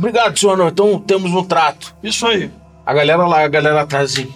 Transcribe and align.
Obrigado, 0.00 0.38
senhor 0.38 0.56
não. 0.56 0.68
Então 0.68 0.98
temos 0.98 1.30
um 1.30 1.44
trato. 1.44 1.94
Isso 2.02 2.26
aí. 2.26 2.50
A 2.86 2.94
galera 2.94 3.26
lá, 3.26 3.44
a 3.44 3.48
galera 3.48 3.82
atrás 3.82 4.12
assim. 4.12 4.32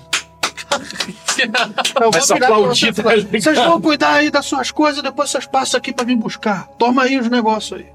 Eu 2.00 2.10
Vai 2.10 2.20
e 2.20 2.26
tá 2.26 2.36
falar, 2.36 2.58
ligado? 2.58 3.32
Vocês 3.32 3.56
vão 3.56 3.80
cuidar 3.80 4.12
aí 4.12 4.30
das 4.30 4.44
suas 4.44 4.70
coisas, 4.70 5.02
depois 5.02 5.30
vocês 5.30 5.46
passam 5.46 5.78
aqui 5.78 5.90
pra 5.90 6.04
vir 6.04 6.16
buscar. 6.16 6.68
Toma 6.78 7.04
aí 7.04 7.18
os 7.18 7.30
negócios 7.30 7.80
aí. 7.80 7.86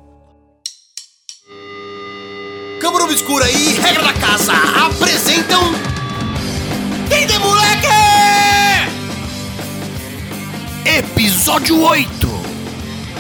Câmara 2.82 3.04
Obscura 3.04 3.50
e 3.52 3.74
Regra 3.74 4.04
da 4.04 4.14
Casa 4.14 4.54
apresentam. 4.88 5.62
Quem 7.08 7.28
de 7.28 7.38
moleque? 7.38 7.88
Episódio 10.86 11.82
8 11.84 12.28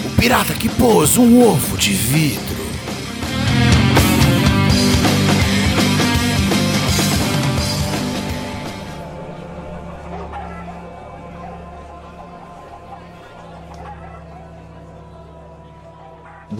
O 0.05 0.15
pirata 0.19 0.53
que 0.53 0.67
pôs 0.67 1.17
um 1.17 1.47
ovo 1.47 1.77
de 1.77 1.91
vidro. 1.93 2.48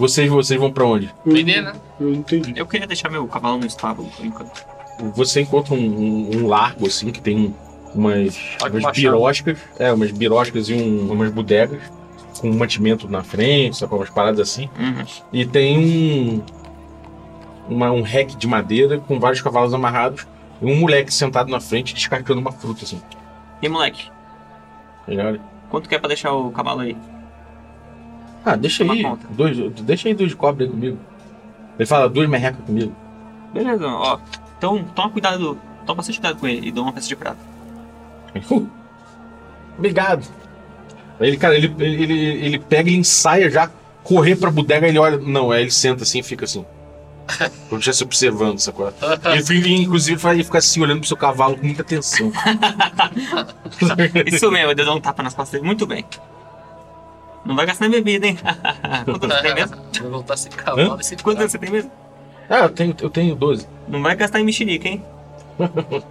Vocês, 0.00 0.30
vocês 0.30 0.58
vão 0.58 0.72
pra 0.72 0.84
onde? 0.84 1.14
Vender, 1.26 1.60
né? 1.60 1.74
Eu 2.00 2.14
entendi. 2.14 2.54
Eu 2.56 2.66
queria 2.66 2.86
deixar 2.86 3.10
meu 3.10 3.26
cavalo 3.28 3.58
no 3.58 3.66
estábulo 3.66 4.08
por 4.16 4.24
enquanto. 4.24 4.64
Você 5.14 5.42
encontra 5.42 5.74
um, 5.74 5.78
um- 5.78 6.30
um 6.38 6.46
largo 6.46 6.86
assim 6.86 7.10
que 7.10 7.20
tem 7.20 7.54
umas, 7.94 8.56
umas 8.72 8.96
biroscas, 8.96 9.58
é, 9.78 9.92
umas 9.92 10.10
biroscas 10.10 10.68
e 10.70 10.74
um- 10.74 11.12
umas 11.12 11.30
bodegas 11.30 11.82
com 12.40 12.50
mantimento 12.50 13.06
na 13.08 13.22
frente, 13.22 13.76
sabe, 13.76 13.94
umas 13.94 14.08
paradas 14.08 14.40
assim. 14.40 14.70
Uhum. 14.78 15.04
E 15.32 15.44
tem 15.44 15.78
um 15.78 16.42
uma, 17.68 17.92
um 17.92 18.00
rack 18.02 18.36
de 18.36 18.46
madeira 18.48 18.98
com 18.98 19.20
vários 19.20 19.40
cavalos 19.42 19.72
amarrados 19.74 20.26
e 20.60 20.64
um 20.66 20.74
moleque 20.80 21.12
sentado 21.12 21.50
na 21.50 21.60
frente 21.60 21.94
descarregando 21.94 22.40
uma 22.40 22.52
fruta 22.52 22.84
assim. 22.84 23.00
E 23.62 23.68
moleque, 23.68 24.06
tá 25.04 25.10
ligado? 25.12 25.40
quanto 25.68 25.88
quer 25.88 25.98
pra 26.00 26.08
deixar 26.08 26.32
o 26.32 26.50
cavalo 26.50 26.80
aí? 26.80 26.96
Ah, 28.44 28.56
deixa 28.56 28.84
aí, 28.84 29.02
conta. 29.02 29.26
dois, 29.30 29.56
deixa 29.82 30.08
aí 30.08 30.14
dois 30.14 30.30
de 30.30 30.36
cobre 30.36 30.64
aí 30.64 30.70
comigo. 30.70 30.98
Ele 31.78 31.86
fala 31.86 32.08
duas 32.08 32.28
merrecas 32.28 32.64
comigo. 32.64 32.94
Beleza, 33.52 33.86
ó. 33.86 34.18
Então 34.56 34.84
toma 34.94 35.10
cuidado, 35.10 35.58
toma 35.86 35.96
bastante 35.96 36.20
cuidado 36.20 36.38
com 36.38 36.46
ele 36.46 36.68
e 36.68 36.72
dou 36.72 36.84
uma 36.84 36.92
peça 36.92 37.08
de 37.08 37.16
prata. 37.16 37.38
Uh, 38.50 38.68
Obrigado. 39.76 40.24
Aí 41.18 41.28
ele, 41.28 41.36
cara, 41.36 41.56
ele, 41.56 41.74
ele, 41.78 42.22
ele, 42.44 42.58
pega 42.58 42.90
e 42.90 42.94
ensaia 42.94 43.50
já 43.50 43.70
correr 44.04 44.36
pra 44.36 44.50
bodega, 44.50 44.86
ele 44.86 44.98
olha. 44.98 45.16
Não, 45.16 45.50
aí 45.50 45.62
ele 45.62 45.70
senta 45.70 46.02
assim 46.02 46.20
e 46.20 46.22
fica 46.22 46.44
assim. 46.44 46.64
Como 47.68 47.82
se 47.82 47.90
estivesse 47.90 48.04
observando, 48.04 48.58
sacou? 48.58 48.92
Ele 49.32 49.42
fica, 49.42 49.68
inclusive, 49.68 50.28
ele 50.28 50.44
fica 50.44 50.58
assim, 50.58 50.82
olhando 50.82 51.00
pro 51.00 51.08
seu 51.08 51.16
cavalo 51.16 51.56
com 51.56 51.64
muita 51.64 51.82
atenção. 51.82 52.30
Isso 54.26 54.50
mesmo, 54.50 54.70
eu 54.70 54.74
dou 54.74 54.96
um 54.96 55.00
tapa 55.00 55.22
nas 55.22 55.34
costas 55.34 55.52
dele. 55.52 55.66
Muito 55.66 55.86
bem. 55.86 56.04
Não 57.44 57.56
vai 57.56 57.66
gastar 57.66 57.86
em 57.86 57.90
bebida, 57.90 58.26
hein? 58.26 58.38
Quanto 59.04 59.26
você 59.26 59.42
tem 59.42 59.54
mesmo? 59.54 59.76
Vai 60.00 60.10
voltar 60.10 60.36
sem 60.36 60.52
cavalo 60.52 61.00
e 61.00 61.04
sem 61.04 61.18
Quanto 61.18 61.40
você 61.40 61.58
tem 61.58 61.70
mesmo? 61.70 61.90
ah, 62.48 62.58
eu 62.60 62.68
tenho, 62.70 62.96
eu 63.00 63.10
tenho 63.10 63.34
12. 63.34 63.66
Não 63.88 64.02
vai 64.02 64.14
gastar 64.16 64.40
em 64.40 64.44
mexerica, 64.44 64.88
hein? 64.88 65.02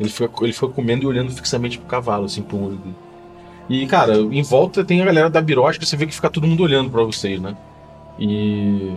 Ele 0.00 0.08
fica, 0.08 0.30
ele 0.42 0.52
fica 0.52 0.68
comendo 0.68 1.04
e 1.04 1.06
olhando 1.06 1.30
fixamente 1.30 1.78
pro 1.78 1.86
cavalo, 1.86 2.24
assim, 2.24 2.42
pro 2.42 2.56
olho 2.56 2.76
dele. 2.76 2.94
E, 3.68 3.86
cara, 3.86 4.16
em 4.16 4.42
volta 4.42 4.84
tem 4.84 5.00
a 5.00 5.04
galera 5.04 5.30
da 5.30 5.40
birosca, 5.40 5.84
você 5.84 5.96
vê 5.96 6.06
que 6.06 6.14
fica 6.14 6.28
todo 6.28 6.46
mundo 6.46 6.62
olhando 6.62 6.90
pra 6.90 7.04
vocês, 7.04 7.40
né? 7.40 7.56
E. 8.18 8.92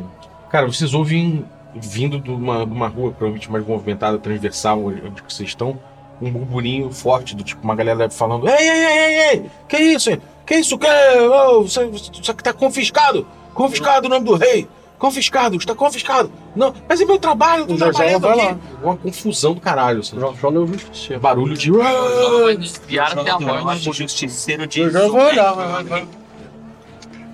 Cara, 0.49 0.65
vocês 0.65 0.93
ouvem 0.93 1.45
vindo 1.75 2.19
de 2.19 2.31
uma, 2.31 2.65
de 2.65 2.71
uma 2.71 2.87
rua 2.87 3.11
provavelmente 3.11 3.51
mais 3.51 3.65
movimentada, 3.67 4.17
transversal, 4.17 4.85
onde 4.85 5.21
que 5.21 5.31
vocês 5.33 5.49
estão, 5.49 5.77
um 6.21 6.31
burburinho 6.31 6.89
forte 6.91 7.35
do 7.35 7.43
tipo, 7.43 7.63
uma 7.63 7.75
galera 7.75 8.09
falando: 8.09 8.47
Ei, 8.47 8.55
ei, 8.55 8.85
ei, 8.85 8.97
ei, 8.97 9.29
ei! 9.29 9.51
Que 9.67 9.77
isso? 9.77 10.09
Que 10.45 10.55
isso? 10.55 10.77
Que? 10.77 10.87
Oh, 10.87 11.63
você, 11.63 11.87
você 11.87 12.33
tá 12.33 12.53
confiscado! 12.53 13.25
Confiscado 13.53 14.07
o 14.07 14.09
nome 14.09 14.25
do 14.25 14.35
rei! 14.35 14.67
Confiscado, 14.97 15.57
está 15.57 15.75
confiscado! 15.75 16.31
Não, 16.55 16.73
mas 16.87 17.01
é 17.01 17.05
meu 17.05 17.19
trabalho, 17.19 17.65
O 17.65 17.77
Jorjão 17.77 18.19
trabalhando 18.19 18.49
aqui! 18.49 18.59
Uma 18.81 18.95
confusão 18.95 19.53
do 19.53 19.59
caralho, 19.61 19.99
assim. 19.99 20.19
Já, 20.19 20.31
já 20.33 20.49
leu 20.49 20.67
justiça. 20.67 21.19
Barulho 21.19 21.57
de. 21.57 21.71
Vai 21.71 22.55
desviar 22.57 23.17
até 23.17 23.29
a 23.29 23.39
morte. 23.39 23.89
O 23.89 23.93
justiceiro 23.93 24.65
de. 24.67 24.83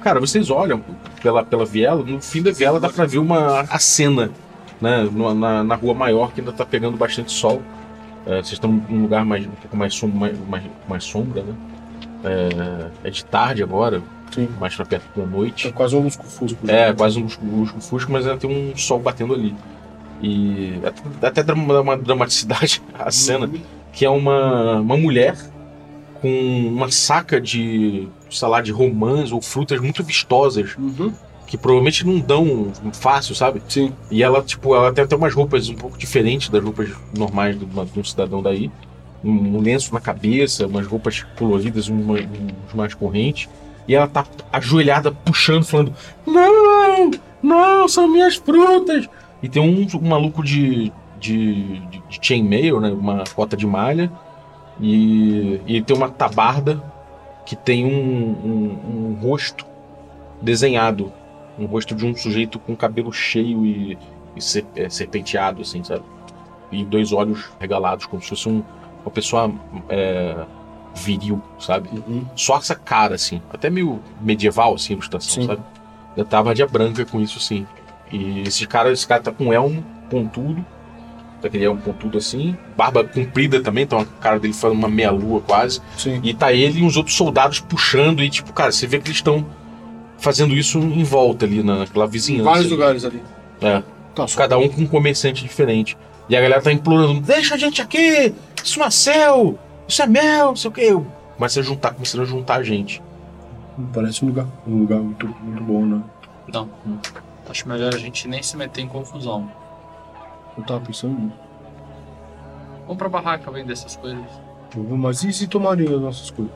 Cara, 0.01 0.19
vocês 0.19 0.49
olham 0.49 0.83
pela, 1.21 1.43
pela 1.43 1.65
viela, 1.65 2.03
no 2.03 2.19
fim 2.19 2.41
da 2.41 2.51
viela 2.51 2.79
dá 2.79 2.89
pra 2.89 3.05
ver 3.05 3.19
uma 3.19 3.61
a 3.61 3.77
cena, 3.77 4.31
né? 4.81 5.07
Na, 5.35 5.63
na 5.63 5.75
rua 5.75 5.93
maior 5.93 6.31
que 6.31 6.41
ainda 6.41 6.51
tá 6.51 6.65
pegando 6.65 6.97
bastante 6.97 7.31
sol. 7.31 7.61
É, 8.25 8.35
vocês 8.37 8.53
estão 8.53 8.71
num 8.71 9.03
lugar 9.03 9.23
mais, 9.25 9.45
um 9.45 9.51
pouco 9.51 9.75
mais, 9.77 9.93
som, 9.93 10.07
mais, 10.07 10.37
mais, 10.47 10.63
mais 10.87 11.03
sombra, 11.03 11.43
né? 11.43 11.53
É, 12.23 13.07
é 13.07 13.09
de 13.09 13.25
tarde 13.25 13.63
agora, 13.63 14.01
Sim. 14.31 14.47
mais 14.59 14.75
pra 14.75 14.85
perto 14.85 15.19
da 15.19 15.25
noite. 15.25 15.67
É 15.67 15.71
quase 15.71 15.95
um 15.95 16.01
lusco-fusco. 16.03 16.57
É, 16.69 16.93
quase 16.93 17.19
um 17.19 17.23
lusco- 17.23 17.45
lusco-fusco, 17.45 18.11
mas 18.11 18.25
ainda 18.27 18.39
tem 18.39 18.49
um 18.49 18.75
sol 18.77 18.99
batendo 18.99 19.33
ali. 19.33 19.55
E 20.21 20.79
até, 20.85 21.27
até 21.27 21.43
dá 21.43 21.53
uma, 21.53 21.97
dramaticidade 21.97 22.81
a 22.97 23.09
cena, 23.09 23.49
que 23.91 24.05
é 24.05 24.09
uma, 24.09 24.79
uma 24.79 24.95
mulher 24.97 25.35
com 26.21 26.29
uma 26.67 26.91
saca 26.91 27.41
de, 27.41 28.07
sei 28.29 28.47
lá, 28.47 28.61
de 28.61 28.71
romãs 28.71 29.31
ou 29.31 29.41
frutas 29.41 29.79
muito 29.81 30.03
vistosas, 30.03 30.75
Uhum. 30.77 31.11
que 31.47 31.57
provavelmente 31.57 32.05
não 32.05 32.19
dão 32.19 32.71
fácil, 32.93 33.33
sabe? 33.33 33.59
Sim. 33.67 33.91
E 34.11 34.21
ela, 34.21 34.43
tipo, 34.43 34.75
ela 34.75 34.93
tem 34.93 35.03
até 35.03 35.15
umas 35.15 35.33
roupas 35.33 35.67
um 35.69 35.73
pouco 35.75 35.97
diferentes 35.97 36.49
das 36.49 36.63
roupas 36.63 36.89
normais 37.17 37.57
de 37.57 37.99
um 37.99 38.03
cidadão 38.03 38.43
daí. 38.43 38.69
Um, 39.23 39.59
lenço 39.59 39.93
na 39.93 39.99
cabeça, 39.99 40.65
umas 40.65 40.87
roupas 40.87 41.23
coloridas, 41.37 41.87
uma, 41.87 42.17
mais 42.73 42.93
correntes. 42.93 43.47
E 43.87 43.95
ela 43.95 44.07
tá 44.07 44.25
ajoelhada, 44.51 45.11
puxando, 45.11 45.63
falando: 45.63 45.93
Não! 46.25 47.11
Não, 47.41 47.87
são 47.87 48.07
minhas 48.07 48.35
frutas! 48.35 49.07
E 49.41 49.49
tem 49.49 49.61
um, 49.61 49.87
um 49.97 50.07
maluco 50.07 50.43
de, 50.43 50.91
de, 51.19 51.79
de, 51.87 52.03
de 52.09 52.19
chainmail, 52.21 52.79
né? 52.79 52.89
Uma 52.91 53.23
cota 53.35 53.57
de 53.57 53.65
malha. 53.65 54.11
E, 54.79 55.59
e 55.67 55.81
tem 55.81 55.95
uma 55.95 56.09
tabarda 56.09 56.81
que 57.45 57.55
tem 57.55 57.85
um, 57.85 57.89
um, 57.91 58.79
um 58.89 59.19
rosto 59.21 59.65
desenhado. 60.41 61.11
Um 61.59 61.65
rosto 61.65 61.93
de 61.93 62.05
um 62.05 62.15
sujeito 62.15 62.57
com 62.57 62.75
cabelo 62.75 63.11
cheio 63.11 63.65
e, 63.65 63.97
e 64.35 64.39
é, 64.75 64.89
serpenteado, 64.89 65.61
assim, 65.61 65.83
sabe? 65.83 66.03
E 66.71 66.85
dois 66.85 67.11
olhos 67.11 67.49
regalados, 67.59 68.05
como 68.05 68.21
se 68.21 68.29
fosse 68.29 68.47
um- 68.47 68.63
uma 69.05 69.11
pessoa 69.11 69.51
é, 69.89 70.35
viril, 70.95 71.41
sabe? 71.59 71.89
Uhum. 71.91 72.25
Só 72.35 72.57
essa 72.57 72.75
cara, 72.75 73.15
assim. 73.15 73.41
Até 73.51 73.69
meio 73.69 73.99
medieval, 74.21 74.73
assim, 74.75 74.93
a 74.93 74.95
ilustração, 74.95 75.41
Sim. 75.41 75.47
sabe? 75.47 75.61
Da 76.15 76.25
tabardia 76.25 76.67
branca 76.67 77.05
com 77.05 77.21
isso, 77.21 77.39
sim. 77.39 77.65
E 78.11 78.41
esse 78.41 78.67
cara, 78.67 78.91
esse 78.91 79.07
cara 79.07 79.21
tá 79.21 79.31
com 79.31 79.53
elmo 79.53 79.83
pontudo. 80.09 80.65
Tá 81.41 81.47
aquele 81.47 81.63
elmo 81.63 81.81
pontudo 81.81 82.17
assim. 82.17 82.55
Barba 82.75 83.03
comprida 83.03 83.61
também, 83.61 83.85
então 83.85 83.99
a 83.99 84.05
cara 84.05 84.37
dele 84.37 84.53
faz 84.53 84.73
uma 84.73 84.89
meia-lua 84.89 85.39
quase. 85.41 85.79
Sim. 85.97 86.19
E 86.21 86.33
tá 86.33 86.51
ele 86.51 86.81
e 86.81 86.83
uns 86.83 86.97
outros 86.97 87.15
soldados 87.15 87.61
puxando. 87.61 88.21
E, 88.21 88.29
tipo, 88.29 88.51
cara, 88.51 88.71
você 88.71 88.85
vê 88.85 88.99
que 88.99 89.07
eles 89.07 89.17
estão 89.17 89.45
fazendo 90.17 90.53
isso 90.53 90.77
em 90.77 91.03
volta 91.03 91.45
ali, 91.45 91.63
naquela 91.63 92.05
Em 92.05 92.09
vizinhança. 92.09 92.43
vários 92.43 92.65
ali. 92.65 92.75
lugares 92.75 93.05
ali. 93.05 93.23
É. 93.61 93.81
Tá. 94.13 94.25
Cada 94.35 94.57
um 94.57 94.67
com 94.67 94.81
um 94.81 94.87
comerciante 94.87 95.41
diferente. 95.43 95.97
E 96.31 96.35
a 96.37 96.39
galera 96.41 96.61
tá 96.61 96.71
implorando: 96.71 97.19
deixa 97.19 97.55
a 97.55 97.57
gente 97.57 97.81
aqui! 97.81 98.33
Isso 98.63 98.79
não 98.79 98.85
é 98.85 98.89
seu! 98.89 99.59
Isso 99.85 100.01
é 100.01 100.07
meu! 100.07 100.45
Não 100.47 100.55
sei 100.55 100.69
o 100.69 100.73
quê. 100.73 100.87
Começa 101.35 101.59
a 101.59 101.63
juntar, 101.63 101.93
começando 101.93 102.21
a 102.21 102.25
juntar 102.25 102.55
a 102.55 102.63
gente. 102.63 103.03
Parece 103.93 104.23
um 104.23 104.29
lugar, 104.29 104.47
um 104.65 104.79
lugar 104.79 104.99
muito, 104.99 105.27
muito 105.27 105.61
bom, 105.61 105.85
né? 105.85 106.01
Não. 106.53 106.69
Acho 107.49 107.67
melhor 107.67 107.93
a 107.93 107.97
gente 107.97 108.29
nem 108.29 108.41
se 108.41 108.55
meter 108.55 108.79
em 108.81 108.87
confusão. 108.87 109.51
Eu 110.57 110.63
tava 110.63 110.79
pensando 110.79 111.19
nisso. 111.19 111.35
Vamos 112.83 112.97
pra 112.97 113.09
barraca 113.09 113.51
vender 113.51 113.73
essas 113.73 113.97
coisas. 113.97 114.23
Eu 114.75 114.83
vou- 114.83 114.97
Mas 114.97 115.23
e 115.25 115.33
se 115.33 115.47
tomarem 115.47 115.85
as 115.93 115.99
nossas 115.99 116.31
coisas? 116.31 116.53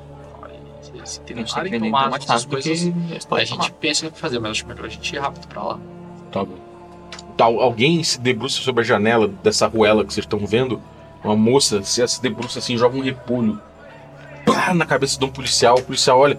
Se, 0.82 0.92
se 1.04 1.20
que 1.20 1.34
tentarem 1.34 1.74
tomar 1.74 1.88
então 1.88 2.10
mais 2.12 2.24
essas 2.24 2.46
coisas, 2.46 2.72
a 2.72 3.40
gente 3.44 3.58
tomar. 3.58 3.72
pensa 3.72 4.06
no 4.06 4.12
que 4.12 4.20
fazer, 4.20 4.40
mas 4.40 4.52
acho 4.52 4.68
melhor 4.68 4.86
a 4.86 4.90
gente 4.90 5.14
ir 5.14 5.20
rápido 5.20 5.48
pra 5.48 5.64
lá. 5.64 5.80
Tá 6.32 6.46
bom. 6.46 6.65
Tal- 7.38 7.60
alguém 7.60 8.04
se 8.04 8.20
debruça 8.20 8.62
sobre 8.62 8.82
a 8.82 8.86
janela 8.86 9.28
dessa 9.44 9.68
ruela 9.68 10.06
que 10.06 10.14
vocês 10.14 10.26
estão 10.26 10.40
vendo. 10.46 10.82
Uma 11.24 11.36
moça 11.36 11.82
se, 11.84 12.08
se 12.08 12.22
debruça 12.22 12.60
assim, 12.60 12.78
joga 12.78 12.96
um 12.98 13.02
repolho 13.02 13.60
pá, 14.46 14.74
na 14.74 14.86
cabeça 14.86 15.18
de 15.20 15.26
um 15.26 15.30
policial. 15.30 15.76
O 15.78 15.84
policial 15.84 16.20
olha: 16.20 16.38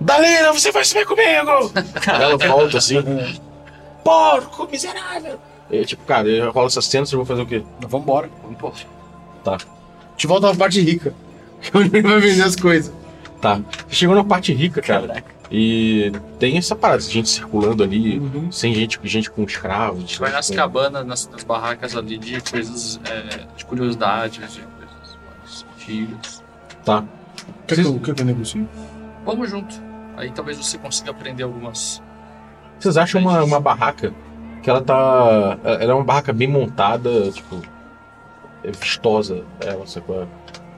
Dalila, 0.00 0.52
você 0.52 0.72
vai 0.72 0.84
subir 0.84 1.06
comigo! 1.06 1.72
Ela 2.06 2.36
volta 2.36 2.78
assim: 2.78 2.96
Porco, 4.02 4.68
miserável! 4.70 5.38
E, 5.70 5.84
tipo, 5.84 6.04
cara, 6.04 6.28
rola 6.50 6.66
essa 6.66 6.82
cena, 6.82 7.06
vocês 7.06 7.16
vão 7.16 7.24
fazer 7.24 7.42
o 7.42 7.46
quê? 7.46 7.62
Vambora. 7.80 8.28
Vamos 8.42 8.86
A 9.46 9.58
gente 10.12 10.26
volta 10.26 10.48
na 10.48 10.54
parte 10.54 10.80
rica. 10.80 11.14
Que 11.62 11.76
é 11.76 11.80
onde 11.80 11.96
ele 11.96 12.08
vai 12.08 12.18
vender 12.18 12.42
as 12.42 12.56
coisas. 12.56 12.92
Tá. 13.40 13.60
Você 13.88 13.94
chegou 13.94 14.16
na 14.16 14.24
parte 14.24 14.52
rica, 14.52 14.82
cara. 14.82 15.22
E 15.54 16.10
tem 16.38 16.56
essa 16.56 16.74
parada 16.74 17.02
de 17.02 17.10
gente 17.10 17.28
circulando 17.28 17.82
ali, 17.84 18.18
Uhum. 18.18 18.50
sem 18.50 18.72
gente, 18.74 18.98
gente 19.04 19.30
com 19.30 19.42
escravos. 19.44 19.98
A 19.98 20.00
gente 20.00 20.18
vai 20.18 20.32
nas 20.32 20.48
com- 20.48 20.56
cabanas, 20.56 21.04
nas, 21.06 21.28
nas 21.28 21.44
barracas 21.44 21.94
ali 21.94 22.16
de 22.16 22.40
coisas, 22.40 22.98
é, 23.04 23.44
de 23.54 23.64
curiosidades, 23.66 24.50
de 24.54 24.62
coisas 24.62 25.18
mais 25.28 25.66
antigas. 25.76 26.42
Tá. 26.86 27.04
Quer 27.66 27.74
que 27.74 27.80
eu, 27.82 28.00
quer 28.00 28.14
que 28.14 28.22
eu 28.22 28.26
negocie? 28.26 28.66
Vamos 29.26 29.50
junto. 29.50 29.74
Aí 30.16 30.30
talvez 30.30 30.56
você 30.56 30.78
consiga 30.78 31.10
aprender 31.10 31.42
algumas. 31.42 32.02
Vocês 32.80 32.96
acham 32.96 33.20
uma, 33.20 33.44
uma 33.44 33.60
barraca 33.60 34.12
que 34.62 34.70
ela 34.70 34.80
tá. 34.80 35.58
Ela 35.64 35.92
é 35.92 35.94
uma 35.94 36.04
barraca 36.04 36.32
bem 36.32 36.48
montada, 36.48 37.30
tipo. 37.30 37.60
É 38.64 38.70
vistosa, 38.70 39.44
ela, 39.60 39.86
sacou? 39.86 40.26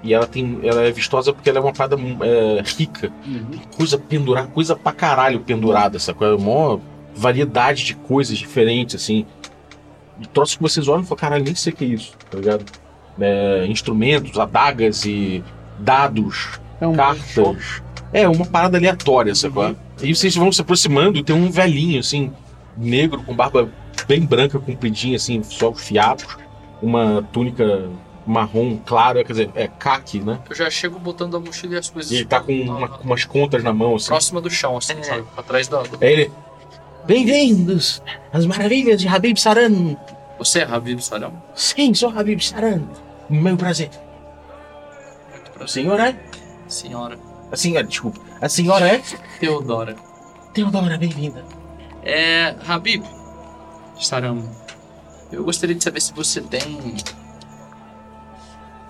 E 0.05 0.13
ela 0.13 0.27
tem. 0.27 0.61
Ela 0.63 0.83
é 0.83 0.93
vistosa 0.93 1.33
porque 1.33 1.49
ela 1.49 1.59
é 1.59 1.63
uma 1.63 1.73
parada 1.73 1.97
é, 1.97 2.63
rica. 2.63 3.11
Uhum. 3.27 3.59
Coisa 3.75 3.97
pendurada, 3.97 4.49
coisa 4.49 4.77
pra 4.77 4.93
caralho 4.93 5.41
pendurada, 5.41 5.99
sacou? 5.99 6.29
É 6.29 6.35
uma 6.35 6.79
variedade 7.17 7.85
de 7.85 7.95
coisas 7.95 8.37
diferentes, 8.37 8.95
assim. 8.95 9.25
E 10.21 10.27
troços 10.27 10.57
que 10.57 10.63
vocês 10.63 10.87
olham 10.87 11.03
e 11.03 11.07
falam, 11.07 11.19
caralho, 11.19 11.45
nem 11.45 11.55
sei 11.55 11.73
o 11.73 11.77
que 11.77 11.85
é 11.85 11.89
isso, 11.89 12.13
tá 12.31 12.37
ligado? 12.37 12.65
É, 13.19 13.67
instrumentos, 13.67 14.39
adagas 14.39 15.05
e 15.07 15.43
dados, 15.79 16.61
É 16.81 16.87
um 16.87 16.95
cartas. 16.95 17.83
É, 18.13 18.29
uma 18.29 18.45
parada 18.45 18.77
aleatória, 18.77 19.35
sacou? 19.35 19.75
E 20.03 20.15
vocês 20.15 20.37
vão 20.37 20.53
se 20.53 20.61
aproximando 20.61 21.19
e 21.19 21.25
tem 21.25 21.35
um 21.35 21.51
velhinho, 21.51 21.99
assim, 21.99 22.31
negro, 22.77 23.23
com 23.23 23.35
barba 23.35 23.69
bem 24.07 24.21
branca, 24.21 24.59
compridinha, 24.59 25.17
assim, 25.17 25.43
só 25.43 25.71
os 25.71 25.83
fiapos, 25.83 26.37
uma 26.83 27.23
túnica 27.33 27.89
marrom 28.27 28.77
clara, 28.79 29.23
quer 29.25 29.33
dizer, 29.33 29.51
é 29.55 29.69
caque, 29.69 30.21
né? 30.21 30.39
Eu 30.49 30.57
já 30.57 30.71
chego 30.71 30.99
botando 30.99 31.37
a 31.37 31.41
mochila 31.41 31.75
e 31.75 31.79
as 31.79 31.91
coisas. 31.91 32.11
E 32.13 32.17
ele 32.17 32.25
tá 32.25 32.41
com, 32.41 32.53
uma- 32.53 32.89
com 32.89 33.05
umas 33.05 33.25
contas 33.25 33.63
na 33.63 33.73
mão, 33.73 33.97
assim. 33.97 34.07
próxima 34.09 34.41
do 34.41 34.49
chão, 34.51 34.77
assim, 34.77 34.95
É. 34.99 35.03
sabe? 35.03 35.25
Atrás 35.37 35.69
da. 35.69 35.83
do- 35.83 35.99
É 36.03 36.13
ele. 36.13 36.33
Bem-vindos 37.07 38.03
às 38.33 38.47
maravilhas 38.47 39.01
de 39.01 39.07
Habib 39.09 39.37
Saran. 39.37 39.97
Você 40.39 40.61
é 40.61 40.65
Habib 40.65 40.99
Sarão? 41.01 41.33
Sim, 41.55 41.93
sou 41.95 42.09
Habib 42.11 42.41
Saran. 42.41 42.83
Meu 43.29 43.57
prazer. 43.57 43.91
Muito 45.31 45.51
prazer. 45.53 45.69
senhora 45.69 46.09
é? 46.11 46.17
Senhora 46.67 47.19
A 47.53 47.57
senhora, 47.57 47.87
desculpa. 47.87 48.21
A 48.41 48.49
senhora 48.49 48.89
é? 48.89 49.03
Teodora. 49.39 49.95
Teodora, 50.55 50.97
bem-vinda. 50.97 51.45
É. 52.03 52.55
Habib 52.67 53.05
Sarão. 54.01 54.43
Eu 55.31 55.45
gostaria 55.45 55.75
de 55.75 55.85
saber 55.85 56.01
se 56.01 56.13
você 56.15 56.41
tem. 56.41 56.97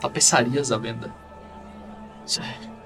Tapeçarias 0.08 0.70
à 0.70 0.76
venda. 0.78 1.10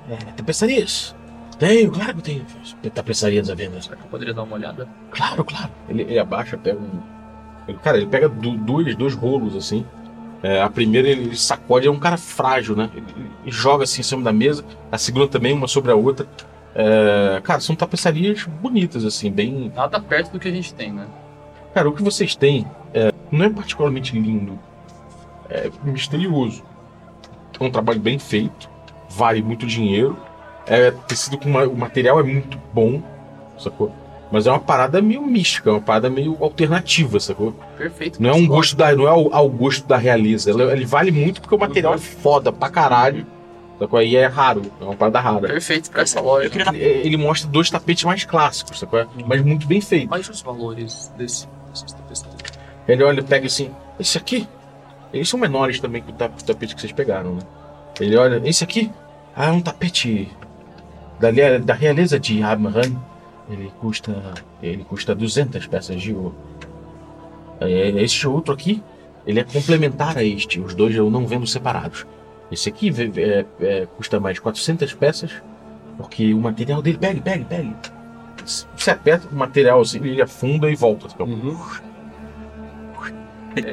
É, 0.08 0.16
tapeçarias? 0.36 1.14
Tenho, 1.58 1.90
claro 1.90 2.14
que 2.16 2.22
tenho. 2.22 2.46
Tapeçarias 2.94 3.50
à 3.50 3.54
venda. 3.54 3.80
Será 3.82 3.96
que 3.96 4.02
eu 4.02 4.08
poderia 4.08 4.32
dar 4.32 4.44
uma 4.44 4.54
olhada? 4.54 4.88
Claro, 5.10 5.44
claro. 5.44 5.70
Ele, 5.88 6.02
ele 6.02 6.18
abaixa, 6.18 6.56
pega 6.56 6.78
um. 6.78 7.00
ele- 7.66 7.78
cara, 7.78 7.96
ele 7.96 8.06
pega 8.06 8.28
du- 8.28 8.56
dois, 8.56 8.94
dois 8.94 9.14
rolos 9.14 9.56
assim. 9.56 9.84
É, 10.40 10.62
a 10.62 10.70
primeira 10.70 11.08
ele 11.08 11.36
sacode, 11.36 11.88
é 11.88 11.90
um 11.90 11.98
cara 11.98 12.16
frágil, 12.16 12.76
né? 12.76 12.88
Ele, 12.94 13.04
ele 13.42 13.50
joga 13.50 13.82
assim 13.82 14.00
em 14.00 14.04
cima 14.04 14.22
da 14.22 14.32
mesa. 14.32 14.64
A 14.92 14.96
segunda 14.96 15.26
também, 15.26 15.52
uma 15.52 15.66
sobre 15.66 15.90
a 15.90 15.96
outra. 15.96 16.26
É, 16.76 17.40
cara, 17.42 17.58
são 17.58 17.74
tapeçarias 17.74 18.44
bonitas, 18.44 19.04
assim, 19.04 19.32
bem. 19.32 19.72
Nada 19.74 19.98
perto 20.00 20.30
do 20.30 20.38
que 20.38 20.46
a 20.46 20.52
gente 20.52 20.72
tem, 20.72 20.92
né? 20.92 21.06
Cara, 21.74 21.88
o 21.88 21.92
que 21.92 22.02
vocês 22.04 22.36
têm 22.36 22.64
é, 22.94 23.12
não 23.32 23.46
é 23.46 23.50
particularmente 23.50 24.16
lindo. 24.18 24.56
É 25.50 25.68
misterioso. 25.82 26.62
É 27.60 27.64
um 27.64 27.70
trabalho 27.70 28.00
bem 28.00 28.18
feito. 28.18 28.68
Vale 29.08 29.42
muito 29.42 29.66
dinheiro. 29.66 30.16
É 30.66 30.90
tecido 30.90 31.38
com 31.38 31.48
uma, 31.48 31.64
o 31.64 31.76
material 31.76 32.20
é 32.20 32.22
muito 32.22 32.58
bom, 32.72 33.02
sacou? 33.58 33.90
Mas 34.30 34.46
é 34.46 34.50
uma 34.50 34.60
parada 34.60 35.00
meio 35.00 35.22
mística, 35.26 35.70
é 35.70 35.72
uma 35.72 35.80
parada 35.80 36.10
meio 36.10 36.36
alternativa, 36.40 37.18
sacou? 37.18 37.54
Perfeito. 37.78 38.22
Não 38.22 38.30
é 38.30 38.34
um 38.34 38.46
Gosto. 38.46 38.76
da, 38.76 38.94
não 38.94 39.06
é 39.06 39.10
ao, 39.10 39.32
ao 39.34 39.48
gosto 39.48 39.86
da 39.86 39.96
realeza. 39.96 40.50
Ele, 40.50 40.62
ele 40.64 40.84
vale 40.84 41.10
muito 41.10 41.40
porque 41.40 41.54
o 41.54 41.58
material 41.58 41.94
é 41.94 41.98
foda 41.98 42.52
pra 42.52 42.68
caralho. 42.68 43.26
Sacou? 43.78 43.98
Aí 43.98 44.16
é 44.16 44.26
raro, 44.26 44.62
é 44.80 44.84
uma 44.84 44.94
parada 44.94 45.20
rara. 45.20 45.48
Perfeito 45.48 45.90
pra 45.90 46.02
essa 46.02 46.20
loja. 46.20 46.50
Queria 46.50 46.74
Ele, 46.76 47.16
mostra 47.16 47.48
dois 47.48 47.70
tapetes 47.70 48.04
mais 48.04 48.24
clássicos, 48.24 48.78
sacou? 48.78 49.06
Mas 49.26 49.42
muito 49.42 49.66
bem 49.66 49.80
feito. 49.80 50.10
Mas 50.10 50.28
os 50.28 50.42
valores 50.42 51.10
desse, 51.16 51.48
dessas 51.68 51.92
tapeçarias? 51.92 52.36
Ele 52.86 53.04
olha 53.04 53.20
e 53.20 53.22
pega 53.22 53.46
assim, 53.46 53.70
esse 53.98 54.18
aqui? 54.18 54.48
Eles 55.12 55.28
são 55.28 55.38
menores 55.40 55.80
também 55.80 56.02
que 56.02 56.10
o 56.10 56.14
tap- 56.14 56.40
tapete 56.42 56.74
que 56.74 56.80
vocês 56.80 56.92
pegaram, 56.92 57.34
né? 57.36 57.40
Ele 58.00 58.16
olha, 58.16 58.40
esse 58.48 58.62
aqui? 58.62 58.90
Ah, 59.34 59.46
é 59.46 59.50
um 59.52 59.60
tapete 59.60 60.28
da, 61.18 61.30
da 61.58 61.74
realeza 61.74 62.18
de 62.20 62.42
Amran. 62.42 62.92
Ele 63.50 63.72
custa. 63.80 64.34
Ele 64.62 64.84
custa 64.84 65.14
200 65.14 65.66
peças 65.66 66.00
de 66.00 66.12
ouro. 66.14 66.34
É, 67.60 67.88
Este 68.02 68.28
outro 68.28 68.52
aqui, 68.52 68.82
ele 69.26 69.40
é 69.40 69.44
complementar 69.44 70.16
a 70.18 70.22
este. 70.24 70.60
Os 70.60 70.74
dois 70.74 70.94
eu 70.94 71.10
não 71.10 71.26
vendo 71.26 71.46
separados. 71.46 72.06
Esse 72.52 72.68
aqui 72.68 72.92
é- 73.16 73.44
é, 73.60 73.86
custa 73.96 74.20
mais 74.20 74.38
400 74.38 74.92
peças, 74.94 75.32
porque 75.96 76.32
o 76.34 76.38
material 76.40 76.80
dele. 76.82 76.98
Pegue, 76.98 77.20
pegue, 77.20 77.44
pegue. 77.44 77.74
Você 78.44 78.90
aperta 78.90 79.28
o 79.30 79.34
material 79.34 79.80
assim, 79.80 79.98
ele 79.98 80.22
afunda 80.22 80.70
e 80.70 80.74
volta. 80.76 81.08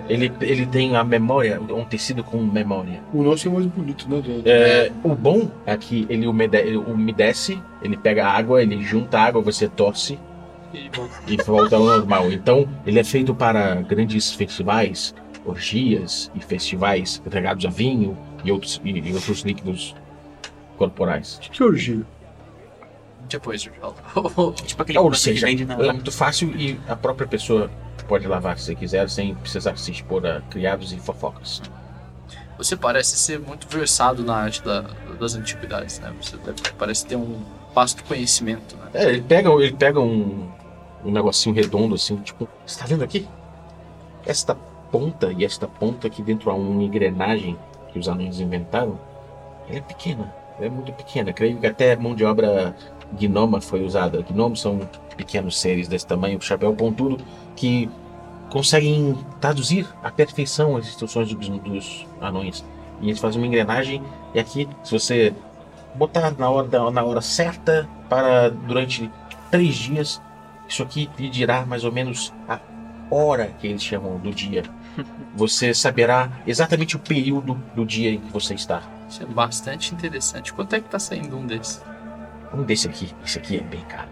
Ele, 0.10 0.32
ele 0.42 0.66
tem 0.66 0.96
a 0.96 1.04
memória, 1.04 1.60
um 1.62 1.84
tecido 1.86 2.24
com 2.24 2.38
memória. 2.44 3.02
O 3.14 3.24
nosso 3.24 3.48
é 3.48 3.52
mais 3.52 3.66
bonito, 3.66 4.08
né? 4.10 4.22
É, 4.46 4.92
o 5.04 5.16
bom 5.16 5.50
é 5.66 5.76
que 5.78 6.06
ele 6.10 6.28
umede- 6.28 6.58
ele 6.58 6.78
umedece, 6.78 7.60
ele 7.82 7.98
pega 7.98 8.28
água, 8.28 8.62
ele 8.62 8.82
junta 8.84 9.20
água, 9.20 9.42
você 9.42 9.68
torce 9.68 10.18
E, 10.74 10.90
e 11.34 11.38
volta 11.44 11.76
ao 11.78 11.84
normal. 11.86 12.32
Então, 12.32 12.68
ele 12.86 13.00
é 13.00 13.04
feito 13.04 13.34
para 13.34 13.76
grandes 13.76 14.34
festivais, 14.34 15.16
orgias 15.46 16.30
e 16.36 16.40
festivais 16.42 17.22
regados 17.32 17.66
a 17.66 17.70
vinho 17.70 18.18
e 18.44 18.52
outros, 18.52 18.82
e, 18.84 18.90
e 18.92 19.14
outros 19.14 19.42
líquidos 19.42 19.96
corporais. 20.78 21.40
Que 21.52 21.64
orgia. 21.64 22.02
depois. 23.30 23.62
Tipo 24.66 24.82
aquele 24.82 25.00
Ou 25.00 25.14
seja, 25.14 25.48
vende 25.48 25.66
na. 25.66 25.76
é 25.76 25.94
muito 25.94 26.12
fácil 26.12 26.52
e 26.60 26.78
a 26.88 26.96
própria 26.96 27.28
pessoa 27.28 27.70
pode 28.08 28.28
lavar 28.28 28.58
se 28.58 28.76
quiser, 28.76 29.10
sem 29.10 29.34
precisar 29.36 29.78
se 29.78 29.92
expor 29.92 30.26
a 30.26 30.42
criados 30.42 30.92
e 30.94 30.98
fofocas. 31.00 31.62
Você 32.58 32.76
parece 32.78 33.18
ser 33.18 33.40
muito 33.40 33.68
versado 33.68 34.24
na 34.24 34.36
arte 34.36 34.64
da- 34.64 34.86
das 35.20 35.36
antiguidades, 35.36 36.00
né? 36.00 36.14
Você 36.22 36.38
parece 36.78 37.06
ter 37.06 37.16
um 37.18 37.42
vasto 37.74 38.04
conhecimento, 38.06 38.78
né? 38.78 38.90
É, 38.94 39.10
ele 39.10 39.22
pega, 39.22 39.50
ele 39.50 39.74
pega 39.74 40.00
um, 40.00 40.50
um 41.04 41.12
negocinho 41.12 41.54
redondo 41.54 41.96
assim, 41.96 42.16
tipo, 42.18 42.48
você 42.66 42.80
tá 42.80 42.86
vendo 42.86 43.04
aqui? 43.04 43.28
Esta 44.26 44.56
ponta 44.90 45.32
e 45.34 45.44
esta 45.44 45.68
ponta 45.68 46.08
aqui 46.08 46.22
dentro 46.22 46.50
há 46.50 46.54
uma 46.54 46.82
engrenagem 46.82 47.58
que 47.92 48.00
os 48.00 48.08
anões 48.08 48.40
inventaram. 48.40 48.98
Ela 49.68 49.80
é 49.80 49.82
pequena, 49.82 50.34
ela 50.58 50.68
é 50.68 50.70
muito 50.70 50.94
pequena. 50.94 51.34
Creio 51.34 51.58
que 51.58 51.68
até 51.68 51.96
mão 51.98 52.16
de 52.16 52.24
obra 52.24 52.74
gnoma 53.14 53.62
foi 53.62 53.84
usada. 53.84 54.22
Gnomos 54.22 54.62
são 54.62 54.80
pequenos 55.16 55.58
seres 55.60 55.88
desse 55.88 56.06
tamanho, 56.06 56.42
chapéu 56.42 56.74
pontudo, 56.74 57.18
que 57.56 57.90
conseguem 58.50 59.18
traduzir 59.40 59.88
à 60.04 60.12
perfeição 60.12 60.78
as 60.78 60.88
instruções 60.88 61.34
dos, 61.34 61.50
dos 61.50 62.08
anões. 62.22 62.64
E 63.02 63.08
eles 63.10 63.20
fazem 63.20 63.42
uma 63.42 63.48
engrenagem 63.48 64.02
e 64.34 64.40
aqui, 64.40 64.68
se 64.84 64.92
você 64.92 65.34
botar 65.96 66.34
na 66.38 66.50
hora, 66.50 66.92
na 66.92 67.04
hora 67.04 67.22
certa 67.22 67.88
para 68.10 68.50
durante 68.50 69.10
três 69.50 69.76
dias, 69.76 70.22
isso 70.68 70.84
aqui 70.84 71.10
lhe 71.18 71.30
dirá 71.30 71.66
mais 71.66 71.84
ou 71.84 71.92
menos 71.92 72.34
a 72.48 72.60
hora 73.10 73.48
que 73.60 73.68
eles 73.68 73.84
chamam 73.84 74.18
do 74.18 74.32
dia. 74.32 74.64
Você 75.36 75.74
saberá 75.74 76.32
exatamente 76.48 76.96
o 76.96 77.00
período 77.00 77.62
do 77.76 77.86
dia 77.86 78.12
em 78.12 78.20
que 78.20 78.32
você 78.32 78.54
está. 78.54 78.82
Isso 79.10 79.22
é 79.22 79.26
bastante 79.26 79.94
interessante. 79.94 80.54
Quanto 80.54 80.74
é 80.74 80.80
que 80.80 80.90
tá 80.90 80.98
saindo 80.98 81.38
um 81.38 81.46
desses? 81.46 81.82
Um 82.56 82.64
desse 82.64 82.88
aqui, 82.88 83.14
esse 83.26 83.38
aqui 83.38 83.58
é 83.58 83.62
bem 83.62 83.82
caro. 83.82 84.10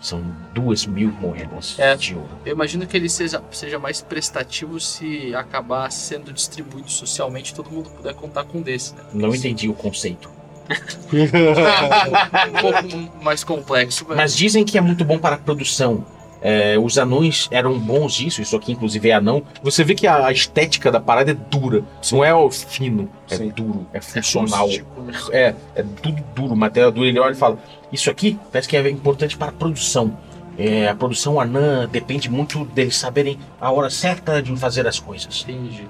São 0.00 0.22
duas 0.54 0.86
mil 0.86 1.10
moedas 1.12 1.78
É. 1.78 1.94
de 1.96 2.14
ouro. 2.14 2.28
Eu 2.44 2.52
imagino 2.54 2.86
que 2.86 2.96
ele 2.96 3.08
seja, 3.08 3.42
seja 3.50 3.78
mais 3.78 4.00
prestativo 4.00 4.80
se 4.80 5.34
acabar 5.34 5.90
sendo 5.92 6.32
distribuído 6.32 6.90
socialmente 6.90 7.54
todo 7.54 7.70
mundo 7.70 7.90
puder 7.90 8.14
contar 8.14 8.44
com 8.44 8.58
um 8.58 8.62
desse, 8.62 8.94
né? 8.94 9.02
Não 9.12 9.34
entendi 9.34 9.68
o 9.68 9.74
conceito. 9.74 10.30
um 10.70 12.60
pouco 12.60 13.22
mais 13.24 13.42
complexo, 13.44 14.04
mas 14.08 14.16
Mas 14.16 14.36
dizem 14.36 14.64
que 14.64 14.78
é 14.78 14.80
muito 14.80 15.04
bom 15.04 15.18
para 15.18 15.34
a 15.34 15.38
produção. 15.38 16.04
É, 16.42 16.78
os 16.78 16.96
anões 16.96 17.48
eram 17.50 17.78
bons 17.78 18.14
disso, 18.14 18.40
isso 18.40 18.56
aqui 18.56 18.72
inclusive 18.72 19.10
é 19.10 19.14
anão. 19.14 19.42
Você 19.62 19.84
vê 19.84 19.94
que 19.94 20.06
a 20.06 20.30
estética 20.32 20.90
da 20.90 21.00
parada 21.00 21.32
é 21.32 21.34
dura. 21.34 21.84
Não 22.10 22.24
é 22.24 22.34
o 22.34 22.50
fino, 22.50 23.10
é 23.30 23.36
Sim. 23.36 23.50
duro, 23.50 23.86
é 23.92 24.00
funcional. 24.00 24.66
rústico, 24.66 25.00
né? 25.02 25.12
É, 25.32 25.54
é 25.74 25.84
tudo 26.02 26.22
duro, 26.34 26.56
matéria 26.56 26.90
dura. 26.90 27.06
Ele 27.08 27.18
olha 27.18 27.32
e 27.32 27.36
fala: 27.36 27.58
Isso 27.92 28.10
aqui 28.10 28.38
parece 28.50 28.68
que 28.68 28.76
é 28.76 28.88
importante 28.88 29.36
para 29.36 29.48
a 29.48 29.52
produção. 29.52 30.16
É, 30.58 30.88
a 30.88 30.94
produção 30.94 31.40
anã 31.40 31.88
depende 31.88 32.28
muito 32.28 32.64
deles 32.66 32.96
saberem 32.96 33.38
a 33.60 33.70
hora 33.70 33.88
certa 33.88 34.42
de 34.42 34.54
fazer 34.56 34.86
as 34.86 34.98
coisas. 34.98 35.44
Entendi. 35.48 35.86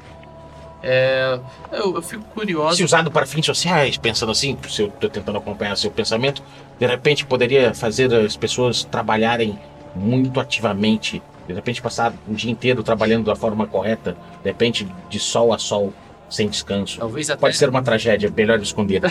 É, 0.82 1.38
eu, 1.72 1.94
eu 1.94 2.02
fico 2.02 2.24
curioso. 2.24 2.76
Se 2.76 2.84
usado 2.84 3.10
para 3.10 3.26
fins 3.26 3.44
sociais, 3.44 3.96
pensando 3.96 4.32
assim, 4.32 4.56
se 4.68 4.82
eu 4.82 4.88
estou 4.88 5.10
tentando 5.10 5.38
acompanhar 5.38 5.76
seu 5.76 5.90
pensamento, 5.90 6.42
de 6.78 6.86
repente 6.86 7.26
poderia 7.26 7.74
fazer 7.74 8.12
as 8.14 8.36
pessoas 8.36 8.84
trabalharem 8.84 9.58
muito 9.94 10.40
ativamente. 10.40 11.22
De 11.46 11.54
repente 11.54 11.82
passar 11.82 12.12
o 12.28 12.34
dia 12.34 12.50
inteiro 12.50 12.82
trabalhando 12.82 13.24
da 13.24 13.34
forma 13.34 13.66
correta, 13.66 14.16
de 14.42 14.48
repente 14.48 14.86
de 15.08 15.18
sol 15.18 15.52
a 15.52 15.58
sol, 15.58 15.92
sem 16.30 16.48
descanso. 16.48 16.98
Talvez 17.00 17.28
até. 17.28 17.40
Pode 17.40 17.56
ser 17.56 17.68
uma 17.68 17.82
tragédia, 17.82 18.32
melhor 18.34 18.60
esconder. 18.60 19.02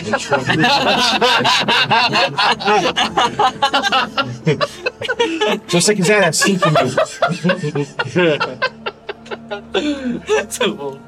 Se 5.68 5.80
você 5.80 5.94
quiser, 5.94 6.22
é 6.24 6.32
5 6.32 6.70
mil. 6.70 6.76
Tá 10.58 10.68
bom. 10.68 10.98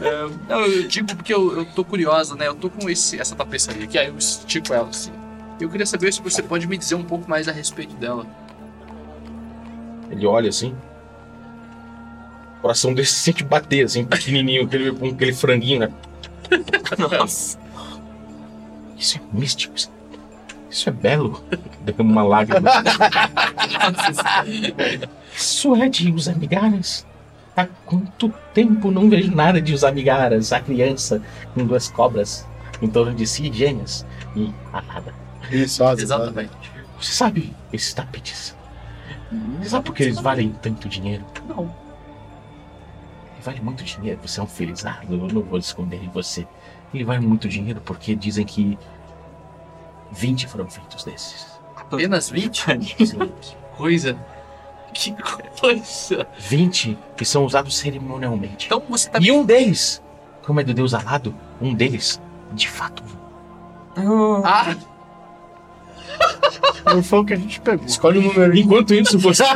É, 0.00 0.28
não, 0.48 0.60
eu 0.60 0.88
digo 0.88 1.14
porque 1.14 1.32
eu, 1.32 1.58
eu 1.58 1.64
tô 1.66 1.84
curiosa, 1.84 2.34
né? 2.34 2.48
Eu 2.48 2.54
tô 2.54 2.70
com 2.70 2.88
esse, 2.88 3.20
essa 3.20 3.36
tapeçaria 3.36 3.84
aqui, 3.84 3.98
aí 3.98 4.08
eu 4.08 4.16
estico 4.16 4.72
ela 4.72 4.88
assim. 4.88 5.12
Eu 5.60 5.68
queria 5.68 5.86
saber 5.86 6.12
se 6.12 6.20
você 6.20 6.42
pode 6.42 6.66
me 6.66 6.76
dizer 6.76 6.94
um 6.94 7.04
pouco 7.04 7.28
mais 7.28 7.46
a 7.48 7.52
respeito 7.52 7.94
dela. 7.96 8.26
Ele 10.14 10.26
olha 10.26 10.48
assim. 10.48 10.74
O 12.58 12.62
coração 12.62 12.94
dele 12.94 13.06
se 13.06 13.14
sente 13.14 13.44
bater, 13.44 13.84
assim, 13.84 14.04
pequenininho, 14.04 14.64
aquele, 14.64 14.92
com 14.92 15.08
aquele 15.08 15.32
franguinho, 15.34 15.80
né? 15.80 15.92
Nossa. 16.98 17.58
Isso 18.96 19.18
é 19.18 19.36
místico. 19.36 19.74
isso- 19.76 19.92
é 20.88 20.90
belo. 20.92 21.42
Derrama 21.82 22.10
uma 22.12 22.22
lágrima. 22.24 22.68
Isso 25.36 25.74
é 25.76 25.88
de 25.88 26.10
os 26.12 26.28
amigaras? 26.28 27.06
Há 27.56 27.66
quanto 27.86 28.32
tempo 28.52 28.90
não 28.90 29.08
vejo 29.08 29.34
nada 29.34 29.60
de 29.60 29.72
os 29.72 29.84
amigaras? 29.84 30.52
A 30.52 30.60
criança 30.60 31.22
com 31.54 31.64
duas 31.64 31.88
cobras 31.88 32.46
em 32.82 32.88
torno 32.88 33.14
de 33.14 33.26
si, 33.26 33.52
gêmeas 33.52 34.04
e 34.34 34.52
alada. 34.72 35.14
Isso, 35.50 35.84
asa, 35.84 36.02
Exatamente. 36.02 36.50
Você 37.00 37.12
sabe 37.12 37.54
esses 37.72 37.92
tapetes? 37.94 38.56
Você 39.60 39.68
sabe 39.68 39.84
por 39.86 39.94
que 39.94 40.02
eles 40.02 40.18
valem 40.20 40.52
tanto 40.62 40.88
dinheiro? 40.88 41.24
Não. 41.48 41.64
Ele 43.32 43.42
vale 43.42 43.60
muito 43.60 43.84
dinheiro. 43.84 44.18
Você 44.22 44.40
é 44.40 44.42
um 44.42 44.46
felizardo, 44.46 45.14
eu 45.14 45.28
não 45.28 45.42
vou 45.42 45.58
esconder 45.58 46.02
em 46.02 46.08
você. 46.08 46.46
Ele 46.92 47.04
vale 47.04 47.26
muito 47.26 47.48
dinheiro 47.48 47.80
porque 47.84 48.14
dizem 48.14 48.44
que 48.44 48.78
20 50.12 50.46
foram 50.46 50.68
feitos 50.68 51.04
desses. 51.04 51.46
Apenas 51.76 52.30
20? 52.30 52.64
Sim. 53.06 53.18
Que 53.40 53.56
coisa. 53.76 54.16
Que 54.92 55.14
coisa. 55.60 56.26
20 56.38 56.96
que 57.16 57.24
são 57.24 57.44
usados 57.44 57.76
cerimonialmente. 57.76 58.66
Então 58.66 58.82
você 58.88 59.10
tá 59.10 59.18
E 59.20 59.30
um 59.32 59.44
deles, 59.44 60.02
como 60.44 60.60
é 60.60 60.64
do 60.64 60.72
deus 60.72 60.94
alado, 60.94 61.34
um 61.60 61.74
deles, 61.74 62.20
de 62.52 62.68
fato, 62.68 63.02
Ah, 64.44 64.74
Não 66.84 67.02
foi 67.02 67.18
o 67.20 67.24
que 67.24 67.32
a 67.32 67.36
gente 67.36 67.60
pegou. 67.60 67.86
Escolhe 67.86 68.18
o 68.18 68.22
número. 68.22 68.56
Enquanto 68.56 68.94
isso, 68.94 69.18
você. 69.18 69.42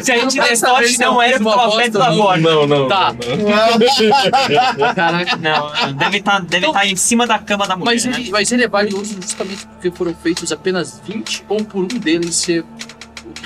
Se 0.00 0.12
a 0.12 0.18
gente 0.18 0.40
der 0.40 0.56
sorte, 0.56 0.98
não 0.98 1.20
era 1.20 1.38
porque 1.40 1.58
tava 1.58 1.76
perto 1.76 1.98
da 1.98 2.12
porta. 2.12 2.40
não, 2.40 2.66
não. 2.66 2.88
Tá. 2.88 3.12
não. 3.12 4.94
caraca. 4.94 5.36
Não, 5.36 5.92
deve 5.94 6.18
estar 6.18 6.40
deve 6.40 6.66
Então- 6.66 6.72
tá 6.72 6.86
em 6.86 6.96
cima 6.96 7.26
da 7.26 7.38
cama 7.38 7.66
da 7.66 7.76
mulher. 7.76 7.92
Mas 7.92 8.04
né? 8.04 8.12
ele, 8.16 8.30
mas 8.30 8.52
ele 8.52 8.64
é 8.64 8.68
valioso 8.68 9.16
justamente 9.20 9.66
porque 9.66 9.90
foram 9.90 10.14
feitos 10.14 10.52
apenas 10.52 11.00
20 11.06 11.44
ou 11.48 11.64
por 11.64 11.82
um 11.84 11.86
deles 11.86 12.36
ser 12.36 12.64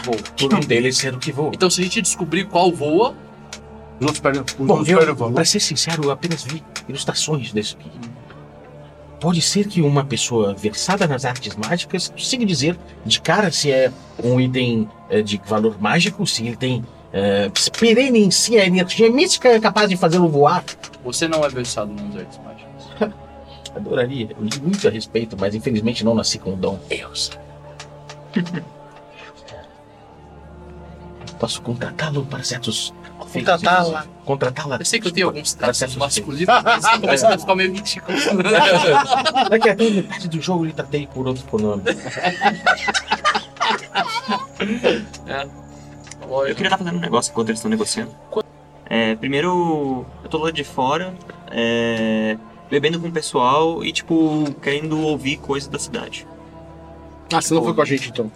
voa. 0.04 0.16
Por 0.38 0.54
um 0.54 0.60
deles 0.60 0.98
ser 0.98 1.14
o 1.14 1.18
que 1.18 1.32
voa. 1.32 1.50
Então 1.54 1.70
se 1.70 1.80
a 1.80 1.84
gente 1.84 2.02
descobrir 2.02 2.44
qual 2.44 2.70
voa, 2.70 3.14
Os 3.98 4.06
outros 4.06 4.20
perdem. 4.20 4.42
Os 4.42 4.70
outros 4.70 4.88
perdem 4.88 5.32
pra 5.32 5.44
ser 5.44 5.60
sincero, 5.60 6.04
eu 6.04 6.10
apenas 6.10 6.44
vi 6.44 6.62
ilustrações 6.88 7.52
desse 7.52 7.74
aqui. 7.74 7.90
Pode 9.20 9.40
ser 9.40 9.66
que 9.68 9.80
uma 9.80 10.04
pessoa 10.04 10.54
versada 10.54 11.06
nas 11.06 11.24
artes 11.24 11.56
mágicas 11.56 12.08
consiga 12.08 12.44
dizer 12.44 12.78
de 13.06 13.20
cara 13.20 13.50
se 13.50 13.70
é 13.70 13.90
um 14.22 14.38
item 14.40 14.88
eh, 15.08 15.22
de 15.22 15.40
valor 15.46 15.80
mágico, 15.80 16.26
se 16.26 16.46
ele 16.46 16.56
tem 16.56 16.84
eh, 17.12 17.50
se 17.54 17.70
perene 17.70 18.24
em 18.24 18.30
si 18.30 18.58
a 18.58 18.66
energia 18.66 19.10
mística 19.10 19.58
capaz 19.60 19.88
de 19.88 19.96
fazê-lo 19.96 20.28
voar. 20.28 20.64
você 21.04 21.28
não 21.28 21.44
é 21.44 21.48
versado 21.48 21.92
nas 21.92 22.16
artes 22.16 22.38
mágicas. 22.44 23.14
Adoraria, 23.74 24.28
eu 24.30 24.44
li 24.44 24.60
muito 24.60 24.86
a 24.86 24.90
respeito, 24.90 25.36
mas 25.38 25.54
infelizmente 25.54 26.04
não 26.04 26.14
nasci 26.14 26.38
com 26.38 26.52
o 26.52 26.56
dom. 26.56 26.78
Deus. 26.88 27.30
Posso 31.38 31.62
contratá-lo 31.62 32.26
para 32.26 32.42
certos. 32.42 32.92
Contratá-la. 33.34 34.06
Contratá-la. 34.24 34.76
Eu 34.76 34.84
sei 34.84 35.00
que 35.00 35.08
eu 35.08 35.12
tenho 35.12 35.26
alguns 35.26 35.54
traços 35.54 35.96
masculinos, 35.96 36.62
mas 36.64 36.84
isso 36.84 37.00
começa 37.00 37.28
a 37.28 37.38
ficar 37.38 37.54
meio 37.54 37.72
ridículo. 37.72 38.18
Daqui 39.50 39.68
até 39.68 39.90
metade 39.90 40.28
do 40.28 40.40
jogo 40.40 40.64
eu 40.64 40.68
lhe 40.68 40.72
tratei 40.72 41.06
por 41.06 41.26
outro 41.26 41.44
pronome. 41.44 41.82
Eu 46.30 46.54
queria 46.54 46.66
estar 46.66 46.78
fazendo 46.78 46.96
um 46.96 47.00
negócio 47.00 47.30
enquanto 47.30 47.48
eles 47.48 47.58
estão 47.58 47.70
negociando. 47.70 48.14
É, 48.86 49.14
primeiro, 49.16 50.06
eu 50.22 50.28
tô 50.28 50.38
lá 50.38 50.50
de 50.50 50.62
fora, 50.62 51.14
é, 51.50 52.36
bebendo 52.70 53.00
com 53.00 53.08
o 53.08 53.12
pessoal 53.12 53.84
e, 53.84 53.92
tipo, 53.92 54.44
querendo 54.62 55.00
ouvir 55.00 55.38
coisas 55.38 55.68
da 55.68 55.78
cidade. 55.78 56.26
Ah, 57.32 57.40
você 57.40 57.54
não 57.54 57.64
foi 57.64 57.74
com 57.74 57.80
a 57.82 57.84
gente 57.84 58.10
então. 58.10 58.30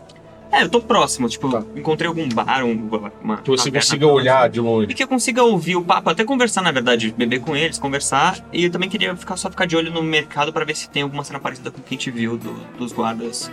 É, 0.51 0.63
eu 0.63 0.69
tô 0.69 0.81
próximo, 0.81 1.29
tipo, 1.29 1.51
Tá. 1.51 1.63
encontrei 1.77 2.09
algum 2.09 2.29
bar, 2.29 2.65
um, 2.65 2.89
uma. 3.23 3.37
Que 3.39 3.51
você 3.51 3.71
consiga 3.71 4.07
próxima. 4.07 4.13
olhar 4.13 4.49
de 4.49 4.61
longe. 4.61 4.91
E 4.91 4.95
que 4.95 5.03
eu 5.03 5.09
consiga 5.09 5.43
ouvir 5.43 5.77
o 5.77 5.83
papo, 5.85 6.09
até 6.11 6.25
conversar, 6.25 6.63
na 6.63 6.73
verdade, 6.73 7.15
beber 7.17 7.41
com 7.41 7.55
eles, 7.57 7.79
conversar. 7.79 8.39
E 8.53 8.65
eu 8.65 8.71
também 8.71 8.89
queria 8.89 9.15
ficar, 9.15 9.37
só 9.37 9.51
ficar 9.51 9.67
de 9.67 9.77
olho 9.77 9.93
no 9.93 10.03
mercado 10.03 10.53
pra 10.53 10.65
ver 10.65 10.75
se 10.75 10.89
tem 10.89 11.03
alguma 11.03 11.23
cena 11.23 11.39
parecida 11.39 11.71
com 11.71 11.81
o 11.81 11.83
que 11.83 11.95
a 11.95 11.99
gente 11.99 12.11
viu 12.11 12.39
do- 12.39 12.55
dos 12.79 12.93
guardas. 12.93 13.51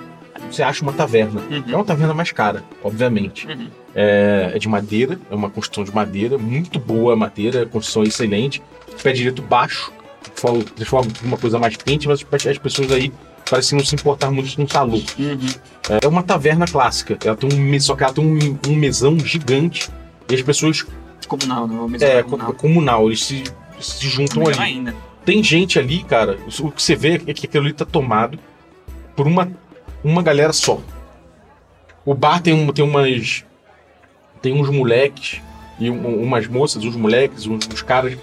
Você 0.52 0.62
acha 0.64 0.84
uma 0.84 0.94
taverna. 0.94 1.42
Uhum. 1.50 1.64
É 1.68 1.76
uma 1.76 1.84
taverna 1.86 2.14
mais 2.14 2.32
cara, 2.32 2.64
obviamente. 2.84 3.48
Uhum. 3.48 3.68
É, 3.94 4.52
é 4.54 4.60
de 4.60 4.68
madeira, 4.70 5.20
é 5.32 5.36
uma 5.36 5.50
construção 5.50 5.84
de 5.84 5.94
madeira, 5.94 6.38
muito 6.38 6.78
boa 6.80 7.14
a 7.14 7.16
madeira, 7.16 7.66
construção 7.66 8.04
é 8.04 8.08
excelente. 8.08 8.62
Pé 9.02 9.12
direito 9.14 9.42
baixo, 9.42 9.92
fala- 10.36 10.64
transforma 10.76 11.10
em 11.24 11.28
uma 11.28 11.38
coisa 11.38 11.58
mais 11.60 11.76
quente, 11.78 12.08
mas 12.08 12.26
as 12.48 12.58
pessoas 12.58 12.92
aí 12.92 13.12
parecem 13.50 13.78
não 13.78 13.86
se 13.86 13.96
importar 13.96 14.32
muito 14.32 14.56
com 14.56 14.64
o 14.64 14.68
calor. 14.68 15.02
Uhum. 15.20 15.48
É 16.02 16.08
uma 16.08 16.24
taverna 16.24 16.66
clássica. 16.66 17.18
Ela 17.24 17.36
tem 17.36 17.50
um, 17.52 17.80
só 17.80 17.96
que 17.96 18.04
ela 18.04 18.14
tem 18.14 18.26
um, 18.26 18.60
um 18.70 18.76
mesão 18.76 19.18
gigante 19.20 19.90
e 20.30 20.36
as 20.36 20.42
pessoas 20.42 20.86
Comunal, 21.28 21.68
não, 21.68 21.88
mesmo 21.88 22.06
é 22.08 22.22
comunal. 22.22 22.48
co- 22.48 22.54
comunal, 22.54 23.08
eles 23.08 23.24
se, 23.24 23.44
se 23.80 24.08
juntam 24.08 24.44
Melhor 24.44 24.62
ali. 24.62 24.72
ainda. 24.74 24.96
Tem 25.26 25.44
gente 25.44 25.80
ali, 25.80 26.04
cara. 26.04 26.38
O 26.60 26.70
que 26.72 26.82
você 26.82 26.96
vê 26.96 27.22
é 27.26 27.34
que 27.34 27.48
aquilo 27.48 27.66
ali 27.66 27.74
tá 27.74 27.84
tomado 27.86 28.38
por 29.16 29.26
uma, 29.26 29.52
uma 30.04 30.22
galera 30.22 30.54
só. 30.54 30.80
O 32.06 32.14
bar 32.14 32.40
tem, 32.42 32.54
um, 32.54 32.72
tem 32.72 32.86
umas. 32.86 33.44
Tem 34.42 34.54
uns 34.54 34.70
moleques 34.70 35.42
e 35.80 35.90
um- 35.90 36.22
umas 36.22 36.46
moças, 36.48 36.84
uns 36.84 36.96
moleques, 36.96 37.48
uns, 37.48 37.68
uns 37.68 37.82
caras 37.82 38.16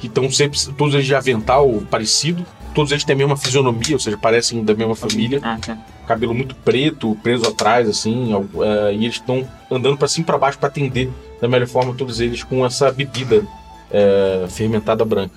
que 0.00 0.08
estão 0.08 0.28
sempre. 0.28 0.58
Todos 0.76 0.94
eles 0.94 1.06
de 1.06 1.14
avental 1.14 1.70
parecido. 1.88 2.44
Todos 2.78 2.92
eles 2.92 3.02
têm 3.02 3.14
a 3.14 3.16
mesma 3.18 3.36
fisionomia, 3.36 3.94
ou 3.94 3.98
seja, 3.98 4.16
parecem 4.16 4.62
da 4.64 4.72
mesma 4.72 4.94
família. 4.94 5.40
Ah, 5.42 5.58
tá. 5.60 5.76
Cabelo 6.06 6.32
muito 6.32 6.54
preto, 6.54 7.18
preso 7.24 7.44
atrás, 7.48 7.88
assim. 7.88 8.32
eh, 8.32 8.92
e 8.94 9.04
eles 9.04 9.16
estão 9.16 9.44
andando 9.68 9.96
pra 9.98 10.06
cima 10.06 10.22
e 10.22 10.26
pra 10.26 10.38
baixo 10.38 10.60
pra 10.60 10.68
atender 10.68 11.10
da 11.40 11.48
melhor 11.48 11.66
forma 11.66 11.92
todos 11.92 12.20
eles 12.20 12.44
com 12.44 12.64
essa 12.64 12.92
bebida 12.92 13.44
eh, 13.90 14.46
fermentada 14.48 15.04
branca. 15.04 15.34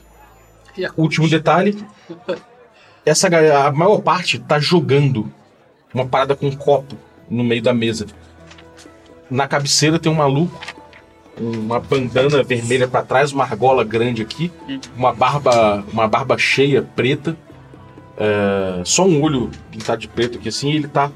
E 0.78 0.86
a- 0.86 0.92
Último 0.96 1.28
detalhe: 1.28 1.84
essa 3.04 3.28
ga- 3.28 3.66
a 3.66 3.72
maior 3.72 3.98
parte 4.02 4.38
tá 4.38 4.60
jogando 4.60 5.34
uma 5.92 6.06
parada 6.06 6.36
com 6.36 6.46
um 6.46 6.56
copo 6.56 6.96
no 7.28 7.44
meio 7.44 7.64
da 7.64 7.74
mesa. 7.74 8.06
Na 9.32 9.48
cabeceira 9.48 9.98
tem 9.98 10.12
um 10.12 10.16
maluco, 10.16 10.60
uma 11.42 11.80
bandana 11.80 12.44
vermelha 12.44 12.88
pra 12.88 13.02
trás, 13.02 13.32
uma 13.32 13.44
argola 13.44 13.84
grande 13.84 14.22
aqui, 14.22 14.52
uma 14.96 15.12
barba, 15.14 15.84
uma 15.92 16.08
barba 16.08 16.38
cheia 16.38 16.82
preta, 16.82 17.36
é, 18.18 18.82
só 18.86 19.06
um 19.06 19.22
olho 19.22 19.50
pintado 19.72 20.00
de 20.02 20.08
preto 20.08 20.38
aqui 20.38 20.50
assim, 20.50 20.72
e 20.72 20.76
ele 20.76 20.88
tá 20.88 21.12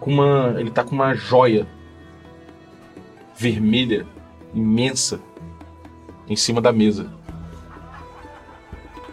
com 0.00 0.12
uma, 0.12 0.54
ele 0.58 0.70
tá 0.70 0.82
com 0.82 0.94
uma 0.94 1.14
joia 1.14 1.66
vermelha 3.36 4.06
imensa 4.54 5.20
em 6.28 6.36
cima 6.36 6.60
da 6.60 6.72
mesa. 6.72 7.10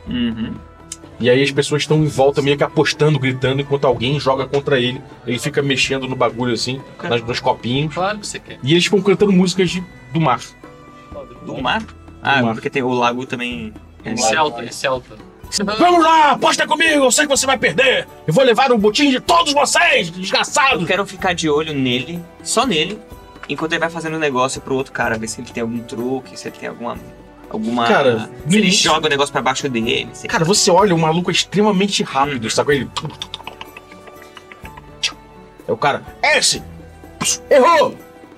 Uhum. 0.07 0.53
E 1.19 1.29
aí 1.29 1.41
as 1.41 1.51
pessoas 1.51 1.83
estão 1.83 2.03
em 2.03 2.07
volta 2.07 2.41
meio 2.41 2.57
que 2.57 2.63
apostando, 2.63 3.17
gritando, 3.17 3.61
enquanto 3.61 3.85
alguém 3.85 4.19
joga 4.19 4.45
contra 4.45 4.79
ele. 4.79 5.01
Ele 5.25 5.39
fica 5.39 5.61
mexendo 5.61 6.07
no 6.07 6.15
bagulho 6.15 6.53
assim, 6.53 6.81
nas, 7.01 7.21
nos 7.21 7.39
copinhos. 7.39 7.93
Claro 7.93 8.19
que 8.19 8.27
você 8.27 8.37
quer. 8.37 8.59
E 8.61 8.73
eles 8.73 8.83
ficam 8.83 9.01
cantando 9.01 9.31
músicas 9.31 9.69
de- 9.69 9.83
do 10.15 10.21
mar. 10.21 10.39
Do 11.45 11.61
mar? 11.61 11.83
Ah, 12.23 12.41
mar. 12.41 12.53
porque 12.53 12.69
tem 12.69 12.81
o 12.81 12.89
lago 12.93 13.25
também. 13.25 13.73
É, 14.03 14.13
Esse 14.13 14.35
alta, 14.35 14.63
esse 14.63 14.87
alta. 14.87 15.15
Vamos 15.77 16.03
lá, 16.03 16.31
aposta 16.31 16.65
comigo, 16.65 17.03
eu 17.05 17.11
sei 17.11 17.25
que 17.25 17.29
você 17.35 17.45
vai 17.45 17.57
perder. 17.57 18.07
Eu 18.25 18.33
vou 18.33 18.43
levar 18.43 18.71
o 18.71 18.77
botim 18.77 19.09
de 19.11 19.19
todos 19.19 19.53
vocês, 19.53 20.07
Eu 20.07 20.13
desgraçados. 20.15 20.85
quero 20.87 21.05
ficar 21.05 21.33
de 21.35 21.49
olho 21.49 21.73
nele, 21.73 22.19
só 22.43 22.65
nele, 22.65 22.99
enquanto 23.47 23.73
ele 23.73 23.79
vai 23.79 23.89
fazendo 23.89 24.15
um 24.15 24.19
negócio 24.19 24.59
pro 24.61 24.73
outro 24.75 24.91
cara, 24.91 25.17
ver 25.17 25.27
se 25.27 25.39
ele 25.41 25.49
tem 25.51 25.61
algum 25.61 25.79
truque, 25.79 26.37
se 26.39 26.47
ele 26.47 26.57
tem 26.57 26.69
alguma. 26.69 26.97
alguma. 27.49 27.85
Cara, 27.87 28.29
se 28.47 28.55
ele 28.57 28.67
início- 28.67 28.83
joga 28.91 29.05
o 29.05 29.09
negócio 29.09 29.31
pra 29.31 29.41
baixo 29.41 29.69
dele. 29.69 30.09
Cara, 30.27 30.43
você 30.43 30.71
olha, 30.71 30.95
o 30.95 30.97
maluco 30.97 31.29
é 31.29 31.33
extremamente 31.33 32.01
rápido, 32.03 32.45
Uhum. 32.45 32.49
sacou? 32.49 32.73
Ele. 32.73 32.89
É 35.67 35.71
o 35.71 35.77
cara. 35.77 36.03
Esse! 36.23 36.61
Errou! 37.49 37.95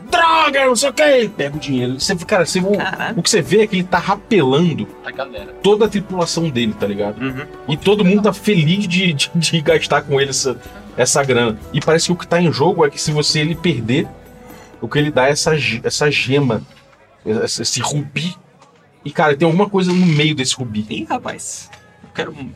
Droga, 0.10 0.66
não 0.66 0.76
sei 0.76 0.90
o 0.90 0.94
que! 0.94 1.30
Pega 1.30 1.56
o 1.58 1.60
dinheiro. 1.60 2.00
Você, 2.00 2.16
cara, 2.16 2.46
você, 2.46 2.60
o, 2.60 2.72
o 3.18 3.24
que 3.24 3.30
você 3.30 3.42
vê 3.42 3.62
é 3.62 3.68
que 3.68 3.76
ele 3.76 3.84
tá 3.84 3.98
rapelando 4.00 4.88
A 5.06 5.12
galera. 5.12 5.54
toda 5.62 5.86
a 5.86 5.90
tripulação 5.90 6.50
dele, 6.50 6.74
tá 6.74 6.88
ligado? 6.88 7.22
Uhum. 7.22 7.46
E 7.68 7.76
todo 7.78 8.06
mundo 8.06 8.22
tá 8.24 8.34
feliz 8.34 8.88
de, 8.88 9.14
de, 9.14 9.32
de 9.36 9.62
gastar 9.62 10.02
com 10.04 10.20
ele 10.22 10.30
essa, 10.30 10.60
essa 10.96 11.24
grana. 11.24 11.58
E 11.74 11.80
parece 11.82 12.06
que 12.08 12.12
o 12.12 12.16
que 12.16 12.28
tá 12.28 12.42
em 12.42 12.52
jogo 12.52 12.86
é 12.86 12.90
que 12.90 13.00
se 13.02 13.12
você 13.12 13.40
ele 13.40 13.56
perder, 13.56 14.08
o 14.82 14.88
que 14.88 14.98
ele 14.98 15.12
dá 15.12 15.28
é 15.28 15.32
essa, 15.32 15.52
essa 15.84 16.10
gema, 16.10 16.62
esse, 17.26 17.62
esse 17.62 17.80
rubi. 17.82 18.36
E, 19.04 19.12
cara, 19.12 19.36
tem 19.36 19.46
alguma 19.46 19.70
coisa 19.70 19.92
no 19.92 20.06
meio 20.06 20.34
desse 20.36 20.56
rubi. 20.56 20.86
Ih, 20.90 21.04
rapaz. 21.06 21.70
Eu 22.04 22.10
quero. 22.14 22.32
um- 22.32 22.52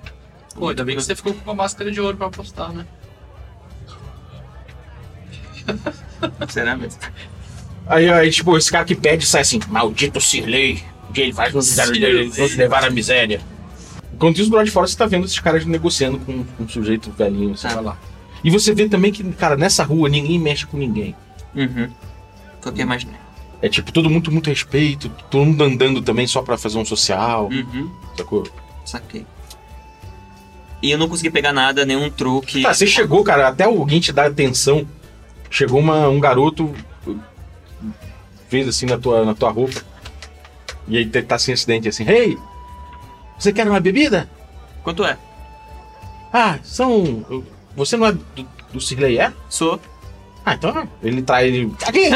Pô, 0.55 0.69
ainda 0.69 0.83
bem 0.83 0.95
que 0.97 1.01
você 1.03 1.15
ficou 1.15 1.33
com 1.33 1.41
uma 1.43 1.55
máscara 1.55 1.89
de 1.91 1.99
ouro 2.01 2.17
pra 2.17 2.27
apostar, 2.27 2.71
né? 2.73 2.85
Será 6.49 6.75
mesmo? 6.75 6.99
Aí, 7.87 8.09
aí, 8.09 8.29
tipo, 8.31 8.57
esse 8.57 8.71
cara 8.71 8.85
que 8.85 8.95
pede 8.95 9.25
sai 9.25 9.41
assim, 9.41 9.59
maldito 9.67 10.21
Sirley, 10.21 10.83
o 11.09 11.13
que 11.13 11.21
ele 11.21 11.33
faz 11.33 11.53
nos, 11.53 11.75
levar 12.55 12.83
à 12.85 12.89
miséria. 12.89 13.41
Enquanto 14.13 14.37
isso, 14.39 14.49
do 14.49 14.55
lado 14.55 14.65
de 14.65 14.71
fora, 14.71 14.87
você 14.87 14.95
tá 14.95 15.05
vendo 15.05 15.25
esses 15.25 15.39
caras 15.39 15.65
negociando 15.65 16.19
com, 16.19 16.43
com 16.43 16.63
um 16.63 16.69
sujeito 16.69 17.11
velhinho, 17.11 17.57
você 17.57 17.67
Ah. 17.67 17.81
lá. 17.81 17.97
E 18.43 18.49
você 18.49 18.73
vê 18.73 18.87
também 18.87 19.11
que, 19.11 19.23
cara, 19.33 19.55
nessa 19.55 19.83
rua 19.83 20.09
ninguém 20.09 20.39
mexe 20.39 20.65
com 20.65 20.77
ninguém. 20.77 21.15
Uhum. 21.55 21.89
Foi 22.61 22.71
o 22.71 22.75
que 22.75 22.81
imaginei. 22.81 23.15
É 23.61 23.69
tipo, 23.69 23.91
todo 23.91 24.09
mundo 24.09 24.31
muito 24.31 24.49
respeito, 24.49 25.09
todo 25.29 25.45
mundo 25.45 25.63
andando 25.63 26.01
também 26.01 26.25
só 26.25 26.41
pra 26.41 26.57
fazer 26.57 26.77
um 26.77 26.85
social, 26.85 27.49
Uhum. 27.51 27.91
sacou? 28.17 28.47
Saquei. 28.85 29.25
E 30.81 30.89
eu 30.89 30.97
não 30.97 31.07
consegui 31.07 31.29
pegar 31.29 31.53
nada, 31.53 31.85
nenhum 31.85 32.09
truque. 32.09 32.63
Tá, 32.63 32.73
você 32.73 32.87
chegou, 32.87 33.23
cara, 33.23 33.47
até 33.49 33.65
alguém 33.65 33.99
te 33.99 34.11
dar 34.11 34.25
atenção. 34.27 34.87
Chegou 35.49 35.79
uma, 35.79 36.07
um 36.09 36.19
garoto, 36.19 36.73
fez 38.51 38.67
assim 38.67 38.85
na 38.85 38.97
tua, 38.97 39.25
na 39.25 39.33
tua 39.33 39.49
roupa. 39.49 39.81
E 40.87 40.97
aí 40.97 41.05
tá 41.05 41.39
sem 41.39 41.53
acidente 41.53 41.87
assim, 41.87 42.07
hey, 42.07 42.37
você 43.39 43.53
quer 43.53 43.65
uma 43.67 43.79
bebida? 43.79 44.29
Quanto 44.83 45.05
é? 45.05 45.17
Ah, 46.33 46.59
são. 46.63 47.25
Você 47.75 47.95
não 47.95 48.07
é 48.07 48.11
do, 48.11 48.47
do 48.73 48.81
Cirlei, 48.81 49.19
é? 49.19 49.31
Sou. 49.49 49.79
Ah, 50.45 50.55
então 50.55 50.89
ele 51.01 51.21
traz 51.21 51.47
ele. 51.47 51.73
Aqui! 51.85 52.09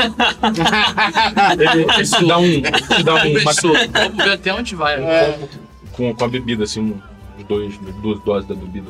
ele 1.60 2.04
te 2.04 2.26
dá 2.28 2.38
um. 2.38 2.62
Te 2.62 3.04
dá 3.04 3.16
um 3.16 3.30
uma, 3.30 3.54
Vamos 3.94 4.24
ver 4.24 4.32
até 4.34 4.54
onde 4.54 4.76
vai. 4.76 4.98
combo 4.98 5.50
com, 5.94 6.14
com 6.14 6.26
a 6.26 6.28
bebida, 6.28 6.66
assim, 6.66 6.82
um, 6.82 7.02
uns 7.40 7.46
dois, 7.46 7.78
duas 8.02 8.20
doses 8.24 8.48
da 8.48 8.56
bebida. 8.56 8.90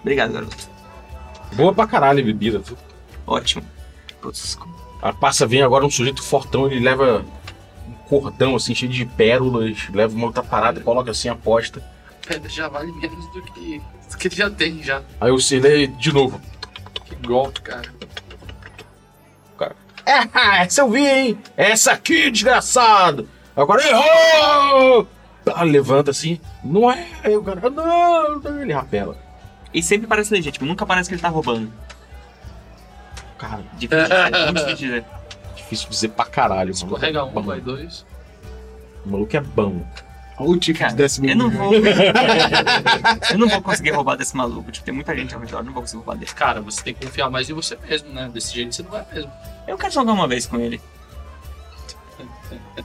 Obrigado, 0.00 0.32
garoto. 0.32 0.56
Boa 1.54 1.72
pra 1.72 1.86
caralho 1.86 2.20
a 2.20 2.24
bebida. 2.24 2.58
viu? 2.58 2.76
Ótimo. 3.26 3.64
Putz, 4.20 4.58
A 5.02 5.12
passa 5.12 5.46
vem 5.46 5.62
agora 5.62 5.84
um 5.84 5.90
sujeito 5.90 6.22
fortão, 6.22 6.66
ele 6.66 6.78
leva 6.78 7.24
um 7.88 7.92
cordão 8.08 8.54
assim, 8.54 8.74
cheio 8.74 8.90
de 8.90 9.04
pérolas, 9.04 9.88
leva 9.92 10.14
uma 10.14 10.26
outra 10.26 10.42
parada 10.42 10.78
e 10.78 10.82
coloca 10.82 11.10
assim 11.10 11.28
a 11.28 11.32
aposta. 11.32 11.82
Pedra 12.24 12.48
já 12.48 12.68
vale 12.68 12.92
menos 12.92 13.26
do 13.32 13.42
que, 13.42 13.82
do 14.08 14.16
que 14.16 14.28
ele 14.28 14.36
já 14.36 14.48
tem 14.48 14.80
já. 14.80 15.02
Aí 15.20 15.32
o 15.32 15.40
Cirlei 15.40 15.88
de 15.88 16.12
novo. 16.12 16.40
Que 17.04 17.16
golpe, 17.16 17.60
cara. 17.62 17.92
É, 20.06 20.62
essa 20.62 20.80
eu 20.80 20.90
vi, 20.90 21.06
hein? 21.06 21.38
Essa 21.56 21.92
aqui, 21.92 22.30
desgraçado! 22.30 23.28
Agora 23.56 23.82
errou! 23.86 25.06
Ah, 25.46 25.64
levanta 25.64 26.10
assim, 26.10 26.40
não 26.62 26.90
é? 26.90 27.06
Aí 27.22 27.36
o 27.36 27.42
cara, 27.42 27.68
não, 27.68 28.38
não, 28.38 28.62
ele 28.62 28.72
rapela. 28.72 29.16
E 29.74 29.82
sempre 29.82 30.06
parece 30.06 30.32
legítimo, 30.32 30.66
nunca 30.66 30.86
parece 30.86 31.08
que 31.08 31.14
ele 31.14 31.22
tá 31.22 31.28
roubando. 31.28 31.72
Cara, 33.42 33.64
Difícil 33.76 34.06
de 34.06 34.06
dizer, 34.06 34.44
muito 34.44 34.54
difícil 34.54 34.76
de 34.76 34.76
dizer. 34.76 35.04
difícil 35.56 35.90
dizer 35.90 36.08
pra 36.10 36.24
caralho. 36.24 36.70
Escorrega 36.70 37.24
um, 37.24 37.42
vai 37.42 37.60
dois. 37.60 38.06
O 39.04 39.10
maluco 39.10 39.36
é 39.36 39.40
bom. 39.40 39.84
Olha 40.38 40.50
o 40.50 40.56
tipo 40.56 40.78
de 40.88 40.94
décimo 40.94 41.28
eu 41.28 41.36
não 41.36 41.50
vou. 41.50 41.72
eu 41.74 43.38
não 43.38 43.48
vou 43.48 43.60
conseguir 43.60 43.90
roubar 43.90 44.16
desse 44.16 44.36
maluco. 44.36 44.70
Tipo, 44.70 44.86
tem 44.86 44.94
muita 44.94 45.14
gente 45.16 45.34
ao 45.34 45.40
redor, 45.40 45.58
eu 45.58 45.64
não 45.64 45.72
vou 45.72 45.82
conseguir 45.82 45.98
roubar 45.98 46.16
dele. 46.16 46.30
Cara, 46.32 46.60
você 46.60 46.82
tem 46.84 46.94
que 46.94 47.04
confiar 47.04 47.28
mais 47.28 47.50
em 47.50 47.52
você 47.52 47.76
mesmo, 47.88 48.12
né? 48.12 48.30
Desse 48.32 48.54
jeito 48.54 48.74
você 48.74 48.82
não 48.84 48.90
vai 48.92 49.04
mesmo. 49.12 49.30
Eu 49.66 49.76
quero 49.76 49.92
jogar 49.92 50.12
uma 50.12 50.28
vez 50.28 50.46
com 50.46 50.58
ele. 50.58 50.80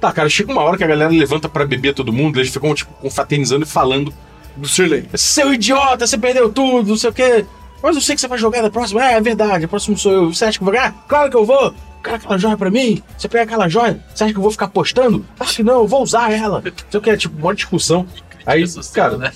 Tá, 0.00 0.12
cara, 0.12 0.28
chega 0.28 0.52
uma 0.52 0.62
hora 0.62 0.76
que 0.76 0.84
a 0.84 0.86
galera 0.86 1.10
levanta 1.10 1.48
pra 1.48 1.66
beber 1.66 1.92
todo 1.92 2.12
mundo, 2.12 2.38
eles 2.38 2.52
ficam, 2.52 2.72
tipo, 2.72 2.92
confraternizando 2.94 3.64
e 3.64 3.68
falando. 3.68 4.14
Do 4.56 4.68
Shirley. 4.68 5.08
Seu 5.14 5.52
idiota, 5.52 6.06
você 6.06 6.16
perdeu 6.16 6.52
tudo, 6.52 6.90
não 6.90 6.96
sei 6.96 7.10
o 7.10 7.12
quê. 7.12 7.44
Mas 7.82 7.94
eu 7.96 8.02
sei 8.02 8.14
que 8.14 8.20
você 8.20 8.28
vai 8.28 8.38
jogar 8.38 8.62
da 8.62 8.70
próxima. 8.70 9.04
É, 9.04 9.14
é 9.14 9.20
verdade, 9.20 9.64
a 9.64 9.68
próxima 9.68 9.96
sou 9.96 10.12
eu. 10.12 10.34
Você 10.34 10.44
acha 10.44 10.58
que 10.58 10.62
eu 10.62 10.66
vou 10.66 10.74
ganhar? 10.74 10.92
Claro 11.08 11.30
que 11.30 11.36
eu 11.36 11.44
vou. 11.44 11.74
Cara, 12.02 12.16
aquela 12.16 12.38
joia 12.38 12.56
pra 12.56 12.70
mim. 12.70 13.02
Você 13.16 13.28
pega 13.28 13.44
aquela 13.44 13.68
joia, 13.68 14.00
você 14.14 14.24
acha 14.24 14.32
que 14.32 14.38
eu 14.38 14.42
vou 14.42 14.50
ficar 14.52 14.66
apostando? 14.66 15.24
Acho 15.38 15.56
que 15.56 15.62
não, 15.62 15.80
eu 15.80 15.86
vou 15.86 16.02
usar 16.02 16.32
ela. 16.32 16.62
Não 16.64 16.72
sei 16.90 16.98
o 16.98 17.02
que, 17.02 17.10
é 17.10 17.16
tipo, 17.16 17.36
uma 17.40 17.54
discussão. 17.54 18.06
Aí, 18.46 18.62
Assustado, 18.62 19.18
cara, 19.18 19.18
né? 19.18 19.32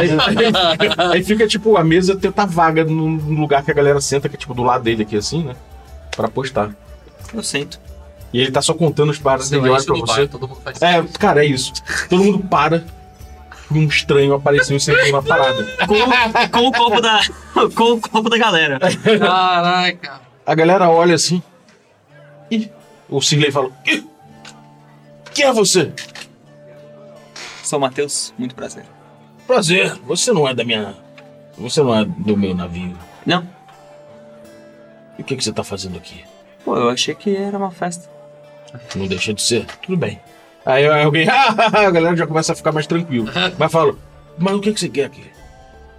aí, 0.00 0.10
aí- 0.10 1.12
aí 1.12 1.22
fica, 1.24 1.46
tipo, 1.46 1.76
a 1.76 1.84
mesa 1.84 2.16
tá 2.16 2.44
vaga 2.46 2.84
no, 2.84 3.08
no 3.10 3.40
lugar 3.40 3.62
que 3.62 3.70
a 3.70 3.74
galera 3.74 4.00
senta, 4.00 4.28
que 4.28 4.34
é, 4.34 4.38
tipo, 4.38 4.54
do 4.54 4.62
lado 4.62 4.82
dele 4.82 5.02
aqui, 5.02 5.16
assim, 5.16 5.44
né? 5.44 5.54
Pra 6.16 6.26
apostar. 6.26 6.70
Eu 7.32 7.42
sento. 7.42 7.78
E 8.32 8.40
ele 8.40 8.50
tá 8.50 8.60
só 8.60 8.74
contando 8.74 9.10
os 9.10 9.18
paradas, 9.18 9.50
ele 9.52 9.60
Não, 9.62 9.68
é 9.68 9.70
olha 9.72 9.84
pra 9.84 9.94
você. 9.96 10.20
bar, 10.22 10.28
todo 10.28 10.48
mundo 10.48 10.60
faz 10.62 10.82
É, 10.82 11.02
cara, 11.18 11.44
é 11.44 11.48
isso. 11.48 11.72
Todo 12.08 12.24
mundo 12.24 12.38
para. 12.40 12.84
Um 13.70 13.84
estranho 13.86 14.32
apareceu 14.34 14.76
e 14.76 14.80
sentou 14.80 15.12
na 15.12 15.22
parada. 15.22 15.62
Com, 15.86 16.48
com 16.50 16.68
o 16.68 16.72
copo 16.72 17.00
da. 17.02 17.20
Com 17.74 17.92
o 17.92 18.00
copo 18.00 18.30
da 18.30 18.38
galera. 18.38 18.78
Caraca. 18.78 20.20
A 20.46 20.54
galera 20.54 20.88
olha 20.88 21.14
assim. 21.14 21.42
E 22.50 22.70
o 23.08 23.20
Cirlei 23.20 23.50
fala: 23.52 23.70
"Ih, 23.86 24.06
Quem 25.34 25.44
é 25.44 25.52
você? 25.52 25.92
Sou 27.62 27.78
o 27.78 27.82
Matheus, 27.82 28.32
muito 28.38 28.54
prazer. 28.54 28.84
Prazer, 29.46 29.94
você 30.06 30.32
não 30.32 30.48
é 30.48 30.54
da 30.54 30.64
minha. 30.64 30.94
Você 31.58 31.82
não 31.82 31.94
é 31.94 32.04
do 32.04 32.36
meu 32.36 32.54
navio. 32.54 32.96
Não, 33.26 33.46
E 35.18 35.22
o 35.22 35.24
que, 35.24 35.36
que 35.36 35.44
você 35.44 35.52
tá 35.52 35.62
fazendo 35.62 35.98
aqui? 35.98 36.24
pô, 36.64 36.76
eu 36.76 36.88
achei 36.88 37.14
que 37.14 37.36
era 37.36 37.58
uma 37.58 37.70
festa. 37.70 38.08
Não 38.94 39.06
deixa 39.06 39.34
de 39.34 39.42
ser. 39.42 39.66
Tudo 39.82 39.96
bem. 39.98 40.18
Aí 40.68 40.86
alguém. 40.86 41.26
a 41.30 41.90
galera 41.90 42.14
já 42.14 42.26
começa 42.26 42.52
a 42.52 42.54
ficar 42.54 42.72
mais 42.72 42.86
tranquilo. 42.86 43.26
Mas 43.58 43.72
fala: 43.72 43.94
Mas 44.36 44.54
o 44.54 44.60
que, 44.60 44.72
que 44.74 44.78
você 44.80 44.88
quer 44.88 45.04
aqui? 45.06 45.24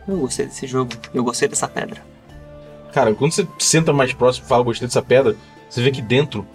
Eu 0.08 0.18
gostei 0.18 0.46
desse 0.46 0.68
jogo, 0.68 0.92
eu 1.14 1.24
gostei 1.24 1.48
dessa 1.48 1.68
pedra. 1.68 2.02
Cara, 2.94 3.14
quando 3.16 3.32
você 3.32 3.48
senta 3.58 3.92
mais 3.92 4.14
próximo 4.14 4.46
e 4.46 4.50
fala: 4.50 4.64
Gostei 4.64 4.88
dessa 4.88 5.02
pedra, 5.02 5.36
você 5.68 5.82
vê 5.82 5.90
que 5.90 6.02
dentro 6.04 6.46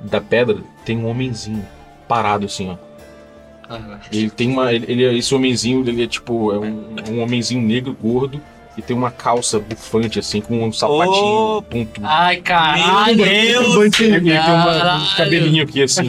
da 0.00 0.20
pedra 0.20 0.58
tem 0.84 0.98
um 0.98 1.06
homenzinho 1.08 1.66
parado 2.06 2.44
assim, 2.44 2.70
ó. 2.70 2.76
Ah, 3.68 3.98
Ele 4.12 4.28
tem 4.30 4.50
uma. 4.50 4.72
Ele, 4.72 4.90
ele- 4.90 5.18
esse 5.18 5.34
homenzinho, 5.34 5.86
ele 5.88 6.02
é 6.04 6.06
tipo. 6.06 6.52
É 6.52 6.58
um, 6.58 6.96
um 7.10 7.22
homenzinho 7.22 7.62
negro, 7.62 7.96
gordo, 7.98 8.40
e 8.76 8.82
tem 8.82 8.96
uma 8.96 9.10
calça 9.10 9.58
bufante, 9.58 10.18
assim, 10.18 10.40
com 10.40 10.64
um 10.64 10.72
sapatinho 10.72 11.56
Oh! 11.58 11.62
pontudo. 11.62 12.06
Ai, 12.06 12.36
caralho. 12.38 13.16
Meu 13.16 13.74
Deus! 13.74 14.00
Ele 14.00 14.20
tem 14.20 14.38
uma- 14.38 14.40
um 14.40 14.64
Caralho. 14.78 15.16
cabelinho 15.16 15.64
aqui, 15.64 15.82
assim. 15.82 16.08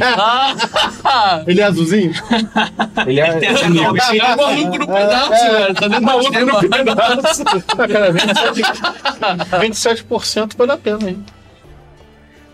Ele 1.47 1.59
é 1.59 1.63
azulzinho? 1.63 2.13
Ele 3.07 3.19
é, 3.19 3.33
Tem 3.39 3.49
é 3.49 3.51
negro. 3.53 3.73
nome. 3.73 3.99
É 3.99 4.35
maluco 4.35 4.77
no 4.77 4.87
pedaço, 4.87 5.29
velho. 5.51 5.73
Tá 5.73 5.87
dentro 5.87 5.89
da 5.89 5.99
Maluco 6.01 6.39
no 6.39 6.69
pedaço. 6.69 7.43
Ah, 7.77 7.87
cara, 7.87 8.13
27%, 8.13 9.59
27% 9.59 10.55
vale 10.57 10.71
a 10.71 10.77
pena, 10.77 11.09
hein? 11.09 11.25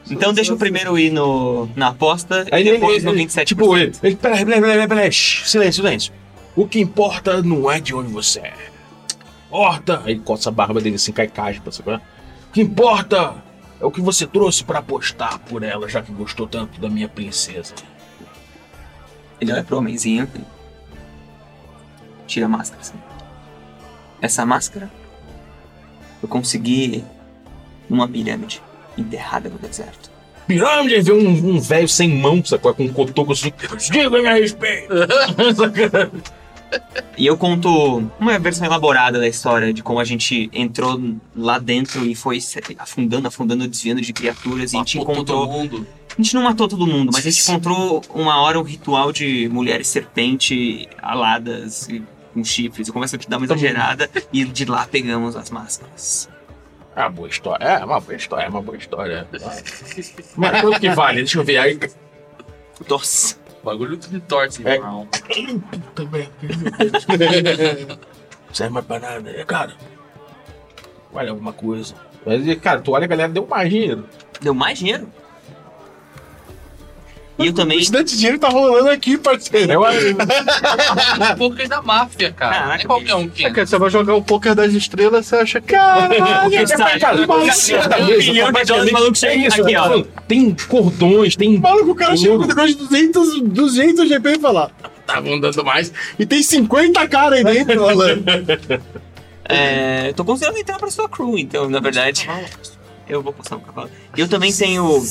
Então 0.09 0.33
deixa 0.33 0.53
eu 0.53 0.57
primeiro 0.57 0.97
ir 0.97 1.11
no, 1.11 1.67
na 1.75 1.89
aposta 1.89 2.47
Aí 2.49 2.63
e 2.63 2.69
ele, 2.69 2.77
depois 2.77 2.97
ele, 3.03 3.05
no 3.05 3.11
ele- 3.11 3.25
27%. 3.27 3.45
tipo, 3.45 3.75
ele, 3.77 3.91
ele, 4.01 4.15
peraí, 4.15 4.45
peraí, 4.45 4.61
peraí, 4.61 4.87
peraí, 4.87 5.11
silêncio, 5.11 5.73
silêncio. 5.83 6.13
O 6.55 6.65
que 6.65 6.79
importa 6.79 7.41
não 7.43 7.69
é 7.69 7.79
de 7.81 7.93
onde 7.93 8.09
você 8.11 8.39
é. 8.39 8.53
Importa, 9.47 10.01
aí 10.05 10.19
coça 10.19 10.49
a 10.49 10.51
barba 10.51 10.81
dele 10.81 10.95
assim, 10.95 11.13
cai 11.13 11.27
caspa, 11.27 11.71
sabe? 11.71 11.95
O 11.95 12.01
que 12.51 12.61
importa 12.61 13.35
é 13.79 13.85
o 13.85 13.91
que 13.91 14.01
você 14.01 14.27
trouxe 14.27 14.63
pra 14.63 14.79
apostar 14.79 15.39
por 15.39 15.63
ela, 15.63 15.87
já 15.87 16.01
que 16.01 16.11
gostou 16.11 16.47
tanto 16.47 16.81
da 16.81 16.89
minha 16.89 17.07
princesa. 17.07 17.73
Ele 19.39 19.53
olha 19.53 19.63
pro 19.63 19.77
homenzinho 19.77 20.29
e 20.35 20.41
tira 22.25 22.45
a 22.45 22.49
máscara. 22.49 22.81
Assim. 22.81 22.95
Essa 24.21 24.45
máscara 24.45 24.91
eu 26.21 26.27
consegui 26.27 27.05
numa 27.89 28.07
pirâmide 28.07 28.61
enterrada 28.97 29.49
no 29.49 29.57
deserto. 29.57 30.11
Pirâmide, 30.47 31.01
vê 31.01 31.11
um, 31.11 31.55
um 31.55 31.59
velho 31.59 31.87
sem 31.87 32.09
mão, 32.09 32.43
sacou? 32.43 32.73
Com 32.73 32.85
um 32.85 32.93
cotoco 32.93 33.33
assim, 33.33 33.53
diga-me 33.91 34.27
a 34.27 34.33
respeito. 34.33 34.93
E 37.17 37.25
eu 37.25 37.35
conto 37.35 38.07
uma 38.19 38.37
versão 38.37 38.65
elaborada 38.65 39.19
da 39.19 39.27
história 39.27 39.73
de 39.73 39.81
como 39.81 39.99
a 39.99 40.03
gente 40.03 40.49
entrou 40.53 41.01
lá 41.35 41.57
dentro 41.57 42.05
e 42.05 42.13
foi 42.13 42.39
afundando, 42.77 43.27
afundando, 43.27 43.67
desviando 43.67 44.01
de 44.01 44.13
criaturas. 44.13 44.71
E 44.71 44.75
a 44.75 44.79
gente 44.79 44.97
Matou 44.99 45.13
encontrou. 45.13 45.47
todo 45.47 45.51
mundo. 45.51 45.87
A 46.09 46.21
gente 46.21 46.35
não 46.35 46.43
matou 46.43 46.67
todo 46.67 46.85
mundo, 46.85 47.11
mas 47.11 47.25
a 47.25 47.29
gente 47.29 47.41
encontrou 47.41 48.03
uma 48.13 48.39
hora 48.41 48.59
um 48.59 48.63
ritual 48.63 49.11
de 49.11 49.49
mulheres 49.49 49.87
serpente 49.87 50.87
aladas 51.01 51.89
e 51.89 52.03
com 52.33 52.43
chifres. 52.43 52.87
Eu 52.87 52.93
começo 52.93 53.15
a 53.15 53.19
te 53.19 53.27
dar 53.27 53.37
uma 53.37 53.45
exagerada 53.45 54.09
e 54.31 54.45
de 54.45 54.65
lá 54.65 54.85
pegamos 54.85 55.35
as 55.35 55.49
máscaras. 55.49 56.29
É 56.95 57.01
uma 57.01 57.09
boa 57.09 57.27
história. 57.27 57.63
É 57.63 57.85
uma 57.85 57.99
boa 57.99 58.15
história, 58.15 58.45
é 58.45 58.49
uma 58.49 58.61
boa 58.61 58.77
história. 58.77 59.27
Mas 60.35 60.61
quanto 60.61 60.79
que 60.79 60.89
vale? 60.91 61.17
Deixa 61.17 61.39
eu 61.39 61.43
ver 61.43 61.57
aí. 61.57 61.79
Nossa. 62.87 63.37
O 63.67 63.69
bagulho 63.69 63.97
tudo 63.97 64.21
torce. 64.21 64.65
É. 64.65 64.75
irmão. 64.75 65.05
Também. 65.93 66.29
Serve 68.53 68.73
mais 68.73 68.85
pra 68.85 68.97
nada, 68.97 69.45
cara? 69.45 69.73
Vale 71.11 71.29
alguma 71.29 71.51
coisa. 71.51 71.93
Mas, 72.25 72.59
cara, 72.61 72.79
tu 72.79 72.93
olha, 72.93 73.03
a 73.03 73.07
galera 73.07 73.27
deu 73.27 73.45
mais 73.45 73.69
dinheiro. 73.69 74.05
Deu 74.39 74.53
mais 74.53 74.79
dinheiro? 74.79 75.11
E 77.39 77.47
eu 77.47 77.53
também. 77.53 77.77
Bastante 77.77 78.17
dinheiro 78.17 78.39
tá 78.39 78.49
rolando 78.49 78.89
aqui, 78.89 79.17
parceiro. 79.17 79.71
Eu, 79.71 79.81
O 79.81 81.37
poker 81.37 81.67
da 81.67 81.81
máfia, 81.81 82.31
cara. 82.31 82.55
Caraca, 82.55 82.83
é 82.83 82.87
qualquer 82.87 83.15
um 83.15 83.29
que 83.29 83.45
É 83.45 83.51
que 83.51 83.65
você 83.65 83.77
vai 83.77 83.89
jogar 83.89 84.15
o 84.15 84.23
poker 84.23 84.55
das 84.55 84.73
estrelas, 84.73 85.27
você 85.27 85.35
acha 85.35 85.61
que. 85.61 85.67
Caralho! 85.67 86.49
De 86.49 86.65
dólares, 88.65 88.91
maluco, 88.91 89.25
é 89.25 89.35
isso, 89.35 89.61
aqui, 89.61 89.75
ó. 89.75 90.03
Tem 90.27 90.55
cordões, 90.67 91.35
tem. 91.35 91.59
Maluco, 91.59 91.91
o 91.91 91.95
cara 91.95 92.17
chega 92.17 92.37
com 92.37 92.43
um 92.43 92.47
negócio 92.47 92.69
de 92.69 92.75
200, 92.75 93.41
200 93.41 94.09
GP 94.09 94.29
e 94.29 94.39
fala. 94.39 94.71
Estavam 94.99 95.39
dando 95.39 95.63
mais. 95.63 95.93
E 96.17 96.25
tem 96.25 96.41
50 96.41 97.07
cara 97.07 97.35
aí 97.35 97.43
dentro, 97.43 97.85
falando. 97.85 98.23
É, 99.49 100.09
eu 100.09 100.13
tô 100.13 100.25
considerando 100.25 100.57
entrar 100.57 100.77
pra 100.77 100.91
sua 100.91 101.07
crew, 101.07 101.37
então, 101.37 101.69
na 101.69 101.79
verdade. 101.79 102.27
Eu 103.09 103.21
vou 103.21 103.31
postar 103.31 103.55
um 103.55 103.61
cavalo. 103.61 103.89
Eu 104.17 104.27
também 104.27 104.51
tenho 104.53 104.83
um, 104.83 104.97
um, 104.99 105.05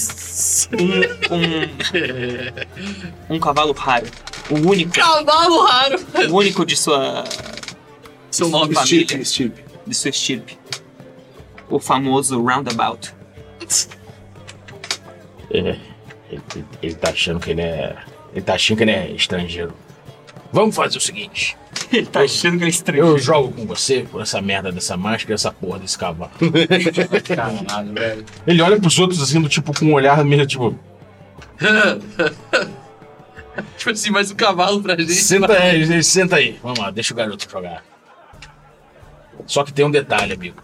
um 3.36 3.40
cavalo 3.40 3.72
raro. 3.72 4.06
O 4.50 4.54
único, 4.68 4.92
Cavalo 4.92 5.64
raro. 5.64 5.96
o 6.30 6.34
único 6.36 6.64
de 6.64 6.76
sua, 6.76 7.24
Seu 8.30 8.48
nome, 8.48 8.74
família, 8.74 9.24
Steve. 9.24 9.54
de 9.86 9.94
sua 9.94 10.10
estirpe. 10.10 10.58
O 11.68 11.80
famoso 11.80 12.40
Roundabout. 12.40 13.12
É, 15.50 15.76
ele, 16.30 16.42
ele 16.82 16.94
tá 16.94 17.10
achando 17.10 17.40
que 17.40 17.50
ele 17.50 17.62
é. 17.62 17.96
Ele 18.32 18.42
tá 18.42 18.54
achando 18.54 18.76
que 18.76 18.84
ele 18.84 18.90
é 18.92 19.10
estrangeiro. 19.12 19.72
Vamos 20.52 20.76
fazer 20.76 20.98
o 20.98 21.00
seguinte. 21.00 21.56
Ele 21.92 22.06
tá 22.06 22.20
achando 22.20 22.58
que 22.58 22.64
ele 22.64 22.98
é 22.98 23.02
Eu 23.02 23.18
jogo 23.18 23.52
com 23.52 23.66
você 23.66 24.06
por 24.10 24.22
essa 24.22 24.40
merda 24.40 24.72
dessa 24.72 24.96
máscara 24.96 25.32
e 25.32 25.34
essa 25.34 25.52
porra 25.52 25.78
desse 25.78 25.98
cavalo. 25.98 26.30
Caralho, 27.34 27.94
velho. 27.94 28.24
Ele 28.46 28.62
olha 28.62 28.80
pros 28.80 28.98
outros 28.98 29.22
assim, 29.22 29.40
do 29.40 29.48
tipo, 29.48 29.78
com 29.78 29.86
um 29.86 29.94
olhar 29.94 30.24
meio 30.24 30.46
tipo. 30.46 30.78
tipo 33.76 33.90
assim, 33.90 34.10
mais 34.10 34.30
um 34.30 34.34
cavalo 34.34 34.82
pra 34.82 34.96
gente. 34.96 35.14
Senta 35.14 35.52
aí, 35.52 35.82
ele 35.82 36.02
senta 36.02 36.36
aí. 36.36 36.58
Vamos 36.62 36.78
lá, 36.78 36.90
deixa 36.90 37.14
o 37.14 37.16
garoto 37.16 37.50
jogar. 37.50 37.84
Só 39.46 39.64
que 39.64 39.72
tem 39.72 39.84
um 39.84 39.90
detalhe, 39.90 40.32
amigo. 40.32 40.62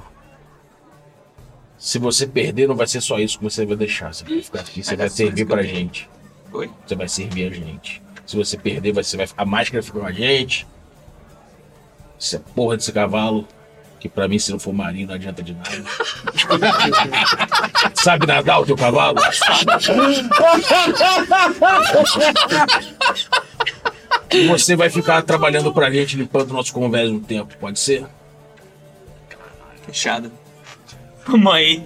Se 1.78 1.98
você 1.98 2.26
perder, 2.26 2.68
não 2.68 2.76
vai 2.76 2.86
ser 2.86 3.00
só 3.00 3.18
isso 3.18 3.38
que 3.38 3.44
você 3.44 3.66
vai 3.66 3.76
deixar. 3.76 4.14
Você 4.14 4.24
vai 4.24 4.40
ficar 4.40 4.60
aqui, 4.60 4.82
você 4.82 4.96
vai 4.96 5.08
servir 5.08 5.44
pra 5.44 5.62
gente. 5.62 6.08
Oi? 6.52 6.70
Você 6.86 6.94
vai 6.94 7.08
servir 7.08 7.46
a 7.46 7.50
gente. 7.50 8.02
Se 8.24 8.36
você 8.36 8.56
perder, 8.56 8.92
você 8.92 9.16
vai 9.16 9.28
a 9.36 9.44
máscara 9.44 9.82
fica 9.82 9.98
com 9.98 10.06
a 10.06 10.12
gente. 10.12 10.66
Essa 12.22 12.38
porra 12.38 12.76
desse 12.76 12.92
cavalo, 12.92 13.48
que 13.98 14.08
pra 14.08 14.28
mim, 14.28 14.38
se 14.38 14.52
não 14.52 14.58
for 14.60 14.72
marinho, 14.72 15.08
não 15.08 15.14
adianta 15.16 15.42
de 15.42 15.54
nada. 15.54 15.82
Sabe 18.00 18.26
nadar 18.28 18.60
o 18.60 18.64
teu 18.64 18.76
cavalo? 18.76 19.18
E 24.30 24.46
você 24.46 24.76
vai 24.76 24.88
ficar 24.88 25.20
trabalhando 25.22 25.72
pra 25.72 25.90
gente, 25.90 26.16
limpando 26.16 26.52
o 26.52 26.54
nosso 26.54 26.72
convés 26.72 27.10
um 27.10 27.18
tempo, 27.18 27.56
pode 27.58 27.80
ser? 27.80 28.06
Fechado. 29.84 30.30
Vamos 31.26 31.52
aí. 31.52 31.84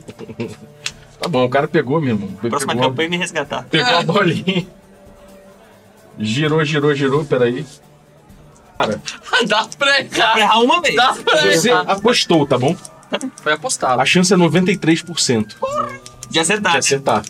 Tá 1.18 1.29
bom, 1.29 1.46
o 1.46 1.49
cara 1.49 1.66
pegou 1.66 1.99
mesmo. 1.99 2.29
Próxima 2.37 2.75
pegou, 2.75 2.90
campanha 2.90 3.09
me 3.09 3.16
resgatar. 3.16 3.64
pegou 3.70 3.96
a 3.96 4.03
bolinha. 4.03 4.66
Girou, 6.18 6.62
girou, 6.62 6.94
girou, 6.94 7.25
peraí. 7.25 7.64
Dá 9.49 9.67
pra 9.79 10.01
errar. 10.01 10.39
Errar 10.39 10.61
uma 10.61 10.81
vez. 10.83 10.95
Dá 10.97 11.15
pra 11.15 11.41
Você 11.53 11.71
errar. 11.71 11.91
apostou, 11.91 12.47
tá 12.47 12.59
bom? 12.59 12.77
Foi 13.43 13.53
apostado. 13.53 14.01
A 14.01 14.05
chance 14.05 14.33
é 14.33 14.37
93% 14.37 15.55
De 16.29 16.39
acertar. 16.41 16.73
de 16.73 16.79
acertar. 16.79 17.23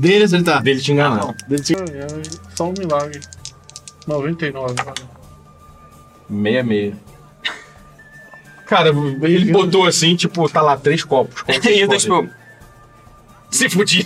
Dele 0.00 0.24
acertar. 0.24 0.62
Dele 0.62 0.80
te 0.80 0.90
Ah, 0.90 0.94
enganar. 0.94 1.16
não. 1.16 1.34
Dele 1.48 1.62
tinha- 1.62 1.78
Só 2.54 2.68
um 2.68 2.74
milagre. 2.78 3.20
99. 4.06 4.74
66. 6.28 6.94
Cara, 8.66 8.88
ele 8.88 9.52
botou 9.52 9.86
assim, 9.86 10.16
tipo, 10.16 10.48
tá 10.48 10.62
lá, 10.62 10.76
três 10.76 11.04
copos. 11.04 11.42
E 11.68 11.80
eu 11.80 11.88
tipo. 11.88 12.28
Se 13.50 13.68
fudia. 13.68 14.04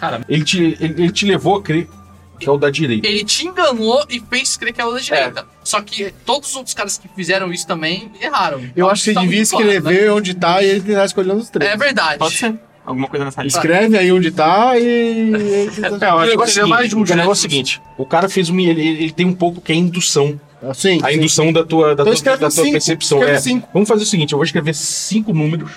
Cara, 0.00 0.22
Ele 0.28 0.44
te, 0.44 0.58
ele, 0.80 1.02
ele 1.02 1.10
te 1.12 1.26
levou 1.26 1.56
a 1.58 1.62
crer 1.62 1.88
que 2.38 2.48
é 2.48 2.52
o 2.52 2.56
da 2.58 2.70
direita. 2.70 3.06
ele 3.06 3.24
te 3.24 3.46
enganou 3.46 4.04
e 4.08 4.20
fez 4.20 4.56
crer 4.56 4.72
que 4.72 4.80
é 4.80 4.84
o 4.84 4.92
da 4.92 4.98
direita. 5.00 5.46
Só 5.64 5.80
que 5.80 6.12
todos 6.24 6.50
os 6.50 6.56
outros 6.56 6.74
caras 6.74 6.98
que 6.98 7.08
fizeram 7.08 7.52
isso 7.52 7.66
também 7.66 8.10
erraram. 8.20 8.62
Eu 8.76 8.88
acho 8.88 9.02
que 9.04 9.10
você 9.10 9.14
Tá 9.14 9.20
devia 9.22 9.36
muito 9.38 9.50
claro, 9.50 9.66
escrever 9.66 10.10
onde 10.12 10.34
tá 10.34 10.62
e 10.62 10.66
ele 10.66 10.80
tentar 10.80 11.04
escolhendo 11.04 11.36
os 11.38 11.44
né? 11.46 11.50
três. 11.52 11.70
É 11.72 11.76
verdade. 11.76 12.18
Pode 12.18 12.36
ser. 12.36 12.54
Alguma 12.84 13.08
coisa 13.08 13.24
nessa 13.24 13.42
lista. 13.42 13.58
Escreve 13.58 13.98
aí 13.98 14.12
onde 14.12 14.30
tá 14.30 14.78
e. 14.78 15.32
É, 15.82 15.86
eu 15.86 15.98
e- 15.98 16.04
acho 16.04 16.22
que 16.22 16.30
negócio 16.30 16.54
seria 16.54 16.66
mais 16.68 16.88
justo. 16.90 17.12
O 17.12 17.16
né? 17.16 17.22
negócio 17.22 17.44
é 17.44 17.48
o 17.48 17.50
seguinte: 17.50 17.82
o 17.98 18.06
cara 18.06 18.28
fez 18.28 18.48
uma. 18.48 18.60
Ele, 18.62 18.80
ele 18.86 19.10
tem 19.10 19.26
um 19.26 19.34
pouco 19.34 19.60
que 19.60 19.72
é 19.72 19.74
indução. 19.74 20.40
Assim. 20.62 21.00
A 21.02 21.12
indução 21.12 21.52
da 21.52 21.64
tua, 21.64 21.94
da 21.96 22.02
Então 22.04 22.14
tua, 22.14 22.32
da 22.32 22.38
tua 22.38 22.50
cinco. 22.50 22.70
percepção. 22.72 23.22
É, 23.24 23.38
cinco. 23.38 23.68
Vamos 23.72 23.88
fazer 23.88 24.04
o 24.04 24.06
seguinte: 24.06 24.32
eu 24.32 24.38
vou 24.38 24.44
escrever 24.44 24.72
cinco 24.74 25.32
números. 25.32 25.72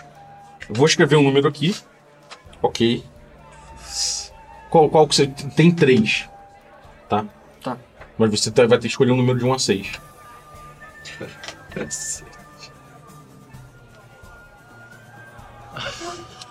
Eu 0.69 0.75
vou 0.75 0.85
escrever 0.85 1.15
um 1.15 1.23
número 1.23 1.47
aqui. 1.47 1.75
Ok. 2.61 3.03
Qual, 4.69 4.87
qual 4.89 5.07
que 5.07 5.15
você. 5.15 5.25
Tem 5.55 5.71
três. 5.71 6.29
Mas 8.19 8.29
você 8.31 8.51
tá- 8.51 8.67
vai 8.67 8.77
ter 8.77 8.81
que 8.83 8.87
escolher 8.87 9.11
um 9.11 9.17
número 9.17 9.39
de 9.39 9.45
1 9.45 9.53
a 9.53 9.57
6. 9.59 9.91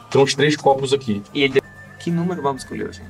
Então 0.09 0.23
os 0.23 0.35
três 0.35 0.57
copos 0.57 0.93
aqui. 0.93 1.23
E 1.35 1.43
ele. 1.43 1.63
Que 1.99 2.11
número 2.11 2.41
vamos 2.43 2.63
escolher, 2.63 2.93
gente? 2.93 3.09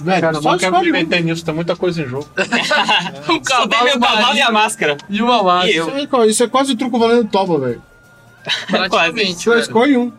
Velho, 0.00 0.20
Cara, 0.20 0.40
só 0.40 0.52
não 0.52 0.58
quero 0.58 0.72
escolhe 0.76 0.92
me 0.92 0.98
um. 0.98 1.02
meter 1.02 1.24
nisso, 1.24 1.44
tem 1.44 1.52
muita 1.54 1.74
coisa 1.74 2.00
em 2.02 2.06
jogo. 2.08 2.28
Só 3.48 3.66
tem 3.66 3.82
meu 3.84 3.98
cavalo 3.98 4.36
e 4.36 4.40
a 4.40 4.52
máscara. 4.52 4.96
e 5.08 5.20
uma 5.20 5.42
máscara. 5.42 5.72
E 5.72 5.76
eu. 5.76 5.88
Isso 5.98 6.16
é- 6.16 6.26
Isso 6.28 6.44
é 6.44 6.48
quase 6.48 6.76
truco 6.76 6.98
valendo 7.00 7.28
topa, 7.28 7.58
velho. 7.58 7.82
Praticamente, 8.68 9.42
Só 9.42 9.50
velho. 9.50 9.60
escolhe 9.62 9.96
um. 9.96 10.12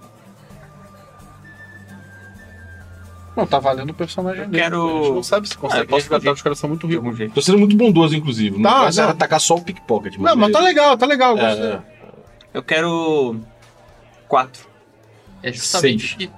Não, 3.35 3.45
tá 3.47 3.59
valendo 3.59 3.91
o 3.91 3.93
personagem 3.93 4.43
Eu 4.43 4.47
dele. 4.49 4.63
quero- 4.63 4.89
A 4.89 5.03
gente 5.03 5.11
não 5.13 5.23
sabe 5.23 5.47
se 5.47 5.53
Ah, 5.55 5.57
consegue 5.59 5.83
eu 5.83 5.87
posso 5.87 6.01
resgatar, 6.01 6.19
fugir. 6.21 6.33
os 6.33 6.41
caras 6.41 6.59
são 6.59 6.69
muito 6.69 6.87
ricos. 6.87 7.17
jeito. 7.17 7.33
Tô 7.33 7.41
sendo 7.41 7.57
muito 7.59 7.75
bondoso, 7.77 8.15
inclusive. 8.15 8.57
Não 8.59 8.69
Tá, 8.69 8.81
vai 8.81 8.91
ser 8.91 9.01
não. 9.03 9.09
atacar 9.09 9.39
só 9.39 9.55
o 9.55 9.61
pickpocket. 9.61 10.17
Não, 10.17 10.35
mas 10.35 10.51
tá 10.51 10.59
legal, 10.59 10.97
tá 10.97 11.05
legal. 11.05 11.37
eu 11.37 11.45
É, 11.45 11.53
é. 11.53 11.79
Eu 12.53 12.63
quero. 12.63 13.39
Quatro. 14.27 14.67
É 15.41 15.51
justamente 15.53 16.07
Seis. 16.07 16.15
que 16.15 16.29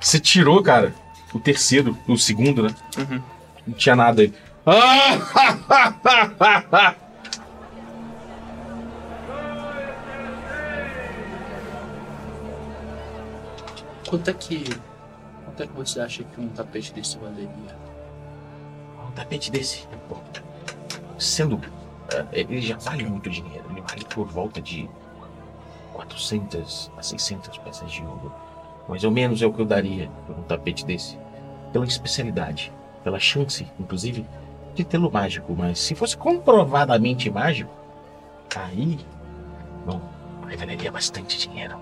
Você 0.00 0.18
tirou, 0.18 0.62
cara, 0.62 0.94
o 1.34 1.38
terceiro, 1.38 1.96
o 2.08 2.16
segundo, 2.16 2.62
né? 2.62 2.70
Uhum. 2.98 3.20
Não 3.66 3.74
tinha 3.74 3.94
nada 3.94 4.22
aí. 4.22 4.32
Ah! 4.66 5.18
Quanto 14.10 14.28
é 14.28 14.32
que. 14.34 14.64
Quanto 15.44 15.62
é 15.62 15.66
que 15.68 15.72
você 15.72 16.00
acha 16.00 16.24
que 16.24 16.40
um 16.40 16.48
tapete 16.48 16.92
desse 16.92 17.16
valeria? 17.16 17.78
Um 19.06 19.12
tapete 19.12 19.52
desse, 19.52 19.86
pô, 20.08 20.16
sendo. 21.16 21.60
é, 22.12 22.40
ele 22.40 22.60
já 22.60 22.76
vale 22.76 23.04
muito 23.04 23.30
dinheiro. 23.30 23.64
Ele 23.70 23.80
vale 23.80 24.04
por 24.06 24.26
volta 24.26 24.60
de 24.60 24.90
400 25.92 26.90
a 26.96 27.02
600 27.02 27.58
peças 27.58 27.92
de 27.92 28.02
ouro. 28.02 28.34
Mais 28.88 29.04
ou 29.04 29.12
menos 29.12 29.40
é 29.42 29.46
o 29.46 29.52
que 29.52 29.60
eu 29.60 29.64
daria 29.64 30.10
por 30.26 30.36
um 30.36 30.42
tapete 30.42 30.84
desse. 30.84 31.16
Pela 31.72 31.84
especialidade, 31.84 32.72
pela 33.04 33.20
chance, 33.20 33.64
inclusive, 33.78 34.26
de 34.74 34.84
tê-lo 34.84 35.08
mágico. 35.08 35.54
Mas 35.56 35.78
se 35.78 35.94
fosse 35.94 36.16
comprovadamente 36.16 37.30
mágico, 37.30 37.70
aí. 38.56 38.98
Bom, 39.86 40.00
valeria 40.58 40.90
bastante 40.90 41.38
dinheiro. 41.38 41.78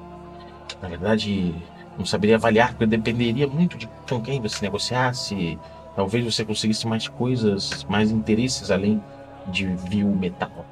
Na 0.83 0.88
verdade, 0.88 1.55
não 1.99 2.07
saberia 2.07 2.37
avaliar, 2.37 2.71
porque 2.71 2.87
dependeria 2.87 3.47
muito 3.47 3.77
de 3.77 3.89
com 4.09 4.21
quem 4.21 4.41
você 4.41 4.65
negociasse, 4.65 5.59
talvez 5.97 6.25
você 6.25 6.45
conseguisse 6.45 6.87
mais 6.87 7.09
coisas, 7.09 7.85
mais 7.89 8.11
interesses 8.11 8.71
além 8.71 9.03
de 9.49 9.67
vil 9.67 10.09
metal. 10.09 10.65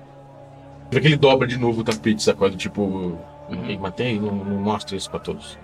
Pra 0.88 1.00
que 1.00 1.08
ele 1.08 1.16
dobra 1.16 1.48
de 1.48 1.58
novo 1.58 1.80
o 1.80 1.84
tapete, 1.84 2.22
sacode? 2.22 2.56
Tipo, 2.56 3.18
ei, 3.66 3.76
mantém, 3.76 4.20
não, 4.20 4.32
não 4.32 4.60
mostra 4.60 4.96
isso 4.96 5.10
pra 5.10 5.18
todos. 5.18 5.58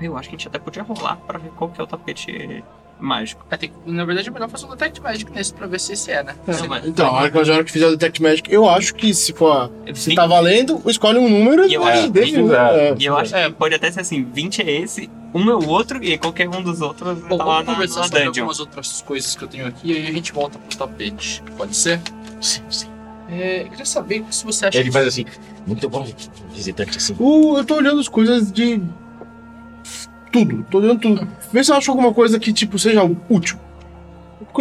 Eu 0.00 0.16
acho 0.16 0.28
que 0.28 0.36
a 0.36 0.38
gente 0.38 0.48
até 0.48 0.58
podia 0.58 0.82
rolar 0.82 1.16
pra 1.16 1.38
ver 1.38 1.50
qual 1.50 1.68
que 1.70 1.80
é 1.80 1.84
o 1.84 1.86
tapete 1.86 2.64
mágico. 3.00 3.44
É, 3.50 3.56
tem 3.56 3.68
que- 3.70 3.90
na 3.90 4.04
verdade 4.04 4.28
é 4.28 4.30
melhor 4.32 4.48
fazer 4.48 4.66
um 4.66 4.70
detect 4.70 5.00
magic 5.00 5.32
nesse 5.32 5.52
pra 5.54 5.66
ver 5.66 5.80
se 5.80 5.92
esse 5.92 6.10
é, 6.10 6.22
né? 6.22 6.34
Não, 6.46 6.68
mas- 6.68 6.86
Então, 6.86 7.06
a 7.06 7.12
hora 7.12 7.30
que, 7.30 7.64
que 7.64 7.72
fizer 7.72 7.86
o 7.86 7.90
Detect 7.90 8.22
Magic, 8.22 8.52
eu 8.52 8.68
acho 8.68 8.94
que 8.94 9.12
se 9.14 9.32
for. 9.32 9.70
Se 9.94 10.14
tá 10.14 10.26
valendo, 10.26 10.82
escolhe 10.86 11.18
um 11.18 11.28
número 11.28 11.66
E 11.68 11.74
eu 11.74 11.84
acho- 11.84 12.10
deixa. 12.10 12.36
vinte- 12.36 12.52
é. 12.54 12.94
E 12.98 13.04
eu 13.06 13.16
acho 13.16 13.32
que 13.34 13.50
pode 13.52 13.74
até 13.74 13.90
ser 13.90 14.00
assim, 14.00 14.22
20 14.24 14.60
é 14.62 14.70
esse, 14.70 15.08
um 15.34 15.48
é 15.50 15.54
o 15.54 15.68
outro, 15.68 16.02
e 16.02 16.16
qualquer 16.18 16.48
um 16.48 16.62
dos 16.62 16.80
outros 16.80 17.18
Bom, 17.20 17.38
tá 17.38 17.44
lá 17.44 17.52
vamos 17.54 17.66
na, 17.66 17.72
conversar 17.74 18.00
na 18.00 18.06
sobre 18.06 18.24
dungeon. 18.24 18.42
algumas 18.42 18.60
outras 18.60 19.02
coisas 19.02 19.34
que 19.36 19.44
eu 19.44 19.48
tenho 19.48 19.66
aqui 19.66 19.92
e 19.92 19.96
aí 19.96 20.06
a 20.08 20.12
gente 20.12 20.32
volta 20.32 20.58
pro 20.58 20.76
tapete. 20.78 21.42
Pode 21.56 21.76
ser? 21.76 22.00
Sim, 22.40 22.62
sim. 22.70 22.86
É, 23.28 23.62
eu 23.62 23.68
queria 23.70 23.84
saber 23.86 24.24
se 24.30 24.44
você 24.44 24.66
acha 24.66 24.78
Ele 24.78 24.90
faz 24.90 25.06
assim, 25.06 25.24
muito 25.66 25.88
bom, 25.88 26.04
visitante 26.52 26.96
assim. 26.96 27.14
O- 27.18 27.56
eu 27.58 27.64
tô 27.64 27.76
olhando 27.76 28.00
as 28.00 28.08
coisas 28.08 28.50
de. 28.50 28.82
Tudo, 30.32 30.64
tô 30.70 30.78
olhando 30.78 31.00
tudo. 31.00 31.26
Vê 31.52 31.62
se 31.64 31.72
eu 31.72 31.76
acho 31.76 31.90
alguma 31.90 32.12
coisa 32.14 32.38
que, 32.38 32.52
tipo, 32.52 32.78
seja 32.78 33.02
útil. 33.28 33.58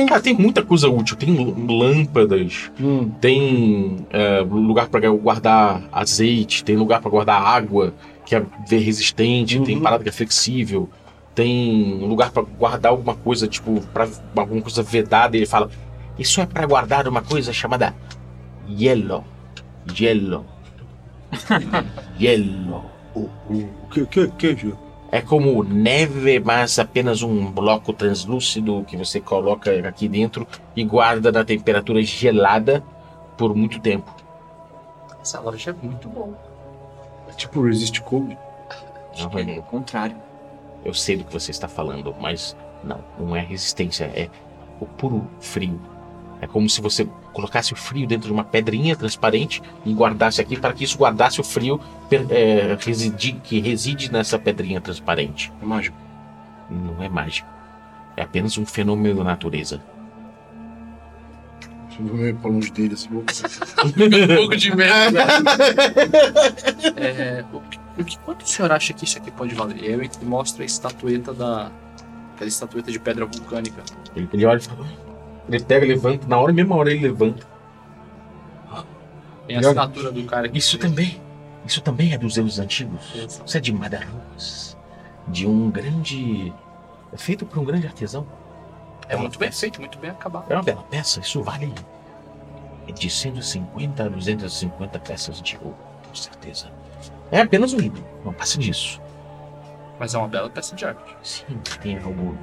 Cara, 0.07 0.21
tem 0.21 0.33
muita 0.33 0.63
coisa 0.63 0.89
útil. 0.89 1.15
Tem 1.15 1.35
lâmpadas, 1.67 2.71
Hum. 2.79 3.09
tem 3.21 4.05
é, 4.09 4.39
lugar 4.41 4.87
pra 4.89 4.99
guardar 5.09 5.81
azeite, 5.91 6.63
tem 6.63 6.75
lugar 6.75 7.01
pra 7.01 7.09
guardar 7.09 7.41
água, 7.41 7.93
que 8.25 8.35
é 8.35 8.43
ver 8.67 8.79
resistente, 8.79 9.57
Uhum. 9.57 9.63
tem 9.63 9.79
parada 9.79 10.03
que 10.03 10.09
é 10.09 10.11
flexível, 10.11 10.89
tem 11.33 11.99
lugar 12.07 12.31
pra 12.31 12.43
guardar 12.43 12.91
alguma 12.91 13.15
coisa, 13.15 13.47
tipo, 13.47 13.81
para 13.93 14.07
alguma 14.35 14.61
coisa 14.61 14.83
vedada. 14.83 15.35
E 15.35 15.39
ele 15.39 15.45
fala: 15.47 15.69
Isso 16.17 16.39
é 16.41 16.45
pra 16.45 16.65
guardar 16.65 17.07
uma 17.07 17.21
coisa 17.21 17.51
chamada 17.53 17.95
yellow. 18.69 19.23
Yellow. 19.99 20.45
yellow. 22.19 22.85
O, 23.15 23.19
o, 23.49 23.69
o 23.83 23.87
que, 23.89 24.05
que, 24.05 24.27
que? 24.55 24.73
É 25.11 25.21
como 25.21 25.63
neve, 25.63 26.39
mas 26.39 26.77
apenas 26.77 27.23
um 27.23 27.51
bloco 27.51 27.91
translúcido 27.93 28.83
que 28.87 28.95
você 28.95 29.19
coloca 29.19 29.71
aqui 29.87 30.07
dentro 30.07 30.47
e 30.75 30.83
guarda 30.83 31.31
na 31.31 31.43
temperatura 31.43 32.01
gelada 32.03 32.83
por 33.37 33.55
muito 33.55 33.79
tempo. 33.79 34.13
essa 35.19 35.39
loja 35.39 35.71
é 35.71 35.85
muito 35.85 36.07
boa. 36.07 36.37
É 37.27 37.31
tipo 37.31 37.63
Resist 37.63 37.99
Cold. 38.01 38.37
Que 39.13 39.23
é 39.23 39.59
o 39.59 39.63
contrário. 39.63 40.15
Eu 40.85 40.93
sei 40.93 41.17
do 41.17 41.23
que 41.23 41.33
você 41.33 41.51
está 41.51 41.67
falando, 41.67 42.15
mas 42.19 42.55
não, 42.83 43.03
não 43.17 43.35
é 43.35 43.41
resistência, 43.41 44.05
é 44.05 44.29
o 44.79 44.85
puro 44.85 45.27
frio. 45.39 45.79
É 46.41 46.47
como 46.47 46.69
se 46.69 46.79
você 46.81 47.05
colocasse 47.33 47.73
o 47.73 47.75
frio 47.75 48.07
dentro 48.07 48.27
de 48.27 48.33
uma 48.33 48.43
pedrinha 48.45 48.95
transparente 48.95 49.61
e 49.85 49.93
guardasse 49.93 50.39
aqui 50.39 50.57
para 50.57 50.71
que 50.73 50.83
isso 50.85 50.97
guardasse 50.97 51.41
o 51.41 51.43
frio 51.43 51.79
é, 52.11 52.77
residi- 52.79 53.33
que 53.43 53.59
reside 53.59 54.11
nessa 54.11 54.39
pedrinha 54.39 54.79
transparente. 54.79 55.51
É 55.61 55.65
mágico. 55.65 55.97
Não 56.69 57.03
é 57.03 57.09
mágico. 57.09 57.47
É 58.15 58.21
apenas 58.23 58.57
um 58.57 58.65
fenômeno 58.65 59.17
da 59.17 59.23
natureza. 59.25 59.81
Deixa 61.87 62.01
eu 62.01 62.05
ver 62.07 62.13
meio 62.23 62.35
pra 62.37 62.49
longe 62.49 62.71
dele, 62.71 62.93
assim. 62.93 63.09
vou- 63.09 63.23
um 63.23 64.35
pouco 64.37 64.55
de 64.55 64.73
merda. 64.75 65.23
é, 66.95 67.43
o 67.51 67.59
que, 67.61 67.79
o 67.99 68.05
que- 68.05 68.19
quanto 68.19 68.41
o 68.43 68.47
senhor 68.47 68.71
acha 68.71 68.93
que 68.93 69.03
isso 69.05 69.17
aqui 69.17 69.31
pode 69.31 69.53
valer? 69.55 69.77
E 69.77 69.87
aí 69.87 69.93
ele 69.93 70.09
mostra 70.23 70.63
a 70.63 70.65
estatueta 70.65 71.33
da. 71.33 71.71
Aquela 72.35 72.47
estatueta 72.47 72.91
de 72.91 72.99
pedra 72.99 73.25
vulcânica. 73.25 73.83
Ele, 74.15 74.29
ele 74.31 74.45
olha 74.45 74.57
e 74.59 74.61
fala. 74.61 74.85
Ele 75.49 75.63
pega, 75.63 75.85
levanta, 75.85 76.27
na 76.27 76.39
hora, 76.39 76.53
mesma 76.53 76.75
hora 76.75 76.91
ele 76.91 77.07
levanta. 77.07 77.45
Tem 79.47 79.57
a 79.57 79.59
assinatura 79.59 80.11
do 80.11 80.23
cara 80.25 80.45
aqui. 80.45 80.57
Isso 80.57 80.77
também. 80.77 81.19
Isso 81.65 81.81
também 81.81 82.13
é 82.13 82.17
dos 82.17 82.35
deuses 82.35 82.59
antigos. 82.59 83.13
Isso 83.15 83.57
é 83.57 83.59
de 83.59 83.73
Madarus. 83.73 84.77
De 85.27 85.47
um 85.47 85.71
grande. 85.71 86.53
É 87.11 87.17
feito 87.17 87.45
por 87.45 87.57
um 87.59 87.63
grande 87.65 87.87
artesão. 87.87 88.27
É 89.07 89.15
muito 89.17 89.39
bem 89.39 89.51
feito, 89.51 89.79
muito 89.79 89.97
bem 89.97 90.11
acabado. 90.11 90.51
É 90.51 90.53
uma 90.53 90.61
bela 90.61 90.83
peça. 90.83 91.19
Isso 91.19 91.41
vale 91.41 91.73
de 92.93 93.09
150 93.09 94.03
a 94.03 94.07
250 94.07 94.99
peças 94.99 95.41
de 95.41 95.57
ouro, 95.57 95.77
com 96.07 96.15
certeza. 96.15 96.71
É 97.31 97.41
apenas 97.41 97.73
um 97.73 97.79
ídolo. 97.79 98.05
Não 98.23 98.33
passa 98.33 98.57
disso. 98.59 99.01
Mas 99.99 100.13
é 100.13 100.17
uma 100.17 100.27
bela 100.27 100.49
peça 100.49 100.75
de 100.75 100.85
arte. 100.85 101.17
Sim, 101.23 101.59
tem 101.81 101.97
algo 101.97 102.37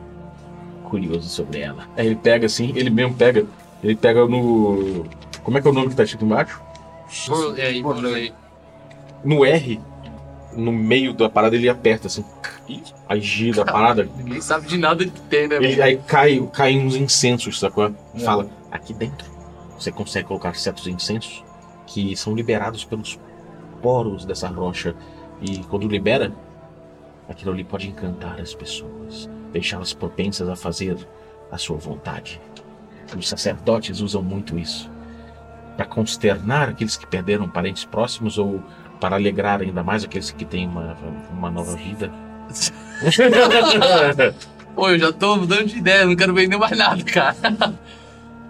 curioso 0.89 1.29
sobre 1.29 1.61
ela. 1.61 1.89
Aí 1.97 2.07
ele 2.07 2.17
pega 2.17 2.47
assim, 2.47 2.73
ele 2.75 2.91
mesmo 2.91 3.15
pega. 3.15 3.45
Ele 3.83 3.97
pega 3.97 4.27
no. 4.27 5.05
Como 5.43 5.59
é 5.59 5.61
que 5.61 5.69
é 5.69 5.71
o 5.71 5.75
nome 5.75 5.89
que 5.89 5.95
tá 5.95 6.05
escrito 6.05 6.25
embaixo? 6.25 6.61
É. 7.57 8.33
No 9.25 9.45
R, 9.45 9.81
no 10.57 10.73
meio 10.73 11.13
da 11.13 11.29
parada, 11.29 11.55
ele 11.55 11.69
aperta 11.69 12.07
assim. 12.07 12.25
Aí 13.09 13.21
gira 13.21 13.63
a 13.63 13.65
parada. 13.65 14.09
Ninguém 14.17 14.41
sabe 14.41 14.67
de 14.67 14.77
nada 14.77 15.05
que 15.05 15.21
tem, 15.23 15.47
né? 15.47 15.57
Ele, 15.57 15.81
aí 15.81 15.99
cai, 15.99 16.49
cai 16.53 16.77
uns 16.77 16.97
incensos, 16.97 17.61
sacou? 17.61 17.95
Fala, 18.25 18.49
aqui 18.71 18.93
dentro 18.93 19.37
você 19.79 19.93
consegue 19.93 20.27
colocar 20.27 20.55
certos 20.55 20.87
incensos 20.87 21.45
que 21.87 22.17
são 22.17 22.35
liberados 22.35 22.85
pelos 22.85 23.19
poros 23.83 24.25
dessa 24.25 24.49
rocha. 24.49 24.95
E 25.41 25.59
quando 25.65 25.87
libera, 25.87 26.33
aquilo 27.29 27.53
ali 27.53 27.63
pode 27.63 27.89
encantar 27.89 28.41
as 28.41 28.55
pessoas, 28.55 29.29
deixá-las 29.57 29.93
propensas 29.95 30.49
a 30.49 30.55
fazer 30.57 30.97
a 31.51 31.57
sua 31.59 31.77
vontade. 31.79 32.41
Os 33.17 33.29
sacerdotes 33.29 34.01
usam 34.01 34.23
muito 34.23 34.59
isso 34.59 34.91
para 35.77 35.87
consternar 35.87 36.69
aqueles 36.71 36.97
que 36.97 37.07
perderam 37.07 37.49
parentes 37.49 37.85
próximos 37.85 38.39
ou 38.39 38.63
para 39.01 39.17
alegrar 39.17 39.61
ainda 39.61 39.83
mais 39.83 40.05
aqueles 40.05 40.31
que 40.31 40.45
têm 40.45 40.67
uma, 40.69 40.97
uma 41.31 41.51
nova 41.51 41.75
vida. 41.77 42.11
Pô, 44.75 44.91
eu 44.91 44.99
já 44.99 45.13
tô 45.13 45.37
mudando 45.37 45.67
de 45.67 45.79
ideia, 45.79 46.05
não 46.05 46.17
quero 46.17 46.35
vender 46.35 46.57
mais 46.57 46.77
nada, 46.77 47.03
cara. 47.05 47.37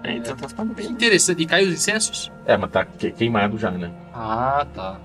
É, 0.02 0.12
então 0.16 0.36
tá 0.36 0.48
ficando 0.48 0.74
Bem 0.74 0.86
bem. 0.86 0.94
interessante. 0.94 1.42
E 1.42 1.46
caiu 1.46 1.68
os 1.68 1.74
incensos? 1.74 2.30
é, 2.44 2.56
mas 2.56 2.70
tá 2.70 2.84
que- 2.84 3.10
queimado 3.12 3.58
já, 3.58 3.70
né? 3.70 3.90
Ah, 4.14 4.66
tá. 4.74 4.98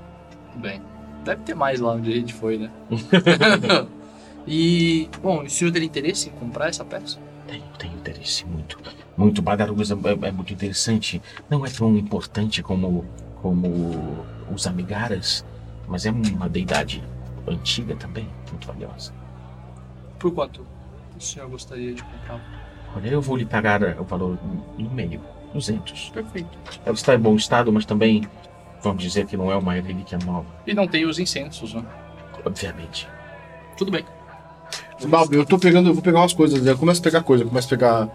Tudo 0.51 0.61
bem. 0.61 0.81
Deve 1.23 1.41
ter 1.43 1.55
mais 1.55 1.79
lá 1.79 1.93
onde 1.93 2.11
a 2.11 2.15
gente 2.15 2.33
foi, 2.33 2.57
né? 2.57 2.69
e, 4.47 5.09
bom, 5.21 5.43
o 5.43 5.49
senhor 5.49 5.71
tem 5.71 5.83
interesse 5.83 6.29
em 6.29 6.31
comprar 6.33 6.69
essa 6.69 6.83
peça? 6.83 7.19
Tenho, 7.47 7.63
tenho 7.77 7.93
interesse 7.95 8.45
muito. 8.45 8.77
Muito. 9.17 9.41
Badarugas 9.41 9.91
é, 9.91 9.93
é- 9.93 10.27
é 10.27 10.31
muito 10.31 10.53
interessante. 10.53 11.21
Não 11.49 11.65
é 11.65 11.69
tão 11.69 11.95
importante 11.97 12.63
como, 12.63 13.05
como 13.41 14.25
os 14.53 14.65
Amigaras, 14.67 15.45
mas 15.87 16.05
é 16.05 16.11
uma 16.11 16.47
deidade 16.49 17.03
antiga 17.47 17.95
também, 17.95 18.27
muito 18.49 18.65
valiosa. 18.67 19.13
Por 20.19 20.31
quanto 20.33 20.65
o 21.17 21.21
senhor 21.21 21.49
gostaria 21.49 21.93
de 21.93 22.03
comprar? 22.03 22.39
Olha, 22.95 23.09
eu 23.09 23.21
vou 23.21 23.35
lhe 23.35 23.45
pagar 23.45 23.81
o 23.99 24.03
valor 24.03 24.37
no 24.77 24.89
meio, 24.91 25.21
200. 25.53 26.09
Perfeito. 26.09 26.57
Ela 26.85 26.93
está 26.95 27.15
em 27.15 27.19
bom 27.19 27.35
estado, 27.35 27.71
mas 27.71 27.85
também, 27.85 28.27
vamos 28.81 29.01
dizer 29.01 29.25
que 29.25 29.35
não 29.35 29.51
é 29.51 29.55
uma 29.55 29.73
relíquia 29.73 30.17
nova, 30.25 30.45
E 30.67 30.73
não 30.73 30.87
tem 30.87 31.05
os 31.05 31.17
incensos, 31.19 31.73
né? 31.73 31.83
obviamente. 32.45 33.07
Tudo 33.77 33.91
bem. 33.91 34.05
Balbi, 35.07 35.37
eu 35.37 35.45
tô 35.45 35.57
pegando, 35.57 35.89
eu 35.89 35.93
vou 35.93 36.03
pegar 36.03 36.19
umas 36.19 36.33
coisas, 36.33 36.65
eu 36.65 36.77
começo 36.77 36.99
a 37.01 37.03
pegar 37.03 37.23
coisa, 37.23 37.43
eu 37.43 37.47
começo 37.47 37.67
a 37.67 37.69
pegar 37.69 38.09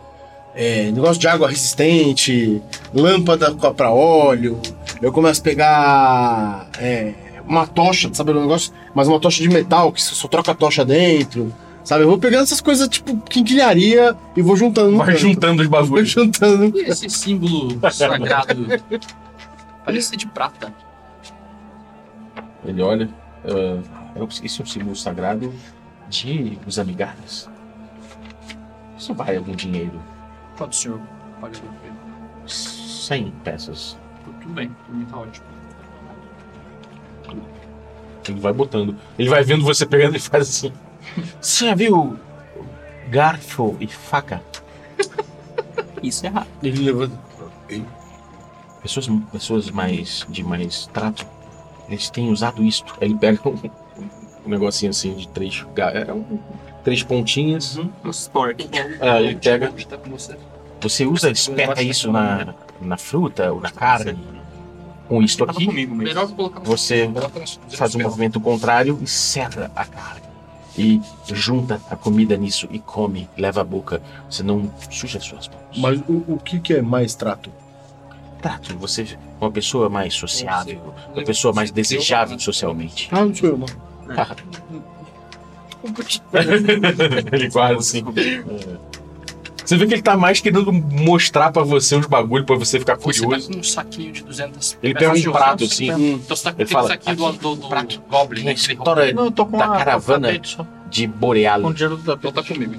é, 0.55 0.91
negócio 0.91 1.21
de 1.21 1.29
água 1.29 1.49
resistente, 1.49 2.63
lâmpada 2.95 3.55
pra 3.75 3.91
óleo, 3.91 4.61
eu 5.03 5.13
começo 5.13 5.41
a 5.41 5.45
pegar 5.45 6.71
é, 6.79 7.15
uma 7.47 7.67
tocha, 7.67 8.11
sabe 8.13 8.33
o 8.33 8.41
negócio? 8.41 8.73
Mas 8.95 9.07
uma 9.07 9.21
tocha 9.21 9.43
de 9.43 9.49
metal, 9.49 9.93
que 9.93 10.03
só 10.03 10.27
troca 10.29 10.53
a 10.53 10.55
tocha 10.55 10.85
dentro, 10.85 11.53
sabe? 11.85 12.05
Eu 12.05 12.09
vou 12.09 12.19
pegando 12.19 12.43
essas 12.45 12.61
coisas 12.61 12.89
tipo 12.89 13.17
quinquilharia 13.19 14.17
e 14.37 14.43
vou 14.43 14.57
juntando. 14.57 14.97
Vai 14.97 15.09
canto. 15.09 15.19
juntando 15.19 15.63
os 15.63 15.69
bagulhos. 15.69 16.09
juntando. 16.09 16.77
E 16.79 16.83
esse 16.83 17.09
símbolo 17.09 17.79
sagrado? 17.91 18.67
Parece 19.85 20.09
ser 20.09 20.17
de 20.17 20.27
prata. 20.27 20.73
Ele 22.65 22.83
olha. 22.83 23.09
ah, 23.45 23.81
eu 24.17 24.27
esqueci 24.27 24.63
um 24.63 24.67
símbolo 24.67 24.97
sagrado 24.97 25.53
de 26.09 26.59
os 26.67 26.79
Amigaras. 26.79 27.49
Isso 28.97 29.15
vale 29.15 29.37
algum 29.37 29.55
dinheiro. 29.55 30.01
Quanto 30.57 30.73
o 30.73 30.77
senhor 30.77 31.01
pagaria 31.41 31.63
por 31.63 31.87
ele? 31.87 32.49
100 32.49 33.31
peças. 33.45 33.99
Tudo 34.25 34.55
bem, 34.55 34.69
por 34.69 34.95
mim 34.95 35.05
tá 35.05 35.19
ótimo. 35.19 35.47
Ele 38.29 38.41
vai 38.41 38.53
botando. 38.53 38.97
Ele 39.19 39.29
vai 39.29 39.45
vendo 39.45 39.65
você 39.65 39.87
pegando 39.87 40.17
e 40.17 40.21
faz 40.21 40.49
assim. 40.49 40.73
Você 41.41 41.67
já 41.67 41.75
viu 41.75 42.19
garfo 43.09 43.77
e 43.81 43.87
faca? 43.87 44.43
Isso 46.03 46.27
é 46.27 46.29
raro. 46.29 46.47
Ele 46.63 46.85
levanta. 46.85 47.17
Pessoas, 48.83 49.09
pessoas 49.33 49.71
mais 49.71 50.27
de 50.29 50.43
mais 50.43 50.87
trato, 50.89 51.27
eles 51.89 52.11
têm 52.11 52.31
usado 52.31 52.63
isto. 52.63 52.95
Aí 53.01 53.09
ele 53.09 53.19
pega 53.19 53.49
um, 53.49 53.57
um 54.47 54.51
negocinho 54.51 54.91
assim 54.91 55.15
de 55.15 55.29
três. 55.29 55.65
É 56.07 56.13
um 56.13 56.39
três 56.85 57.03
pontinhas. 57.03 57.77
Um 57.77 58.11
spork. 58.11 58.69
Ah, 59.01 59.21
ele 59.21 59.37
pega. 59.37 59.73
Tá 59.89 59.99
você. 60.81 61.05
Usa, 61.05 61.31
espeta 61.31 61.83
isso 61.83 62.13
na, 62.13 62.55
na 62.81 62.97
fruta 62.97 63.53
ou 63.53 63.61
na 63.61 63.71
carne. 63.71 64.17
Com 65.09 65.23
isto 65.23 65.45
aqui, 65.45 65.69
Você 66.65 67.11
faz 67.71 67.95
um 67.95 68.01
movimento 68.01 68.41
contrário 68.41 68.99
e 69.01 69.07
serra 69.07 69.71
a 69.75 69.85
carne. 69.85 70.23
E 70.79 71.01
junta 71.33 71.81
a 71.91 71.97
comida 71.97 72.37
nisso 72.37 72.69
e 72.71 72.79
come, 72.79 73.29
leva 73.37 73.63
a 73.63 73.65
boca. 73.65 74.03
Você 74.29 74.43
não 74.43 74.71
suja 74.91 75.19
as 75.19 75.25
suas 75.25 75.49
mãos. 75.49 75.61
Mas 75.79 76.01
o, 76.09 76.25
o 76.35 76.39
que, 76.39 76.61
que 76.61 76.75
é 76.75 76.83
mais 76.83 77.15
trato? 77.15 77.51
Trato, 78.43 78.77
você 78.77 79.03
é 79.03 79.17
uma 79.41 79.51
pessoa 79.51 79.89
mais 79.89 80.13
sociável, 80.15 80.95
uma 81.15 81.25
pessoa 81.25 81.55
mais 81.55 81.71
desejável 81.71 82.39
socialmente. 82.39 83.09
Ah, 83.11 83.25
não 83.25 83.35
sou 83.35 83.49
eu, 83.49 83.57
não. 83.57 83.67
ele 87.33 87.51
quase 87.51 87.75
assim. 87.79 88.05
Você 89.65 89.77
vê 89.77 89.87
que 89.87 89.95
ele 89.95 90.03
tá 90.03 90.17
mais 90.17 90.41
querendo 90.41 90.73
mostrar 90.73 91.51
pra 91.51 91.63
você 91.63 91.97
uns 91.97 92.07
bagulho 92.07 92.45
pra 92.45 92.55
você 92.57 92.79
ficar 92.79 92.95
Você 92.97 93.21
tá 93.21 93.27
curioso. 93.27 93.51
com 93.51 93.59
um 93.59 93.63
saquinho 93.65 94.13
de 94.13 94.23
200 94.23 94.79
Ele 94.81 94.95
pega 94.95 95.13
um 95.13 95.33
prato 95.33 95.65
assim, 95.65 96.13
Então 96.15 96.37
você 96.37 96.45
tá 96.45 96.53
com 96.53 96.61
Ele 96.61 96.65
aquele 96.65 96.73
fala, 96.73 96.89
saquinho 96.89 97.17
do, 97.17 97.27
aqui, 97.27 97.39
do, 97.39 97.57
do 97.57 97.69
prato. 97.69 98.01
Goblin, 98.09 98.45
né? 98.45 98.51
a 98.53 98.55
história 98.55 99.13
Não, 99.13 99.25
eu 99.25 99.31
tô 99.33 99.45
com 99.47 99.59
da 99.59 99.65
a- 99.75 99.79
caravana 99.79 100.29
só. 100.45 100.65
de 100.89 101.09
Com 101.09 101.19
Borealis. 101.19 101.75
dinheiro 101.75 101.97
da 101.97 102.13
Então 102.15 102.33
tá 102.33 102.43
comigo. 102.45 102.75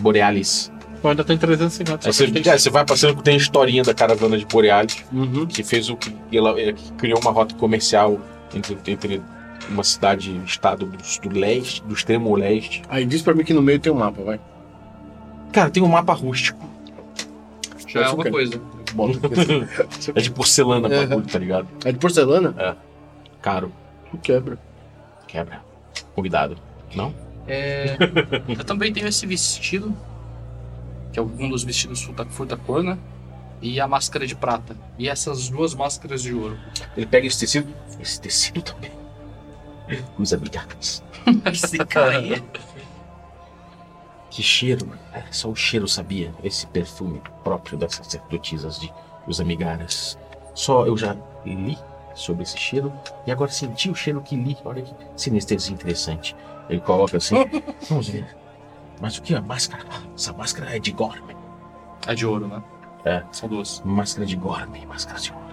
Borealis. 0.00 0.70
Eu 1.02 1.10
ainda 1.10 1.24
tem 1.24 1.36
350. 1.36 2.08
Aí 2.08 2.12
só 2.12 2.18
você, 2.24 2.30
que 2.30 2.40
tem 2.40 2.52
é, 2.52 2.56
você 2.58 2.70
vai 2.70 2.84
passando 2.84 3.20
tem 3.20 3.34
a 3.34 3.36
historinha 3.36 3.82
da 3.82 3.92
caravana 3.92 4.38
de 4.38 4.46
Borealis, 4.46 5.04
Uhum. 5.12 5.44
que 5.44 5.64
fez 5.64 5.90
o 5.90 5.96
que 5.96 6.14
ela 6.32 6.58
é, 6.58 6.72
que 6.72 6.92
criou 6.92 7.18
uma 7.20 7.32
rota 7.32 7.52
comercial 7.56 8.18
entre, 8.54 8.78
entre 8.86 9.20
uma 9.68 9.82
cidade 9.84 10.40
estado 10.44 10.86
do, 10.86 10.98
do 11.28 11.38
leste, 11.38 11.82
do 11.82 11.94
extremo 11.94 12.34
leste. 12.34 12.82
Aí 12.88 13.04
diz 13.06 13.22
pra 13.22 13.34
mim 13.34 13.44
que 13.44 13.54
no 13.54 13.62
meio 13.62 13.78
tem 13.78 13.92
um 13.92 13.96
mapa, 13.96 14.22
vai. 14.22 14.40
Cara, 15.52 15.70
tem 15.70 15.82
um 15.82 15.88
mapa 15.88 16.12
rústico. 16.12 16.68
Já 17.86 18.02
é 18.02 18.08
uma 18.08 18.24
coisa. 18.24 18.60
Bota. 18.92 19.18
É 20.14 20.20
de 20.20 20.30
porcelana, 20.30 20.88
Uhum. 20.88 21.06
bagulho, 21.08 21.26
tá 21.26 21.38
ligado? 21.38 21.68
É 21.84 21.92
de 21.92 21.98
porcelana? 21.98 22.76
Caro. 23.40 23.72
Quebra. 24.22 24.58
Quebra. 25.26 25.60
Cuidado. 26.14 26.56
Não? 26.94 27.14
É, 27.46 27.96
eu 28.56 28.64
também 28.64 28.92
tenho 28.92 29.06
esse 29.08 29.26
vestido, 29.26 29.94
que 31.12 31.18
é 31.18 31.22
um 31.22 31.48
dos 31.48 31.64
vestidos 31.64 32.02
fruta 32.30 32.56
cor, 32.56 32.82
né? 32.82 32.96
E 33.60 33.80
a 33.80 33.88
máscara 33.88 34.26
de 34.26 34.34
prata. 34.34 34.76
E 34.98 35.08
essas 35.08 35.48
duas 35.48 35.74
máscaras 35.74 36.22
de 36.22 36.34
ouro. 36.34 36.56
Ele 36.96 37.06
pega 37.06 37.26
esse 37.26 37.38
tecido. 37.40 37.72
Esse 38.00 38.20
tecido 38.20 38.62
também. 38.62 38.90
Usa 40.18 40.36
migalhas. 40.36 41.02
Esse 41.52 41.78
cara 41.78 42.18
aí. 42.18 42.42
Que 44.30 44.42
cheiro. 44.42 44.90
É, 45.12 45.22
só 45.30 45.48
o 45.48 45.56
cheiro 45.56 45.86
sabia. 45.86 46.34
Esse 46.42 46.66
perfume 46.66 47.22
próprio 47.42 47.78
das 47.78 47.94
sacerdotisas 47.94 48.80
de 48.80 48.92
os 49.26 49.40
amigaras. 49.40 50.18
Só 50.54 50.86
eu 50.86 50.96
já 50.96 51.16
li 51.44 51.78
sobre 52.14 52.42
esse 52.42 52.56
cheiro 52.56 52.92
e 53.26 53.32
agora 53.32 53.50
senti 53.50 53.90
o 53.90 53.94
cheiro 53.94 54.20
que 54.22 54.36
li. 54.36 54.56
Olha 54.64 54.82
que 54.82 54.94
sinestesia 55.16 55.74
interessante. 55.74 56.36
Ele 56.68 56.80
coloca 56.80 57.16
assim. 57.16 57.36
Vamos 57.88 58.08
ver. 58.08 58.26
Mas 59.00 59.18
o 59.18 59.22
que 59.22 59.34
é 59.34 59.38
a 59.38 59.42
máscara? 59.42 59.84
Essa 60.14 60.32
máscara 60.32 60.76
é 60.76 60.78
de 60.78 60.92
Gorme. 60.92 61.36
É 62.06 62.14
de 62.14 62.26
ouro, 62.26 62.46
né? 62.46 62.62
É. 63.04 63.22
São 63.32 63.48
duas. 63.48 63.82
Máscara 63.84 64.26
de 64.26 64.36
Gorme. 64.36 64.86
Máscara 64.86 65.18
de 65.18 65.30
Gorme. 65.30 65.43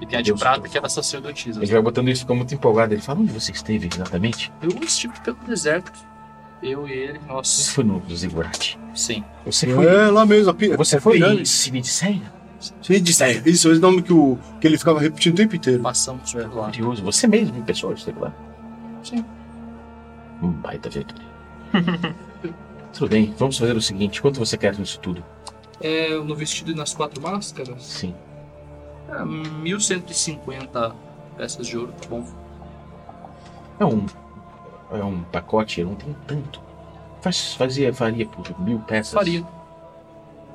E 0.00 0.06
tem 0.06 0.18
a 0.18 0.22
de 0.22 0.30
Deus 0.30 0.40
prata, 0.40 0.60
Deus. 0.60 0.72
que 0.72 0.78
é 0.78 0.80
da 0.80 0.88
sacerdotisa. 0.88 1.62
Ele 1.62 1.72
vai 1.72 1.82
botando 1.82 2.08
isso, 2.08 2.22
fica 2.22 2.34
muito 2.34 2.54
empolgado. 2.54 2.94
Ele 2.94 3.02
fala: 3.02 3.20
onde 3.20 3.32
você 3.32 3.52
esteve 3.52 3.88
exatamente? 3.92 4.50
Eu 4.62 4.70
estive 4.82 5.12
pelo 5.20 5.36
deserto. 5.46 5.92
Eu 6.62 6.86
e 6.88 6.92
ele, 6.92 7.18
Você 7.20 7.26
nós. 7.28 7.68
foi 7.70 7.84
no 7.84 8.02
Ziggurat. 8.14 8.76
Sim. 8.94 9.24
Você 9.46 9.66
foi. 9.74 9.86
É, 9.86 10.10
lá 10.10 10.26
mesmo. 10.26 10.50
A 10.50 10.54
pi- 10.54 10.76
Você 10.76 10.96
é 10.96 11.00
foi 11.00 11.18
em 11.18 11.44
Siniceia? 11.44 12.40
Sim, 12.82 13.02
disse, 13.02 13.24
é, 13.24 13.32
isso, 13.46 13.70
esse 13.72 13.80
nome 13.80 14.02
que, 14.02 14.12
o, 14.12 14.38
que 14.60 14.66
ele 14.66 14.76
ficava 14.76 15.00
repetindo 15.00 15.32
o 15.32 15.36
tempo 15.36 15.56
inteiro. 15.56 15.82
Passamos 15.82 16.30
por 16.32 16.54
lá. 16.54 16.66
Curioso. 16.66 17.02
Você 17.02 17.26
mesmo, 17.26 17.56
em 17.56 17.62
pessoa, 17.62 17.94
esteve 17.94 18.20
lá? 18.20 18.34
Sim. 19.02 19.24
Um 20.42 20.50
baita 20.50 20.88
aventura. 20.90 21.22
Tudo 22.92 23.08
bem, 23.08 23.34
vamos 23.38 23.56
fazer 23.56 23.76
o 23.76 23.80
seguinte: 23.80 24.20
quanto 24.20 24.38
você 24.38 24.58
quer 24.58 24.76
nisso 24.78 24.98
tudo? 25.00 25.24
É, 25.80 26.10
no 26.18 26.34
vestido 26.34 26.72
e 26.72 26.74
nas 26.74 26.92
quatro 26.92 27.22
máscaras, 27.22 27.82
Sim. 27.82 28.14
É, 29.10 29.24
1150 29.24 30.94
peças 31.36 31.66
de 31.66 31.76
ouro, 31.76 31.92
tá 32.00 32.08
bom. 32.08 32.24
É 33.78 33.84
um. 33.84 34.06
É 34.92 35.04
um 35.04 35.22
pacote, 35.24 35.82
não 35.84 35.94
tenho 35.94 36.16
tanto. 36.26 36.60
Faz, 37.20 37.54
fazia, 37.54 37.92
faria 37.92 38.26
por 38.26 38.60
mil 38.60 38.80
peças. 38.80 39.12
Faria. 39.12 39.44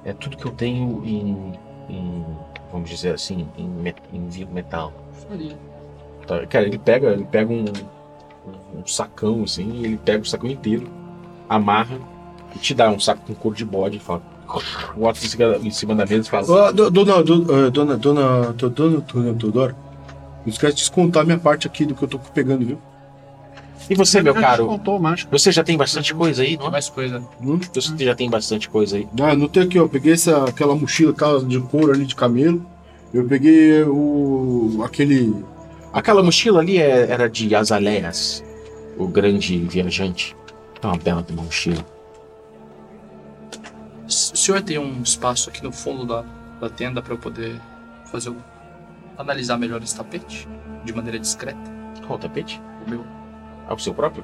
É 0.03 0.13
tudo 0.13 0.37
que 0.37 0.45
eu 0.45 0.51
tenho 0.51 1.03
em. 1.05 1.53
em 1.89 2.25
vamos 2.71 2.89
dizer 2.89 3.13
assim, 3.13 3.47
em, 3.57 3.67
met, 3.67 4.01
em 4.11 4.45
metal. 4.45 4.93
Faria. 5.27 5.57
Tá, 6.27 6.45
Cara, 6.47 6.65
ele 6.65 6.77
pega, 6.77 7.09
ele 7.09 7.25
pega 7.25 7.51
um, 7.51 7.65
um, 8.75 8.85
sacão 8.85 9.43
assim, 9.43 9.83
ele 9.83 9.97
pega 9.97 10.21
o 10.21 10.25
sacão 10.25 10.49
inteiro, 10.49 10.89
amarra 11.47 11.99
e 12.55 12.59
te 12.59 12.73
dá 12.73 12.89
um 12.89 12.99
saco 12.99 13.25
com 13.25 13.33
couro 13.33 13.55
de 13.55 13.65
bode 13.65 13.97
e 13.97 13.99
fala. 13.99 14.34
Em 14.97 15.13
cima, 15.15 15.57
em 15.57 15.71
cima 15.71 15.95
da 15.95 16.05
mesa 16.05 16.27
e 16.27 16.29
fala. 16.29 16.71
Do- 16.71 16.89
dona, 16.91 17.23
do- 17.23 17.69
dona, 17.71 17.97
dona, 17.97 18.53
do- 18.53 18.69
dona, 18.69 18.97
dona 19.13 19.33
Teodoro, 19.33 19.75
não 20.45 20.51
esquece 20.51 20.75
de 20.75 20.81
descontar 20.81 21.25
minha 21.25 21.37
parte 21.39 21.67
aqui 21.67 21.85
do 21.85 21.95
que 21.95 22.03
eu 22.03 22.07
tô 22.07 22.19
pegando, 22.19 22.65
viu? 22.65 22.77
E 23.89 23.93
você, 23.95 24.21
meu 24.21 24.33
caro? 24.33 24.63
descontou. 24.65 24.99
Você 25.31 25.51
já 25.51 25.63
tem 25.63 25.77
bastante 25.77 26.13
coisa 26.13 26.41
aí, 26.41 26.53
não 26.53 26.59
Tem 26.61 26.67
é? 26.67 26.71
mais 26.71 26.89
coisa. 26.89 27.23
Hum? 27.41 27.59
Você 27.73 28.03
já 28.05 28.15
tem 28.15 28.29
bastante 28.29 28.67
coisa 28.67 28.97
aí. 28.97 29.07
Ah, 29.21 29.35
não 29.35 29.47
tem 29.47 29.61
aqui, 29.63 29.77
ó. 29.79 29.87
Peguei 29.87 30.13
essa, 30.13 30.43
aquela 30.45 30.75
mochila 30.75 31.11
aquela 31.11 31.43
de 31.43 31.59
couro 31.59 31.91
ali 31.91 32.05
de 32.05 32.15
camelo. 32.15 32.65
Eu 33.13 33.25
peguei 33.25 33.83
o. 33.83 34.81
aquele. 34.83 35.35
Aquela 35.93 36.23
mochila 36.23 36.59
ali 36.61 36.77
é- 36.79 37.09
era 37.11 37.29
de 37.29 37.53
Azaleias, 37.55 38.43
o 38.97 39.07
grande 39.07 39.57
viajante. 39.59 40.35
É 40.81 40.87
uma 40.87 40.97
bela 40.97 41.23
mochila. 41.31 41.85
O 44.07 44.11
senhor 44.11 44.61
tem 44.61 44.77
um 44.77 45.01
espaço 45.01 45.49
aqui 45.49 45.63
no 45.63 45.71
fundo 45.71 46.05
da, 46.05 46.23
da 46.59 46.69
tenda 46.69 47.01
para 47.01 47.13
eu 47.13 47.17
poder 47.17 47.59
fazer 48.05 48.29
o, 48.29 48.37
analisar 49.17 49.57
melhor 49.57 49.81
esse 49.81 49.95
tapete 49.95 50.47
de 50.83 50.93
maneira 50.93 51.17
discreta? 51.19 51.59
Qual 52.05 52.17
o 52.19 52.21
tapete? 52.21 52.61
O 52.85 52.89
meu 52.89 53.03
Ah, 53.67 53.73
o 53.73 53.79
seu 53.79 53.93
próprio? 53.93 54.23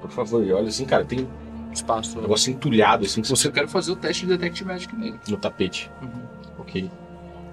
Por 0.00 0.10
favor, 0.10 0.40
olha 0.52 0.68
assim, 0.68 0.86
cara, 0.86 1.04
tem 1.04 1.20
um 1.20 1.72
espaço. 1.72 2.20
negócio 2.20 2.50
entulhado 2.52 3.04
assim 3.04 3.20
Você 3.22 3.50
quer 3.50 3.68
fazer 3.68 3.92
o 3.92 3.96
teste 3.96 4.24
de 4.26 4.32
Detect 4.36 4.64
Magic 4.64 4.96
nele. 4.96 5.20
no 5.28 5.36
tapete. 5.36 5.90
Uhum. 6.00 6.22
Ok. 6.58 6.90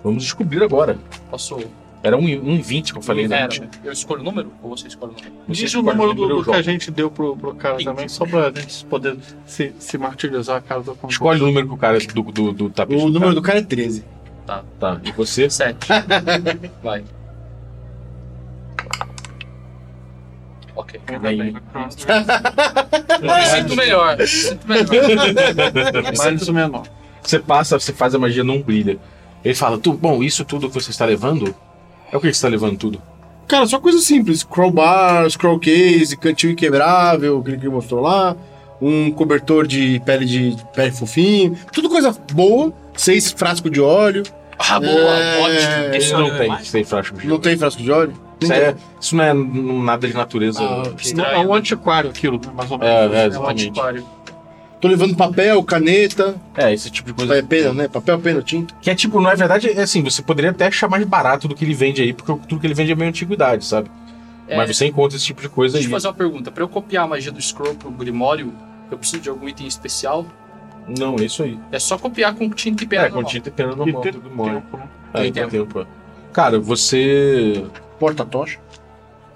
Vamos 0.03 0.23
descobrir 0.23 0.63
agora. 0.63 0.97
Posso. 1.29 1.57
Era 2.05 2.15
um, 2.15 2.21
um 2.21 2.61
20 2.61 2.93
que 2.93 2.99
eu 2.99 3.01
falei, 3.01 3.27
né? 3.27 3.41
Era. 3.41 3.69
Eu 3.83 3.91
escolho 3.91 4.21
o 4.21 4.23
número 4.23 4.51
ou 4.61 4.77
você 4.77 4.87
escolhe 4.87 5.13
o 5.13 5.15
número? 5.15 5.33
Você 5.47 5.53
Diz 5.63 5.73
o 5.73 5.81
número 5.81 6.13
do, 6.13 6.27
do 6.27 6.43
que 6.43 6.51
a 6.51 6.61
gente 6.61 6.91
deu 6.91 7.09
pro, 7.09 7.35
pro 7.35 7.55
cara 7.55 7.83
também, 7.83 8.07
só 8.07 8.27
pra 8.27 8.51
gente 8.51 8.85
poder 8.85 9.17
se, 9.43 9.73
se 9.79 9.97
martirizar 9.97 10.57
a 10.57 10.61
cara 10.61 10.81
do. 10.81 10.95
Escolhe 11.09 11.41
o 11.41 11.47
número 11.47 11.67
que 11.67 11.73
o 11.73 11.77
cara 11.77 11.97
do, 11.97 12.21
do, 12.21 12.51
do 12.51 12.69
tapete. 12.69 13.01
O 13.01 13.07
do 13.07 13.13
número 13.19 13.21
cara. 13.21 13.33
do 13.33 13.41
cara 13.41 13.57
é 13.57 13.63
13. 13.63 14.05
Tá. 14.45 15.01
E 15.03 15.11
você? 15.13 15.49
Sete. 15.49 15.87
Vai. 16.83 17.03
Ok. 20.75 21.01
Aí, 21.23 21.55
Eu 23.19 23.35
me 23.35 23.45
sinto 23.47 23.75
melhor. 23.75 24.17
Me 24.17 24.27
sinto 24.27 24.67
melhor. 24.67 26.13
Mais 26.15 26.47
o 26.47 26.53
menor. 26.53 26.87
você 27.23 27.39
passa, 27.39 27.79
você 27.79 27.91
faz 27.91 28.13
a 28.13 28.19
magia, 28.19 28.43
não 28.43 28.61
brilha. 28.61 28.99
Ele 29.43 29.55
fala, 29.55 29.79
tu, 29.79 29.93
bom, 29.93 30.21
isso 30.21 30.45
tudo 30.45 30.67
que 30.67 30.75
você 30.75 30.91
está 30.91 31.05
levando? 31.05 31.55
É 32.11 32.17
o 32.17 32.19
que 32.19 32.27
você 32.27 32.31
está 32.31 32.47
levando 32.47 32.77
tudo? 32.77 33.01
Cara, 33.47 33.65
só 33.67 33.79
coisa 33.79 33.99
simples. 33.99 34.43
Crowbar, 34.43 35.29
scroll 35.29 35.59
case, 35.59 36.17
cantil 36.17 36.51
inquebrável, 36.51 37.39
aquele 37.39 37.57
que 37.57 37.65
ele 37.65 37.73
mostrou 37.73 38.01
lá. 38.01 38.35
Um 38.81 39.11
cobertor 39.11 39.65
de 39.67 40.01
pele 40.05 40.25
de 40.25 40.57
pele 40.73 40.91
fofinho. 40.91 41.57
Tudo 41.71 41.89
coisa 41.89 42.11
boa. 42.33 42.73
Seis 42.95 43.31
frascos 43.31 43.71
de 43.71 43.79
óleo. 43.81 44.23
Ah, 44.57 44.79
boa, 44.79 44.91
É, 44.91 45.41
ótimo. 45.41 45.95
Isso 45.95 46.17
não 46.17 46.37
tem, 46.37 46.55
tem 46.71 46.83
frasco 46.83 47.17
de 47.17 47.27
Não 47.27 47.39
tem 47.39 47.57
frasco 47.57 47.81
de 47.81 47.91
óleo? 47.91 48.13
Isso, 48.39 48.53
é, 48.53 48.75
isso 48.99 49.15
não 49.15 49.23
é 49.23 49.33
nada 49.33 50.07
de 50.07 50.13
natureza. 50.13 50.61
Ah, 50.61 50.83
ok. 50.87 51.13
Não, 51.13 51.25
é 51.25 51.39
um 51.39 51.53
antiquário 51.53 52.09
aquilo, 52.09 52.37
né, 52.37 52.51
mais 52.53 52.69
ou 52.71 52.77
menos. 52.77 52.93
É, 52.93 52.97
é, 52.97 53.23
É 53.23 53.23
um 53.23 53.27
exatamente. 53.27 53.69
antiquário. 53.69 54.05
Tô 54.85 54.89
levando 54.91 55.15
papel, 55.15 55.63
caneta, 55.63 56.35
É, 56.55 56.71
esse 56.71 56.91
tipo 56.91 57.07
de 57.11 57.13
coisa. 57.15 57.35
é, 57.37 57.41
pena, 57.41 57.73
né? 57.73 57.87
Papel, 57.87 58.19
pena, 58.19 58.41
tinta. 58.43 58.73
Que 58.79 58.91
é 58.91 58.95
tipo, 58.95 59.19
não 59.19 59.31
é 59.31 59.35
verdade, 59.35 59.69
é 59.71 59.81
assim, 59.81 60.03
você 60.03 60.21
poderia 60.21 60.51
até 60.51 60.67
achar 60.67 60.87
mais 60.87 61.03
barato 61.05 61.47
do 61.47 61.55
que 61.55 61.65
ele 61.65 61.73
vende 61.73 62.03
aí, 62.03 62.13
porque 62.13 62.31
tudo 62.47 62.61
que 62.61 62.67
ele 62.67 62.75
vende 62.75 62.91
é 62.91 62.95
meio 62.95 63.09
antiguidade, 63.09 63.65
sabe? 63.65 63.89
É, 64.47 64.55
Mas 64.55 64.75
você 64.77 64.85
encontra 64.85 65.17
esse 65.17 65.25
tipo 65.25 65.41
de 65.41 65.49
coisa 65.49 65.73
Deixa 65.73 65.87
aí. 65.87 65.91
eu 65.91 65.95
fazer 65.95 66.07
uma 66.07 66.13
pergunta. 66.13 66.51
Pra 66.51 66.63
eu 66.63 66.69
copiar 66.69 67.05
a 67.05 67.07
magia 67.07 67.31
do 67.31 67.41
Scroll 67.41 67.73
pro 67.73 67.89
Grimório, 67.89 68.53
eu 68.91 68.97
preciso 68.99 69.23
de 69.23 69.27
algum 69.29 69.49
item 69.49 69.65
especial? 69.65 70.23
Não, 70.87 71.15
é 71.17 71.23
isso 71.25 71.41
aí. 71.41 71.57
É 71.71 71.79
só 71.79 71.97
copiar 71.97 72.35
com 72.35 72.47
tinta 72.51 72.83
e 72.83 72.87
pena 72.87 73.05
É, 73.05 73.07
com 73.09 73.15
normal. 73.15 73.31
tinta 73.31 73.49
e 73.49 73.51
pena 73.51 73.73
E 73.73 73.75
normal, 73.75 74.01
tem 74.01 74.11
tudo 74.13 74.29
mole. 74.29 74.51
tempo, 74.53 74.77
né? 74.77 74.83
É, 75.15 75.21
Tem 75.23 75.33
tem 75.33 75.49
tempo. 75.49 75.65
tempo. 75.79 75.87
Cara, 76.31 76.59
você. 76.59 77.65
Porta-tocha. 77.99 78.59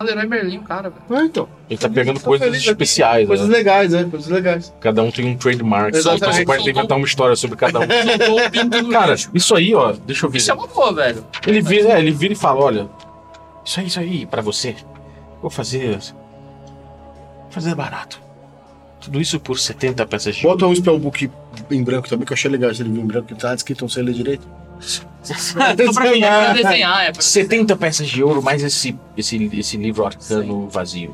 Leroy 0.04 0.26
Merlin, 0.28 0.58
o 0.60 0.64
cara, 0.64 0.89
velho. 0.89 1.04
Ah, 1.10 1.26
então. 1.26 1.47
Ele 1.70 1.80
tá 1.80 1.89
pegando 1.89 2.20
coisas 2.22 2.47
feliz 2.47 2.66
especiais, 2.66 3.28
Coisas 3.28 3.47
né? 3.50 3.58
legais, 3.58 3.91
né? 3.91 4.08
Coisas 4.10 4.30
legais. 4.30 4.74
Cada 4.80 5.04
um 5.04 5.12
tem 5.12 5.26
um 5.26 5.36
trademark. 5.36 5.89
Então 5.89 6.14
Exatamente. 6.14 6.38
você 6.38 6.45
pode 6.45 6.70
inventar 6.70 6.97
uma 6.97 7.06
história 7.06 7.36
sobre 7.36 7.58
cada 7.58 7.80
um. 7.82 8.91
Cara, 8.91 9.16
isso 9.34 9.56
aí, 9.56 9.76
ó, 9.76 9.91
deixa 9.91 10.26
eu 10.26 10.30
ver. 10.30 10.38
Isso 10.38 10.52
é 10.52 10.54
uma 10.54 10.68
boa, 10.68 10.93
velho. 10.93 11.26
Ele 11.45 11.62
vira, 11.62 11.89
é, 11.89 12.00
ele 12.00 12.12
vira 12.12 12.34
e 12.34 12.36
fala, 12.36 12.62
olha, 12.62 12.89
isso 13.66 13.80
aí, 13.80 13.88
isso 13.88 14.00
aí, 14.00 14.26
pra 14.26 14.41
você. 14.41 14.76
Vou 15.41 15.50
fazer. 15.52 16.00
Vou 16.00 17.52
fazer 17.52 17.76
barato. 17.76 18.22
Tudo 19.02 19.20
isso 19.22 19.39
por 19.39 19.58
70 19.58 20.06
peças 20.06 20.36
de 20.36 20.43
Bota 20.43 20.66
um 20.66 20.76
spellbook 20.76 21.32
em 21.72 21.84
branco 21.84 22.10
também, 22.10 22.26
que 22.26 22.34
eu 22.34 22.36
achei 22.36 22.52
legal 22.52 22.70
esse 22.70 22.84
livro 22.84 23.02
em 23.02 23.06
branco, 23.06 23.28
que 23.28 23.36
tá 23.36 23.54
escrito, 23.54 23.82
não 23.82 23.89
sei 23.89 24.04
ler 24.04 24.14
direito. 24.14 24.47
Tô 25.24 25.93
pra 25.93 26.11
mim, 26.11 26.22
é 26.22 26.30
pra 26.30 26.53
desenhar, 26.53 27.05
é 27.05 27.11
pra 27.11 27.22
70 27.22 27.76
peças 27.76 28.07
de 28.07 28.24
ouro, 28.24 28.41
mais 28.41 28.63
esse, 28.63 28.97
esse, 29.17 29.43
esse 29.53 29.78
livro 29.78 30.05
arcano 30.05 30.70
vazio. 30.70 31.13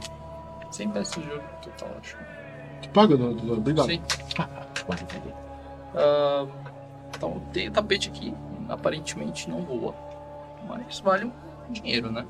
100 0.71 0.89
peças 0.89 1.23
de 1.23 1.29
ouro 1.29 1.43
total, 1.61 1.89
acho. 2.01 2.17
Tu 2.81 2.89
paga, 2.89 3.17
Dudu? 3.17 3.33
Dudu? 3.35 3.53
Obrigado. 3.53 3.87
Sim. 3.87 4.01
Ah, 5.97 6.45
então, 7.15 7.41
tem 7.53 7.69
o 7.69 7.71
tapete 7.71 8.09
aqui, 8.09 8.33
aparentemente 8.67 9.49
não 9.49 9.61
voa. 9.61 9.95
Mas 10.67 10.99
vale 10.99 11.25
um 11.25 11.71
dinheiro, 11.71 12.11
né? 12.11 12.25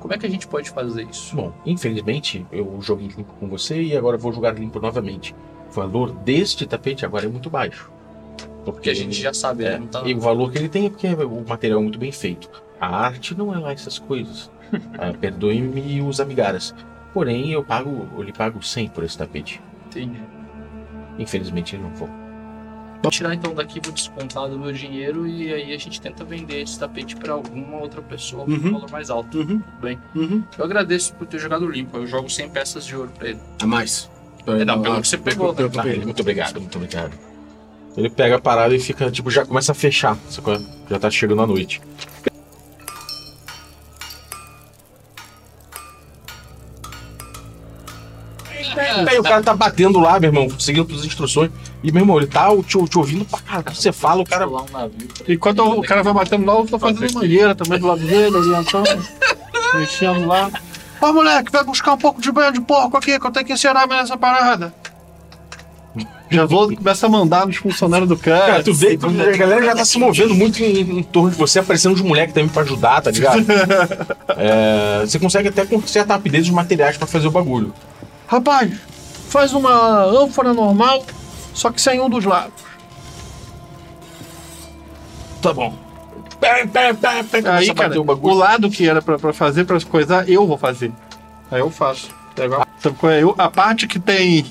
Como 0.00 0.12
é 0.12 0.18
que 0.18 0.26
a 0.26 0.30
gente 0.30 0.46
pode 0.46 0.70
fazer 0.70 1.04
isso? 1.08 1.34
Bom, 1.34 1.52
infelizmente, 1.64 2.46
eu 2.52 2.78
joguei 2.80 3.08
limpo 3.08 3.32
com 3.40 3.48
você 3.48 3.80
e 3.82 3.96
agora 3.96 4.18
vou 4.18 4.32
jogar 4.32 4.54
limpo 4.54 4.78
novamente. 4.78 5.34
O 5.70 5.72
valor 5.72 6.12
deste 6.12 6.66
tapete 6.66 7.04
agora 7.04 7.24
é 7.24 7.28
muito 7.28 7.50
baixo. 7.50 7.90
Porque 8.72 8.90
a 8.90 8.94
gente 8.94 9.20
já 9.20 9.32
sabe, 9.32 9.64
né? 9.64 9.74
É, 9.84 9.86
tá... 9.86 10.02
e 10.06 10.14
o 10.14 10.20
valor 10.20 10.50
que 10.52 10.58
ele 10.58 10.68
tem 10.68 10.86
é 10.86 10.90
porque 10.90 11.06
o 11.08 11.44
material 11.48 11.80
é 11.80 11.82
muito 11.82 11.98
bem 11.98 12.12
feito. 12.12 12.48
A 12.80 12.86
arte 13.06 13.34
não 13.36 13.54
é 13.54 13.58
lá 13.58 13.72
essas 13.72 13.98
coisas. 13.98 14.50
Ah, 14.98 15.12
Perdoe-me 15.18 16.02
os 16.02 16.20
amigaras. 16.20 16.74
Porém, 17.14 17.52
eu 17.52 17.64
pago, 17.64 18.06
eu 18.16 18.22
lhe 18.22 18.32
pago 18.34 18.62
100 18.62 18.88
por 18.88 19.02
esse 19.02 19.16
tapete. 19.16 19.62
Entendi. 19.86 20.20
Infelizmente, 21.18 21.74
eu 21.74 21.80
não 21.80 21.90
vou. 21.94 22.08
Vou 23.02 23.10
tirar 23.12 23.32
então 23.34 23.54
daqui, 23.54 23.80
vou 23.82 23.92
descontar 23.92 24.48
do 24.48 24.58
meu 24.58 24.72
dinheiro 24.72 25.26
e 25.26 25.52
aí 25.54 25.72
a 25.72 25.78
gente 25.78 26.00
tenta 26.00 26.24
vender 26.24 26.62
esse 26.62 26.78
tapete 26.78 27.14
pra 27.16 27.32
alguma 27.32 27.76
outra 27.78 28.02
pessoa 28.02 28.44
um 28.44 28.52
Uhum. 28.52 28.72
valor 28.72 28.90
mais 28.90 29.08
alto. 29.08 29.38
Uhum. 29.38 29.46
Tudo 29.60 29.80
bem. 29.80 29.98
Uhum. 30.16 30.42
Eu 30.58 30.64
agradeço 30.64 31.14
por 31.14 31.26
ter 31.26 31.38
jogado 31.38 31.66
limpo. 31.66 31.96
Eu 31.96 32.06
jogo 32.06 32.28
100 32.28 32.48
peças 32.50 32.84
de 32.84 32.96
ouro 32.96 33.10
pra 33.16 33.28
ele. 33.28 33.38
A 33.62 33.66
mais. 33.66 34.10
É, 34.46 34.64
não, 34.64 34.82
pelo 34.82 34.96
Ah, 34.96 35.00
que 35.00 35.08
você 35.08 35.16
pegou, 35.16 35.52
né? 35.54 35.62
Ah, 35.78 36.04
muito 36.04 36.20
obrigado, 36.20 36.60
muito 36.60 36.76
obrigado. 36.76 37.12
Ele 37.98 38.08
pega 38.08 38.36
a 38.36 38.40
parada 38.40 38.72
e 38.72 38.78
fica, 38.78 39.10
tipo, 39.10 39.28
já 39.28 39.44
começa 39.44 39.72
a 39.72 39.74
fechar. 39.74 40.16
sacou? 40.30 40.56
Já 40.88 41.00
tá 41.00 41.10
chegando 41.10 41.42
a 41.42 41.46
noite. 41.48 41.80
Aí 49.08 49.18
o 49.18 49.22
cara 49.22 49.42
tá 49.42 49.54
batendo 49.54 49.98
lá, 49.98 50.18
meu 50.18 50.28
irmão, 50.28 50.48
seguindo 50.58 50.84
todas 50.86 51.00
as 51.02 51.06
instruções. 51.06 51.50
E, 51.82 51.92
meu 51.92 52.02
irmão, 52.02 52.16
ele 52.18 52.26
tá 52.26 52.48
te, 52.62 52.84
te 52.86 52.98
ouvindo 52.98 53.24
pra 53.24 53.38
caralho. 53.40 53.74
Você 53.76 53.92
fala, 53.92 54.22
o 54.22 54.24
cara. 54.26 54.48
Um 54.48 54.64
pra- 54.64 54.88
Enquanto 55.28 55.62
o 55.62 55.82
cara 55.82 56.02
vai 56.02 56.12
batendo 56.12 56.46
lá, 56.46 56.54
eu 56.54 56.66
tô 56.66 56.78
fazendo 56.78 57.12
mangueira 57.14 57.54
também 57.54 57.78
do 57.78 57.86
lado 57.86 58.00
dele, 58.00 58.36
orientando, 58.36 58.88
mexendo 59.74 60.26
lá. 60.26 60.50
Ó, 61.00 61.12
moleque, 61.12 61.52
vai 61.52 61.62
buscar 61.64 61.92
um 61.94 61.98
pouco 61.98 62.20
de 62.20 62.30
banho 62.32 62.52
de 62.52 62.60
porco 62.60 62.96
aqui, 62.96 63.18
que 63.18 63.26
eu 63.26 63.30
tenho 63.30 63.46
que 63.46 63.52
ensinar 63.52 63.86
mais 63.86 64.04
essa 64.04 64.16
parada. 64.16 64.74
Já 66.30 66.44
vou, 66.44 66.74
começa 66.76 67.06
a 67.06 67.08
mandar 67.08 67.46
nos 67.46 67.56
funcionários 67.56 68.08
do 68.08 68.16
cara. 68.16 68.46
Cara, 68.46 68.62
tu 68.62 68.74
vê 68.74 68.98
a 69.02 69.36
galera 69.36 69.64
já 69.64 69.74
tá 69.74 69.84
se 69.84 69.98
movendo 69.98 70.34
muito 70.34 70.62
em, 70.62 70.80
em 70.98 71.02
torno 71.02 71.30
de 71.30 71.36
você, 71.36 71.58
aparecendo 71.60 71.94
uns 71.94 72.02
moleques 72.02 72.34
também 72.34 72.48
pra 72.48 72.62
ajudar, 72.62 73.00
tá 73.00 73.10
ligado? 73.10 73.44
É, 74.36 75.00
você 75.06 75.18
consegue 75.18 75.48
até 75.48 75.64
com 75.64 75.80
certa 75.86 76.12
rapidez 76.14 76.44
os 76.46 76.52
materiais 76.52 76.96
pra 76.96 77.06
fazer 77.06 77.26
o 77.26 77.30
bagulho. 77.30 77.72
Rapaz, 78.26 78.70
faz 79.28 79.52
uma 79.52 80.04
ânfora 80.04 80.52
normal, 80.52 81.02
só 81.54 81.70
que 81.70 81.80
sem 81.80 81.98
um 82.00 82.10
dos 82.10 82.24
lados. 82.24 82.52
Tá 85.40 85.52
bom. 85.52 85.74
Aí, 87.50 87.74
cara, 87.74 88.00
o 88.00 88.04
o 88.28 88.34
lado 88.34 88.70
que 88.70 88.88
era 88.88 89.00
pra, 89.02 89.18
pra 89.18 89.32
fazer, 89.32 89.64
pra 89.64 89.80
coisar, 89.80 90.28
eu 90.28 90.46
vou 90.46 90.58
fazer. 90.58 90.92
Aí 91.50 91.60
eu 91.60 91.70
faço. 91.70 92.08
Qual 92.98 93.12
é? 93.12 93.22
Eu- 93.22 93.34
a 93.38 93.50
parte 93.50 93.86
que 93.88 93.98
tem 93.98 94.46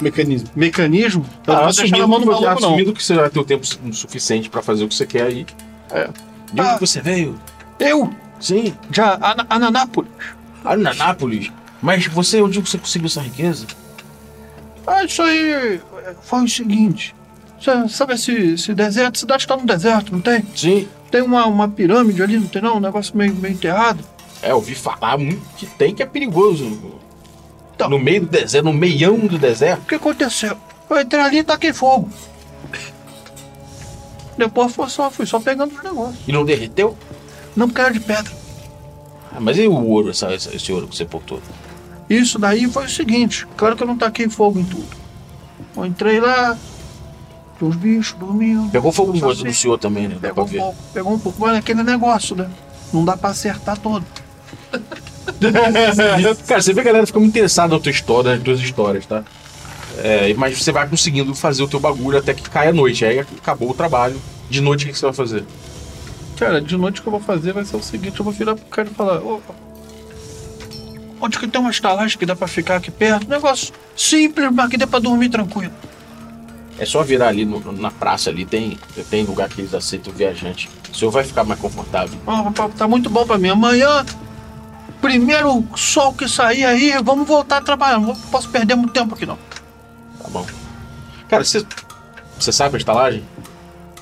Mecanismo. 0.00 0.48
mecanismo, 0.56 1.26
eu 1.46 1.52
Ah, 1.54 1.60
não 1.66 1.70
deixar 1.70 1.96
na 1.98 2.06
mão 2.06 2.20
do 2.20 2.30
assumindo, 2.30 2.42
maluco, 2.42 2.60
não. 2.62 2.68
assumindo 2.70 2.92
que 2.94 3.02
você 3.02 3.14
vai 3.14 3.28
ter 3.30 3.38
o 3.38 3.44
tempo 3.44 3.66
su- 3.66 3.78
suficiente 3.92 4.48
pra 4.48 4.62
fazer 4.62 4.84
o 4.84 4.88
que 4.88 4.94
você 4.94 5.06
quer 5.06 5.24
aí. 5.24 5.46
É. 5.90 6.04
De 6.52 6.60
onde 6.60 6.70
Ah. 6.70 6.76
você 6.78 7.00
veio? 7.00 7.38
Eu, 7.78 8.12
Sim, 8.40 8.74
Ana- 9.20 9.46
Ananápolis. 9.50 10.10
Ananápolis. 10.64 11.52
Mas 11.82 12.06
você, 12.06 12.40
onde 12.40 12.58
você 12.58 12.78
conseguiu 12.78 13.06
essa 13.06 13.20
riqueza? 13.20 13.66
Ah, 14.86 15.04
isso 15.04 15.20
aí 15.22 15.80
foi 16.22 16.44
o 16.44 16.48
seguinte. 16.48 17.14
Você 17.60 17.88
sabe 17.88 18.14
esse, 18.14 18.32
esse 18.32 18.72
deserto? 18.74 19.16
A 19.16 19.18
cidade 19.18 19.42
está 19.42 19.56
no 19.56 19.66
deserto, 19.66 20.12
não 20.12 20.20
tem? 20.20 20.42
Sim. 20.56 20.88
Tem 21.10 21.20
uma, 21.20 21.44
uma 21.46 21.68
pirâmide 21.68 22.22
ali, 22.22 22.38
não 22.38 22.46
tem 22.46 22.62
não? 22.62 22.78
Um 22.78 22.80
negócio 22.80 23.14
meio, 23.16 23.34
meio 23.34 23.52
enterrado. 23.52 24.02
É, 24.42 24.50
eu 24.52 24.56
ouvi 24.56 24.74
falar 24.74 25.18
muito 25.18 25.42
que 25.58 25.66
tem 25.66 25.94
que 25.94 26.02
é 26.02 26.06
perigoso. 26.06 26.78
Então. 27.80 27.88
No 27.88 27.98
meio 27.98 28.20
do 28.20 28.26
deserto, 28.26 28.64
no 28.64 28.72
meião 28.74 29.16
do 29.18 29.38
deserto. 29.38 29.82
O 29.82 29.86
que 29.86 29.94
aconteceu? 29.94 30.56
Eu 30.88 31.00
entrei 31.00 31.22
ali 31.22 31.38
e 31.38 31.44
taquei 31.44 31.72
fogo. 31.72 32.10
Depois 34.36 34.74
foi 34.74 34.88
só, 34.88 35.10
fui 35.10 35.24
só 35.24 35.40
pegando 35.40 35.74
os 35.74 35.82
negócios. 35.82 36.18
E 36.26 36.32
não 36.32 36.44
derreteu? 36.44 36.96
Não 37.56 37.68
porque 37.68 37.80
era 37.80 37.92
de 37.92 38.00
pedra. 38.00 38.32
Ah, 39.32 39.40
mas 39.40 39.56
e 39.56 39.66
o 39.66 39.72
ouro, 39.72 40.10
essa, 40.10 40.32
esse 40.34 40.72
ouro 40.72 40.88
que 40.88 40.96
você 40.96 41.04
portou? 41.04 41.40
Isso 42.08 42.38
daí 42.38 42.66
foi 42.70 42.84
o 42.86 42.90
seguinte. 42.90 43.46
Claro 43.56 43.76
que 43.76 43.82
eu 43.82 43.86
não 43.86 43.96
taquei 43.96 44.28
fogo 44.28 44.58
em 44.58 44.64
tudo. 44.64 44.88
Eu 45.76 45.86
entrei 45.86 46.20
lá, 46.20 46.58
os 47.60 47.76
bichos 47.76 48.18
dormiam. 48.18 48.68
Pegou 48.68 48.92
fogo 48.92 49.12
no 49.12 49.20
rosto 49.20 49.44
do 49.44 49.54
senhor 49.54 49.78
também, 49.78 50.08
né? 50.08 50.18
Pegou 50.20 50.44
um 50.44 50.46
ver. 50.46 50.58
pouco, 50.58 50.82
pegou 50.92 51.12
um 51.14 51.18
pouco. 51.18 51.40
Mas 51.40 51.54
é 51.54 51.58
aquele 51.58 51.82
negócio, 51.82 52.34
né? 52.36 52.50
Não 52.92 53.04
dá 53.04 53.16
pra 53.16 53.30
acertar 53.30 53.78
todo. 53.78 54.04
Cara, 56.46 56.60
você 56.62 56.72
vê 56.72 56.82
que 56.82 56.88
a 56.88 56.92
galera 56.92 57.06
fica 57.06 57.18
muito 57.18 57.30
interessada 57.32 57.74
na 57.74 57.80
tua 57.80 57.90
história, 57.90 58.34
nas 58.34 58.42
tuas 58.42 58.60
histórias, 58.60 59.06
tá? 59.06 59.22
É, 60.02 60.32
mas 60.34 60.62
você 60.62 60.72
vai 60.72 60.88
conseguindo 60.88 61.34
fazer 61.34 61.62
o 61.62 61.68
teu 61.68 61.78
bagulho 61.80 62.18
até 62.18 62.32
que 62.32 62.48
cai 62.48 62.68
a 62.68 62.72
noite. 62.72 63.04
Aí 63.04 63.18
acabou 63.18 63.70
o 63.70 63.74
trabalho. 63.74 64.20
De 64.48 64.60
noite, 64.60 64.84
o 64.84 64.86
que 64.86 64.92
que 64.92 64.98
você 64.98 65.06
vai 65.06 65.14
fazer? 65.14 65.44
Cara, 66.38 66.60
de 66.60 66.76
noite 66.76 67.00
o 67.00 67.02
que 67.02 67.08
eu 67.08 67.12
vou 67.12 67.20
fazer 67.20 67.52
vai 67.52 67.64
ser 67.64 67.76
o 67.76 67.82
seguinte, 67.82 68.18
eu 68.18 68.24
vou 68.24 68.32
virar 68.32 68.54
pro 68.56 68.64
cara 68.66 68.88
e 68.90 68.94
falar, 68.94 69.18
ô, 69.18 69.40
onde 71.20 71.38
que 71.38 71.46
tem 71.46 71.60
uma 71.60 71.70
estalagem 71.70 72.16
que 72.18 72.24
dá 72.24 72.34
pra 72.34 72.48
ficar 72.48 72.76
aqui 72.76 72.90
perto? 72.90 73.28
Negócio 73.28 73.72
simples, 73.94 74.50
mas 74.52 74.70
que 74.70 74.76
dê 74.78 74.86
pra 74.86 74.98
dormir 74.98 75.28
tranquilo. 75.28 75.72
É 76.78 76.86
só 76.86 77.02
virar 77.02 77.28
ali 77.28 77.44
no- 77.44 77.60
na 77.72 77.90
praça 77.90 78.30
ali, 78.30 78.46
tem, 78.46 78.78
tem 79.10 79.22
lugar 79.24 79.50
que 79.50 79.60
eles 79.60 79.74
aceitam 79.74 80.12
viajante. 80.14 80.70
O 80.90 80.96
senhor 80.96 81.10
vai 81.10 81.24
ficar 81.24 81.44
mais 81.44 81.60
confortável. 81.60 82.18
Ó, 82.26 82.50
pá, 82.52 82.70
tá 82.70 82.88
muito 82.88 83.10
bom 83.10 83.26
pra 83.26 83.36
mim. 83.36 83.50
Amanhã, 83.50 84.04
primeiro 85.00 85.64
sol 85.76 86.12
que 86.12 86.28
sair 86.28 86.64
aí, 86.64 86.92
vamos 87.02 87.26
voltar 87.26 87.58
a 87.58 87.60
trabalhar. 87.60 87.98
Não 87.98 88.14
posso 88.14 88.48
perder 88.48 88.74
muito 88.74 88.92
tempo 88.92 89.14
aqui 89.14 89.26
não. 89.26 89.38
Tá 90.22 90.28
bom. 90.28 90.46
Cara, 91.28 91.44
você, 91.44 91.64
você 92.38 92.52
sabe 92.52 92.76
a 92.76 92.78
estalagem? 92.78 93.24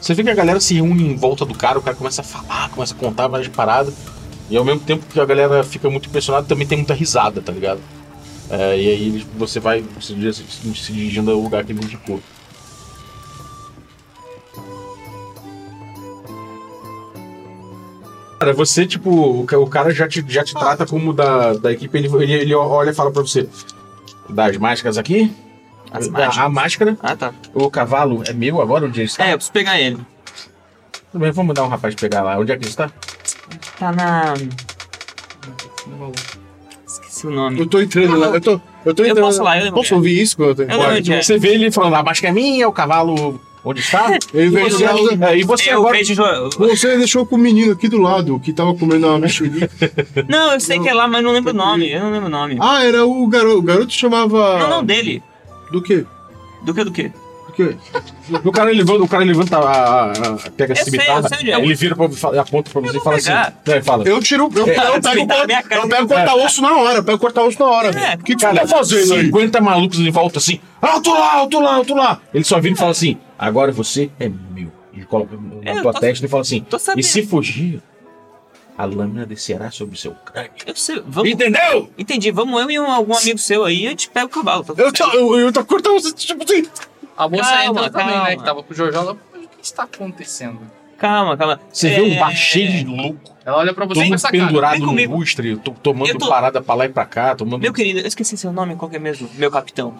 Você 0.00 0.14
vê 0.14 0.22
que 0.22 0.30
a 0.30 0.34
galera 0.34 0.60
se 0.60 0.74
reúne 0.74 1.04
em 1.04 1.16
volta 1.16 1.44
do 1.44 1.54
cara, 1.54 1.78
o 1.78 1.82
cara 1.82 1.96
começa 1.96 2.20
a 2.20 2.24
falar, 2.24 2.70
começa 2.70 2.94
a 2.94 2.96
contar 2.96 3.28
várias 3.28 3.48
paradas. 3.48 3.94
E 4.50 4.56
ao 4.56 4.64
mesmo 4.64 4.80
tempo 4.80 5.04
que 5.06 5.20
a 5.20 5.24
galera 5.24 5.62
fica 5.62 5.90
muito 5.90 6.08
impressionada, 6.08 6.46
também 6.46 6.66
tem 6.66 6.78
muita 6.78 6.94
risada, 6.94 7.40
tá 7.42 7.52
ligado? 7.52 7.80
É, 8.50 8.80
e 8.80 8.88
aí 8.88 9.26
você 9.36 9.60
vai 9.60 9.84
se, 10.00 10.14
se 10.74 10.92
dirigindo 10.92 11.30
ao 11.30 11.38
lugar 11.38 11.64
que 11.64 11.72
ele 11.72 11.84
indicou. 11.84 12.20
Cara, 18.38 18.52
você, 18.52 18.86
tipo, 18.86 19.10
o 19.10 19.44
ca- 19.44 19.58
o 19.58 19.66
cara 19.66 19.92
já 19.92 20.06
te, 20.06 20.24
já 20.28 20.44
te 20.44 20.54
trata 20.54 20.86
como 20.86 21.12
da, 21.12 21.54
da 21.54 21.72
equipe, 21.72 21.96
ele, 21.98 22.06
ele, 22.22 22.32
ele 22.32 22.54
olha 22.54 22.90
e 22.90 22.94
fala 22.94 23.10
pra 23.10 23.22
você: 23.22 23.48
Das 24.28 24.56
máscaras 24.56 24.96
aqui? 24.98 25.32
As 25.90 26.06
A- 26.06 26.10
máscaras. 26.10 26.38
A, 26.38 26.48
máscara, 26.48 26.96
Ah, 27.02 27.16
tá. 27.16 27.32
o 27.54 27.70
cavalo 27.70 28.22
é 28.26 28.32
meu 28.32 28.60
agora, 28.60 28.86
onde 28.86 29.00
ele 29.00 29.06
está? 29.06 29.26
É, 29.26 29.32
eu 29.32 29.36
preciso 29.38 29.52
pegar 29.52 29.80
ele. 29.80 29.98
Tudo 31.10 31.22
bem, 31.22 31.32
vamos 31.32 31.48
mandar 31.48 31.64
um 31.64 31.68
rapaz 31.68 31.94
pegar 31.94 32.22
lá. 32.22 32.38
Onde 32.38 32.52
é 32.52 32.56
que 32.56 32.62
ele 32.62 32.70
está? 32.70 32.90
Tá 33.78 33.90
na. 33.92 34.34
Esqueci 36.86 37.26
o 37.26 37.30
nome. 37.30 37.58
Eu 37.58 37.66
tô 37.66 37.80
entrando 37.80 38.16
lá. 38.16 38.28
Eu 38.28 38.40
tô, 38.40 38.60
eu 38.84 38.94
tô 38.94 39.02
Eu 39.02 39.08
entrando. 39.10 39.24
posso 39.26 39.42
lá, 39.42 39.56
eu 39.58 39.64
lembro 39.64 39.80
Posso 39.80 39.94
ouvir 39.94 40.20
isso? 40.20 40.36
quando 40.36 40.62
Eu 40.62 40.68
tô... 40.68 41.12
Eu. 41.12 41.22
Você 41.22 41.38
vê 41.38 41.54
ele 41.54 41.70
falando, 41.70 41.94
a 41.94 42.02
máscara 42.02 42.30
é 42.30 42.34
minha, 42.34 42.68
o 42.68 42.72
cavalo 42.72 43.40
onde 43.70 43.80
está? 43.80 44.18
Eu 44.32 44.44
e 44.44 44.48
você, 44.48 44.84
é, 44.84 45.36
e 45.36 45.70
Eu 45.70 45.78
agora... 45.78 45.98
vejo. 45.98 46.14
jo- 46.14 46.50
Você 46.58 46.96
deixou 46.96 47.26
com 47.26 47.36
o 47.36 47.38
menino 47.38 47.72
aqui 47.72 47.88
do 47.88 47.98
lado, 47.98 48.38
que 48.40 48.52
tava 48.52 48.74
comendo 48.74 49.06
uma 49.06 49.18
mexerica. 49.18 49.70
Não, 50.28 50.52
eu 50.54 50.60
sei 50.60 50.78
que 50.80 50.88
é 50.88 50.94
lá, 50.94 51.06
mas 51.06 51.22
não 51.22 51.32
lembro 51.32 51.52
o 51.52 51.56
nome. 51.56 51.90
Eu 51.90 52.00
não 52.00 52.10
lembro 52.10 52.26
o 52.28 52.30
nome. 52.30 52.56
ah, 52.60 52.84
era 52.84 53.04
o 53.04 53.26
garoto. 53.26 53.58
O 53.58 53.62
garoto 53.62 53.92
chamava. 53.92 54.58
Não, 54.58 54.70
não, 54.70 54.84
dele. 54.84 55.22
Do 55.70 55.82
quê? 55.82 56.04
Do 56.64 56.72
que 56.74 56.84
do 56.84 56.90
que? 56.92 57.08
Do 57.08 57.52
quê? 57.54 57.76
O 58.44 58.52
cara 58.52 58.70
levanta, 58.70 59.02
o 59.02 59.08
cara 59.08 59.24
levanta 59.24 59.58
a, 59.58 59.60
a- 59.60 60.12
a- 60.12 60.50
pega 60.56 60.72
a 60.72 60.76
Eu 60.76 60.76
sei, 60.76 60.84
cimitarra, 60.84 61.20
eu 61.20 61.28
sei 61.28 61.38
onde 61.38 61.50
é. 61.50 61.58
ele 61.64 61.74
vira 61.74 61.96
pra, 61.96 62.06
aponta 62.40 62.70
pra 62.70 62.80
você 62.80 62.98
e 62.98 63.00
fala 63.00 63.16
assim. 63.16 63.26
pegar. 63.26 63.54
Não, 63.66 63.74
ele 63.74 63.82
fala. 63.82 64.04
Eu 64.04 64.22
tiro. 64.22 64.50
Eu, 64.54 64.66
eu, 64.66 64.74
pego, 65.00 65.74
eu 65.74 65.88
pego 65.88 66.08
cortar 66.08 66.34
osso 66.36 66.62
na 66.62 66.76
hora. 66.76 66.98
Eu 66.98 67.04
pego 67.04 67.18
cortar 67.18 67.42
osso 67.44 67.58
na 67.58 67.66
hora. 67.66 67.88
É, 67.88 67.92
velho. 67.92 68.20
O 68.20 68.24
que, 68.24 68.34
que 68.36 68.42
Cara, 68.42 68.54
você 68.66 68.72
tá 68.72 68.78
fazendo 68.78 69.14
aí? 69.14 69.24
50 69.26 69.60
malucos 69.60 69.98
em 70.00 70.10
volta 70.10 70.38
assim, 70.38 70.60
alto 70.80 71.10
lá, 71.12 71.34
alto 71.34 71.58
lá, 71.60 71.74
alto 71.76 71.94
lá. 71.94 72.20
Ele 72.32 72.44
só 72.44 72.60
vira 72.60 72.74
e 72.74 72.78
fala 72.78 72.90
assim, 72.92 73.16
agora 73.38 73.70
você 73.72 74.10
é 74.18 74.28
meu. 74.28 74.70
Ele 74.92 75.04
coloca 75.06 75.36
na 75.36 75.70
É, 75.70 75.80
tua 75.80 75.92
tô- 75.92 76.00
testa 76.00 76.26
e 76.26 76.28
fala 76.28 76.40
assim, 76.42 76.60
tô 76.60 76.76
e 76.96 77.02
se 77.02 77.24
fugir, 77.24 77.80
a 78.76 78.84
lâmina 78.84 79.24
descerá 79.24 79.70
sobre 79.70 79.94
o 79.94 79.98
seu 79.98 80.12
crânio. 80.12 80.50
Eu 80.66 80.74
sei, 80.74 81.02
vamos. 81.06 81.30
Entendeu? 81.30 81.90
Entendi, 81.96 82.30
vamos 82.30 82.60
eu 82.60 82.70
e 82.70 82.80
um, 82.80 82.90
algum 82.90 83.14
amigo 83.16 83.38
seu 83.38 83.64
aí, 83.64 83.86
a 83.86 83.90
gente 83.90 84.10
pega 84.10 84.26
o 84.26 84.28
cavalo. 84.28 84.64
Tá 84.64 84.74
Eu 84.76 84.92
tô, 84.92 85.04
eu, 85.12 85.38
eu 85.40 85.52
tô 85.52 85.64
cortando 85.64 85.96
osso, 85.96 86.12
tipo 86.14 86.42
assim. 86.44 86.64
A 87.16 87.28
moça 87.28 87.50
Calma, 87.50 87.64
entra 87.80 87.90
também, 87.90 88.08
calma. 88.14 88.28
né? 88.28 88.36
Que 88.36 88.44
tava 88.44 88.62
com 88.62 88.72
o 88.72 88.76
Jorjola. 88.76 89.16
Mas 89.32 89.44
o 89.44 89.48
que 89.48 89.56
está 89.64 89.82
acontecendo? 89.84 90.60
Calma, 90.96 91.36
calma. 91.36 91.60
Você 91.72 91.90
vê 91.90 91.96
É, 91.96 92.02
um 92.02 92.18
bar 92.18 92.34
cheio 92.34 92.70
de 92.72 92.84
louco, 92.84 93.36
Ela 93.44 93.56
olha 93.58 93.72
pra 93.74 93.84
você 93.86 94.00
todo 94.00 94.08
com 94.08 94.14
essa 94.14 94.30
pendurado 94.30 94.80
no 94.80 95.16
lustre, 95.16 95.56
to- 95.56 95.74
tomando 95.82 96.08
Eu 96.10 96.18
tô- 96.18 96.28
parada 96.28 96.60
pra 96.60 96.74
lá 96.74 96.86
e 96.86 96.88
pra 96.88 97.04
cá, 97.06 97.34
tomando... 97.36 97.60
Meu 97.62 97.72
querido, 97.72 98.00
eu 98.00 98.06
esqueci 98.06 98.36
seu 98.36 98.52
nome, 98.52 98.74
qual 98.76 98.88
que 98.90 98.96
é 98.96 98.98
mesmo? 99.00 99.28
Meu 99.34 99.50
capitão. 99.50 99.94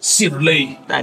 Sirley. 0.00 0.76
Ah, 0.88 1.02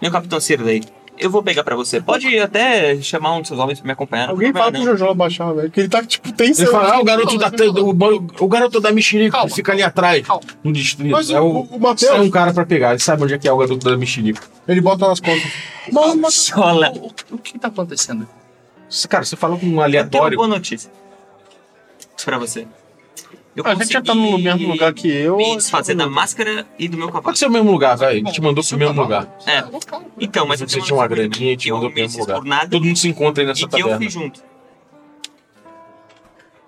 Meu 0.00 0.10
capitão 0.10 0.38
Sirley. 0.40 0.82
Eu 1.20 1.30
vou 1.30 1.42
pegar 1.42 1.64
pra 1.64 1.74
você. 1.76 2.00
Pode 2.00 2.38
até 2.38 3.00
chamar 3.00 3.34
um 3.34 3.40
dos 3.40 3.48
seus 3.48 3.58
homens 3.60 3.78
pra 3.80 3.86
me 3.86 3.92
acompanhar. 3.92 4.26
não 4.26 4.30
Alguém 4.34 4.52
tem 4.52 4.60
fala 4.60 4.72
pro 4.72 4.84
Jojola 4.84 5.14
baixar, 5.14 5.52
velho. 5.52 5.70
Que 5.70 5.80
ele 5.80 5.88
tá, 5.88 6.02
tipo, 6.04 6.32
tenso. 6.32 6.62
Ele 6.62 6.70
fala, 6.70 6.94
ah, 6.94 7.00
o 7.00 7.04
garoto 7.04 7.36
da, 7.38 7.48
o, 7.82 8.44
o 8.44 8.48
garoto 8.48 8.80
da 8.80 8.92
mexerica, 8.92 9.32
Calma. 9.38 9.50
fica 9.54 9.72
ali 9.72 9.82
atrás, 9.82 10.26
Calma. 10.26 10.42
no 10.62 10.72
distrito. 10.72 11.10
Mas 11.12 11.30
é 11.30 11.40
o, 11.40 11.60
o, 11.62 11.80
Matheus, 11.80 12.12
é 12.12 12.20
um 12.20 12.30
cara 12.30 12.52
pra 12.52 12.64
pegar, 12.64 12.90
ele 12.90 12.98
sabe 13.00 13.24
onde 13.24 13.34
é 13.34 13.38
que 13.38 13.48
é 13.48 13.52
o 13.52 13.56
garoto 13.58 13.84
da 13.88 13.96
mexerica. 13.96 14.42
ele 14.66 14.80
bota 14.80 15.08
nas 15.08 15.20
costas. 15.20 15.50
Não. 15.92 16.14
mas, 16.16 16.34
Sola. 16.34 16.92
o, 16.92 17.12
o- 17.34 17.38
que 17.38 17.58
tá 17.58 17.68
acontecendo? 17.68 18.28
Cara, 19.08 19.24
você 19.24 19.36
fala 19.36 19.56
com 19.58 19.66
um 19.66 19.68
Eu 19.68 19.68
tenho 19.68 19.76
uma 19.76 19.84
aleatório. 19.84 20.36
boa 20.36 20.48
notícia. 20.48 20.90
Pra 22.24 22.38
você. 22.38 22.66
Eu 23.58 23.66
A 23.66 23.74
gente 23.74 23.92
já 23.92 24.00
tá 24.00 24.14
no 24.14 24.38
mesmo 24.38 24.68
lugar 24.68 24.94
que 24.94 25.08
eu. 25.08 25.36
Me 25.36 25.56
desfazer 25.56 25.96
da 25.96 26.06
máscara 26.08 26.64
e 26.78 26.86
do 26.86 26.96
meu 26.96 27.08
cavalo. 27.08 27.24
Pode 27.24 27.40
ser 27.40 27.46
o 27.46 27.50
mesmo 27.50 27.72
lugar, 27.72 27.96
vai. 27.96 28.18
Ele 28.18 28.30
te 28.30 28.40
mandou 28.40 28.62
pro 28.62 28.78
mesmo 28.78 29.02
lugar. 29.02 29.36
É. 29.46 29.64
Então, 30.20 30.46
mas 30.46 30.60
eu 30.60 30.68
Você 30.68 30.80
tinha 30.80 30.96
uma 30.96 31.08
graninha 31.08 31.54
e 31.54 31.56
te 31.56 31.72
mandou 31.72 31.90
pro 31.90 31.96
me 31.96 32.02
mesmo 32.02 32.20
lugar. 32.20 32.44
nada 32.44 32.68
Todo 32.68 32.84
mundo 32.84 32.96
se 32.96 33.08
encontra 33.08 33.42
aí 33.42 33.46
e 33.46 33.48
nessa 33.48 33.66
que 33.66 33.74
eu 33.74 33.78
taverna. 33.80 33.96
fui 33.96 34.08
junto. 34.08 34.40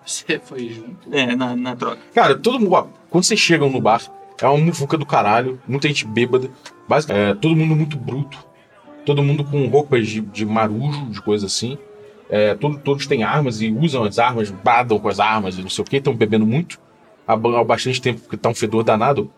Você 0.04 0.40
foi 0.40 0.68
junto. 0.68 1.14
É, 1.14 1.36
na, 1.36 1.54
na 1.54 1.76
troca. 1.76 2.00
Cara, 2.12 2.36
todo 2.36 2.58
mundo. 2.58 2.72
ó, 2.72 2.86
quando 3.08 3.22
vocês 3.22 3.38
chegam 3.38 3.70
no 3.70 3.80
bar, 3.80 4.02
é 4.42 4.46
uma 4.48 4.58
mufuca 4.58 4.98
do 4.98 5.06
caralho, 5.06 5.60
muita 5.68 5.86
gente 5.86 6.04
bêbada. 6.04 6.50
Basicamente, 6.88 7.30
é, 7.30 7.34
todo 7.34 7.54
mundo 7.54 7.76
muito 7.76 7.96
bruto. 7.96 8.36
Todo 9.06 9.22
mundo 9.22 9.44
com 9.44 9.64
roupas 9.68 10.08
de, 10.08 10.20
de 10.20 10.44
marujo, 10.44 11.06
de 11.06 11.22
coisa 11.22 11.46
assim. 11.46 11.78
É, 12.30 12.54
todo- 12.54 12.78
todos 12.78 13.06
têm 13.06 13.22
armas 13.24 13.60
e 13.60 13.70
usam 13.72 14.04
as 14.04 14.18
armas, 14.18 14.50
badam 14.50 14.98
com 14.98 15.08
as 15.08 15.18
armas 15.18 15.58
e 15.58 15.62
não 15.62 15.68
sei 15.68 15.82
o 15.82 15.86
que, 15.86 15.96
estão 15.96 16.14
bebendo 16.14 16.46
muito. 16.46 16.78
Há, 17.26 17.32
há 17.34 17.64
bastante 17.64 18.00
tempo 18.00 18.20
que 18.28 18.36
tá 18.36 18.48
um 18.48 18.54
fedor 18.54 18.84
danado. 18.84 19.30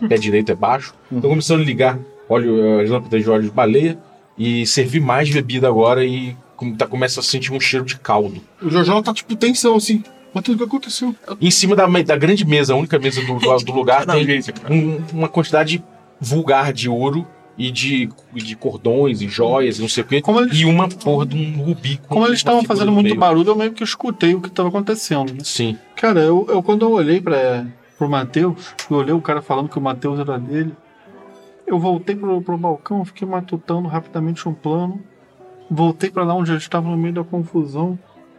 O 0.00 0.08
pé 0.08 0.16
direito 0.18 0.52
é 0.52 0.54
baixo. 0.54 0.94
Estão 1.12 1.30
começando 1.30 1.60
a 1.60 1.64
ligar 1.64 1.98
óleo, 2.28 2.80
as 2.80 2.88
lâmpadas 2.90 3.22
de 3.24 3.30
óleo 3.30 3.42
de 3.44 3.50
baleia 3.50 3.98
e 4.36 4.64
servir 4.66 5.00
mais 5.00 5.28
bebida 5.30 5.66
agora 5.68 6.04
e 6.04 6.36
com- 6.56 6.74
tá, 6.76 6.86
começa 6.86 7.20
a 7.20 7.22
sentir 7.22 7.52
um 7.52 7.58
cheiro 7.60 7.84
de 7.84 7.98
caldo. 7.98 8.40
O 8.62 8.70
Jojola 8.70 9.02
tá, 9.02 9.12
tipo, 9.12 9.34
tensão, 9.34 9.74
assim. 9.76 10.02
Matheus, 10.32 10.54
o 10.56 10.58
que 10.58 10.64
aconteceu? 10.64 11.16
Em 11.40 11.50
cima 11.50 11.74
da, 11.74 11.86
da 11.86 12.16
grande 12.16 12.44
mesa, 12.44 12.74
a 12.74 12.76
única 12.76 12.98
mesa 12.98 13.20
do, 13.22 13.38
do- 13.38 13.64
do 13.64 13.72
lugar, 13.72 14.04
tem 14.12 14.40
um- 14.70 15.00
uma 15.12 15.28
quantidade 15.28 15.82
vulgar 16.20 16.72
de 16.72 16.88
ouro 16.88 17.26
e 17.58 17.70
de, 17.72 18.08
de 18.32 18.54
cordões 18.56 19.20
e 19.20 19.26
joias 19.28 19.78
e 19.78 19.82
não 19.82 19.88
sei 19.88 20.04
o 20.04 20.06
quê. 20.06 20.22
Como 20.22 20.40
eles- 20.40 20.56
E 20.56 20.64
uma 20.64 20.88
porra 20.88 21.26
de 21.26 21.36
um 21.36 21.60
rubi. 21.64 21.96
com 21.98 22.14
Como 22.14 22.26
eles 22.26 22.38
estavam 22.38 22.62
fazendo 22.62 22.92
muito 22.92 23.06
meio. 23.06 23.18
barulho, 23.18 23.48
eu 23.50 23.56
meio 23.56 23.72
que 23.72 23.82
escutei 23.82 24.34
o 24.34 24.40
que 24.40 24.46
estava 24.48 24.68
acontecendo. 24.68 25.32
né? 25.32 25.40
Sim. 25.42 25.76
Cara, 25.96 26.20
eu, 26.20 26.46
eu 26.48 26.62
quando 26.62 26.82
eu 26.86 26.92
olhei 26.92 27.20
para 27.20 27.66
pro 27.98 28.08
Matheus, 28.08 28.74
eu 28.88 28.96
olhei 28.96 29.12
o 29.12 29.20
cara 29.20 29.42
falando 29.42 29.68
que 29.68 29.76
o 29.76 29.80
Matheus 29.80 30.20
era 30.20 30.38
dele, 30.38 30.72
eu 31.66 31.80
voltei 31.80 32.14
pro, 32.14 32.40
pro 32.40 32.56
balcão, 32.56 33.04
fiquei 33.04 33.26
matutando 33.26 33.88
rapidamente 33.88 34.48
um 34.48 34.54
plano, 34.54 35.02
voltei 35.68 36.08
para 36.08 36.22
lá 36.22 36.32
onde 36.34 36.52
eles 36.52 36.62
estavam 36.62 36.92
no 36.92 36.96
meio 36.96 37.14
da 37.14 37.24
confusão, 37.24 37.98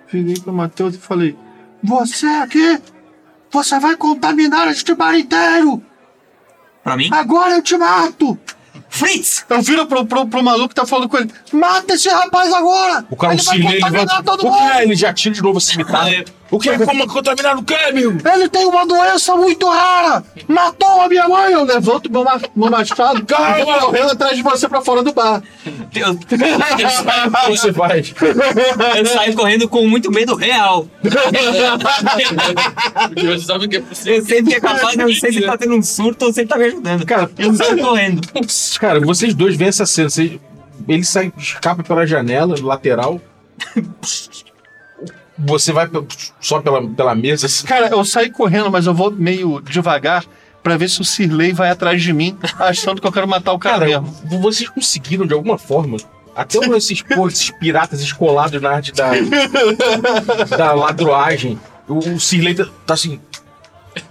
virei 0.10 0.40
pro 0.40 0.54
Matheus 0.54 0.96
e 0.96 0.98
falei: 0.98 1.36
Você 1.84 2.26
aqui, 2.26 2.80
você 3.52 3.78
vai 3.82 3.98
contaminar 3.98 4.70
este 4.70 4.96
bar 4.96 5.14
inteiro! 5.20 5.84
Pra 6.82 6.96
mim? 6.96 7.10
Agora 7.12 7.56
eu 7.58 7.62
te 7.62 7.78
mato! 7.78 8.40
Fritz! 8.90 9.46
Eu 9.50 9.62
viro 9.62 9.86
pro, 9.86 10.06
pro, 10.06 10.28
pro 10.28 10.44
maluco 10.44 10.70
que 10.70 10.76
tá 10.76 10.86
falando 10.86 11.08
com 11.08 11.18
ele: 11.18 11.32
Mata 11.54 11.94
esse 11.94 12.10
rapaz 12.10 12.52
agora! 12.52 13.06
O 13.10 13.16
cara, 13.16 13.34
ele 13.34 13.44
vai 13.44 13.56
Cirlei, 13.56 13.82
ele 13.82 13.90
vai... 13.90 14.24
todo 14.24 14.42
O 14.42 14.50
mundo! 14.52 14.58
é? 14.74 14.84
Ele 14.84 14.96
já 14.96 15.14
tira 15.14 15.36
de 15.36 15.42
novo 15.42 15.58
a 15.58 15.62
cimitarra. 15.62 16.10
O 16.52 16.60
que 16.60 16.70
é? 16.70 16.80
Como 16.80 17.08
contaminar 17.08 17.58
o 17.58 17.64
quê, 17.64 17.76
amigo? 17.76 18.18
Ele 18.28 18.50
tem 18.50 18.66
uma 18.66 18.86
doença 18.86 19.36
muito 19.36 19.68
rara! 19.68 20.24
Matou 20.48 21.02
a 21.02 21.08
minha 21.08 21.28
mãe! 21.28 21.54
Eu 21.54 21.64
levanto 21.64 22.12
meu, 22.12 22.24
ma 22.24 22.40
meu 22.56 22.70
machado 22.70 23.26
vou 23.64 23.80
correndo 23.80 24.12
atrás 24.12 24.36
de 24.36 24.44
você 24.44 24.68
pra 24.68 24.82
fora 24.82 25.04
do 25.04 25.14
bar. 25.14 25.42
Que 25.92 26.02
você 27.50 27.74
faz? 27.74 28.14
eu 28.98 29.06
saio 29.06 29.36
correndo 29.36 29.68
com 29.68 29.88
muito 29.88 30.12
medo 30.12 30.36
real. 30.36 30.88
Você 33.16 33.40
sabe 33.40 33.66
o 33.66 33.70
que 33.70 33.78
é 33.78 33.82
possível. 33.82 34.16
Eu 34.16 34.26
sei 34.26 34.44
que 34.44 34.54
é 34.54 34.60
capaz, 34.60 34.98
eu 34.98 35.14
sei 35.14 35.32
se 35.34 35.42
tá 35.42 35.58
tendo 35.58 35.76
um 35.76 35.82
surto 35.82 36.26
ou 36.26 36.34
se 36.34 36.42
ele 36.42 36.48
tá 36.48 36.58
me 36.58 36.66
ajudando. 36.66 37.06
Cara, 37.06 37.30
Eu 37.38 37.54
saio 37.54 37.78
correndo. 37.82 38.22
Cara, 38.80 39.00
vocês 39.00 39.34
dois 39.34 39.56
veem 39.56 39.70
essa 39.70 39.86
cena. 39.86 40.10
Vocês... 40.10 40.40
Ele 40.88 41.04
sai, 41.04 41.32
escapa 41.38 41.84
pela 41.84 42.06
janela 42.06 42.56
lateral. 42.62 43.20
Você 45.40 45.72
vai 45.72 45.90
só 46.42 46.60
pela, 46.60 46.86
pela 46.88 47.16
mesa. 47.16 47.46
assim. 47.46 47.66
Cara, 47.66 47.88
eu 47.88 48.04
saí 48.04 48.30
correndo, 48.30 48.70
mas 48.70 48.86
eu 48.86 48.94
vou 48.94 49.10
meio 49.12 49.62
devagar 49.62 50.26
pra 50.62 50.76
ver 50.76 50.90
se 50.90 51.00
o 51.00 51.06
Cirlei 51.06 51.54
vai 51.54 51.70
atrás 51.70 52.02
de 52.04 52.12
mim, 52.12 52.38
achando 52.60 53.00
que 53.00 53.08
eu 53.08 53.12
quero 53.12 53.28
matar 53.28 53.54
o 53.54 53.60
cara, 53.60 53.88
Cara, 53.88 54.02
mesmo. 54.02 54.42
vocês 54.42 54.68
conseguiram 54.70 55.26
de 55.26 55.34
alguma 55.34 55.58
forma. 55.58 55.98
Até 56.36 56.60
um 56.60 56.76
esses, 56.76 57.02
pô, 57.02 57.28
esses 57.28 57.50
piratas 57.52 58.02
escolados 58.02 58.62
na 58.62 58.70
arte 58.72 58.92
da, 58.94 59.12
da 60.58 60.74
ladroagem. 60.74 61.60
O, 61.88 61.98
o 61.98 62.20
Cirlei 62.20 62.54
tá, 62.54 62.66
tá 62.86 62.94
assim. 62.94 63.20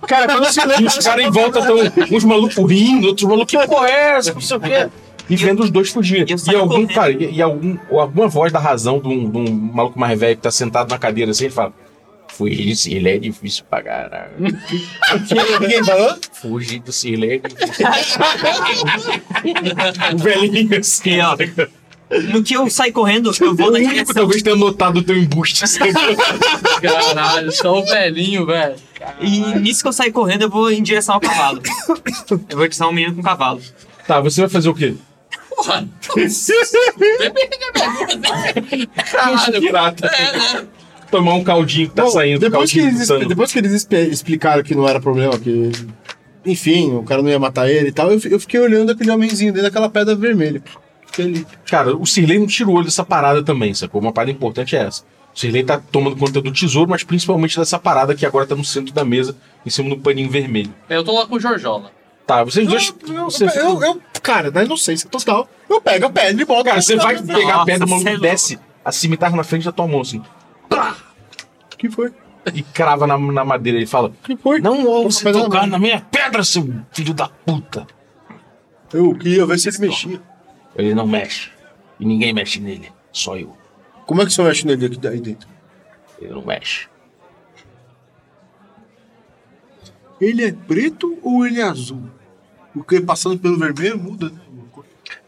Cara, 0.07 0.26
quando 0.26 0.45
os 0.47 0.57
caras 0.99 1.24
em 1.24 1.31
volta 1.31 1.61
estão. 1.61 1.76
Uns 2.11 2.24
malucos 2.24 2.70
rindo, 2.70 3.07
outros 3.09 3.29
malucos. 3.29 3.51
Que 3.51 3.66
porra 3.66 3.89
é 3.89 4.16
essa? 4.16 4.35
Não 4.35 4.41
sei 4.41 4.57
o 4.57 4.61
quê. 4.61 4.89
E 5.29 5.37
vendo 5.37 5.62
os 5.62 5.70
dois 5.70 5.91
fugirem. 5.91 6.24
e 6.29 6.33
eu 6.33 6.39
E 6.53 6.57
algum, 6.57 6.68
correndo. 6.74 6.95
cara, 6.95 7.11
e, 7.12 7.35
e 7.37 7.43
algum, 7.43 7.76
ou 7.91 8.01
alguma 8.01 8.29
voz 8.29 8.53
da 8.53 8.59
razão 8.59 8.99
de 9.01 9.09
um, 9.09 9.31
de 9.31 9.37
um 9.39 9.51
maluco 9.51 9.99
mais 9.99 10.18
velho 10.18 10.37
que 10.37 10.43
tá 10.43 10.51
sentado 10.51 10.89
na 10.91 10.99
cadeira 10.99 11.31
assim, 11.31 11.45
ele 11.47 11.55
fala. 11.55 11.72
Fugir 12.31 12.70
do 12.70 12.76
Cirlei 12.76 13.16
é 13.16 13.18
difícil 13.18 13.64
pra 13.68 13.83
caralho. 13.83 14.31
Quem 15.68 15.83
falou? 15.85 16.16
Fugir 16.35 16.79
do 16.81 16.93
Cirlei 16.93 17.41
é 17.43 17.49
difícil. 17.49 17.87
o 20.14 20.18
velhinho 20.22 20.79
assim, 20.79 21.20
ó. 21.20 21.37
No 22.33 22.43
que 22.43 22.55
eu 22.55 22.68
saio 22.70 22.93
correndo, 22.93 23.33
eu 23.41 23.55
vou 23.55 23.68
O 23.68 23.70
na 23.70 23.79
único 23.79 23.93
direção. 23.93 24.14
talvez 24.14 24.43
tenha 24.43 24.57
notado 24.57 24.99
o 24.99 25.03
teu 25.03 25.16
embuste. 25.18 25.62
Caralho, 26.81 27.53
tão 27.59 27.85
velhinho, 27.85 28.47
velho. 28.47 28.76
E 29.20 29.41
nisso 29.59 29.83
que 29.83 29.89
eu 29.89 29.93
saio 29.93 30.12
correndo, 30.12 30.43
eu 30.43 30.51
vou 30.51 30.70
em 30.70 30.83
direção 30.83 31.16
ao 31.16 31.20
cavalo. 31.20 31.61
Eu 32.51 32.57
vou 32.57 32.64
em 32.64 32.68
direção 32.68 32.87
ao 32.89 32.93
menino 32.93 33.14
com 33.14 33.20
o 33.20 33.24
cavalo. 33.24 33.61
tá, 34.07 34.20
você 34.20 34.41
vai 34.43 34.49
fazer 34.51 34.68
o 34.68 34.74
quê? 34.74 34.95
Porra. 35.59 35.89
Caralho, 39.11 39.69
prata. 39.71 40.11
Tomar 41.11 41.35
um 41.35 41.43
caldinho 41.43 41.89
que 41.89 41.95
tá 41.97 42.05
Bom, 42.05 42.11
saindo. 42.11 42.39
depois, 42.39 42.71
que 42.71 42.79
eles, 42.79 43.09
depois 43.09 43.53
que 43.53 43.59
eles 43.59 43.89
explicaram 44.13 44.63
que 44.63 44.75
não 44.75 44.89
era 44.89 45.01
problema, 45.01 45.37
que. 45.39 45.73
Enfim, 46.47 46.95
o 46.95 47.03
cara 47.03 47.23
não 47.23 47.29
ia 47.29 47.39
matar 47.39 47.69
ele 47.69 47.89
e 47.89 47.93
tal, 47.93 48.13
eu, 48.13 48.21
eu 48.31 48.39
fiquei 48.39 48.61
olhando 48.61 48.93
aquele 48.93 49.11
homenzinho 49.11 49.53
dentro 49.53 49.69
daquela 49.69 49.91
pedra 49.91 50.15
vermelha. 50.15 50.63
Fiquei 51.07 51.25
ali. 51.25 51.47
Cara, 51.67 51.97
o 51.97 52.07
Cirlei 52.07 52.39
não 52.39 52.47
tirou 52.47 52.77
olho 52.77 52.85
dessa 52.85 53.05
parada 53.05 53.43
também, 53.43 53.75
sacou? 53.75 54.01
Uma 54.01 54.13
parada 54.13 54.31
importante 54.31 54.77
é 54.77 54.85
essa. 54.85 55.03
O 55.35 55.39
Cirlei 55.39 55.65
tá 55.65 55.81
tomando 55.91 56.17
conta 56.17 56.41
do 56.41 56.53
tesouro, 56.53 56.89
mas 56.89 57.03
principalmente 57.03 57.59
dessa 57.59 57.79
parada 57.79 58.15
que 58.15 58.25
agora 58.25 58.47
tá 58.47 58.55
no 58.55 58.65
centro 58.65 58.95
da 58.95 59.05
mesa, 59.05 59.37
em 59.67 59.71
cima 59.71 59.91
do 59.91 59.99
paninho 59.99 60.31
vermelho. 60.31 60.73
Eu 60.89 61.03
tô 61.03 61.13
lá 61.13 61.27
com 61.27 61.35
o 61.35 61.41
Jorjola. 61.41 61.91
Tá, 62.29 62.45
vocês 62.45 62.68
dois. 62.68 62.95
Eu, 63.09 63.14
eu, 63.14 63.24
você- 63.24 63.47
eu, 63.59 63.83
eu- 63.83 64.03
cara, 64.22 64.51
na 64.51 64.62
inocência 64.62 65.09
total, 65.09 65.49
eu 65.68 65.81
pego 65.81 66.07
a 66.07 66.11
pedra 66.11 66.43
e 66.43 66.45
boto. 66.45 66.64
Cara, 66.64 66.83
você 66.83 66.95
vai 66.97 67.16
Não, 67.16 67.26
pegar 67.35 67.62
a 67.62 67.64
pedra, 67.64 67.87
o 67.87 67.91
maluco 67.91 68.07
é 68.09 68.18
desce 68.18 68.59
a 68.85 68.93
cimitarra 68.93 69.35
na 69.35 69.43
frente 69.43 69.64
da 69.64 69.72
tua 69.72 69.89
mão, 69.89 70.03
assim, 70.03 70.22
O 70.70 71.76
que 71.79 71.89
foi? 71.91 72.12
e 72.53 72.62
crava 72.62 73.07
na, 73.07 73.16
na 73.16 73.45
madeira. 73.47 73.79
Ele 73.79 73.87
fala: 73.87 74.09
O 74.11 74.12
que 74.12 74.37
foi? 74.37 74.61
Não 74.61 74.79
eu- 75.03 75.09
tocar 75.33 75.66
na 75.66 75.79
minha 75.79 76.03
pedra, 76.03 76.45
seu 76.45 76.68
filho 76.93 77.14
da 77.14 77.29
puta. 77.29 77.87
Eu 78.93 79.14
queria 79.14 79.47
ver 79.47 79.59
se 79.59 79.70
ele 79.70 79.79
mexia. 79.79 80.20
Ele 80.76 80.95
não 80.95 81.07
mexe. 81.07 81.51
E 81.99 82.05
ninguém 82.05 82.35
mexe 82.35 82.61
nele. 82.61 82.93
Só 83.11 83.39
eu. 83.39 83.57
Como 84.07 84.20
é 84.20 84.26
que 84.26 84.33
você 84.35 84.43
mexe 84.43 84.66
nele 84.66 84.85
aqui 84.85 85.07
aí 85.09 85.18
dentro? 85.20 85.49
Ele 86.20 86.33
não 86.35 86.45
mexe. 86.45 86.89
Ele 90.20 90.45
é 90.45 90.53
preto 90.53 91.18
ou 91.22 91.47
ele 91.47 91.61
é 91.61 91.64
azul? 91.64 92.03
Porque 92.79 93.01
passando 93.01 93.39
pelo 93.39 93.59
vermelho 93.59 93.99
muda, 93.99 94.31
né? 94.31 94.39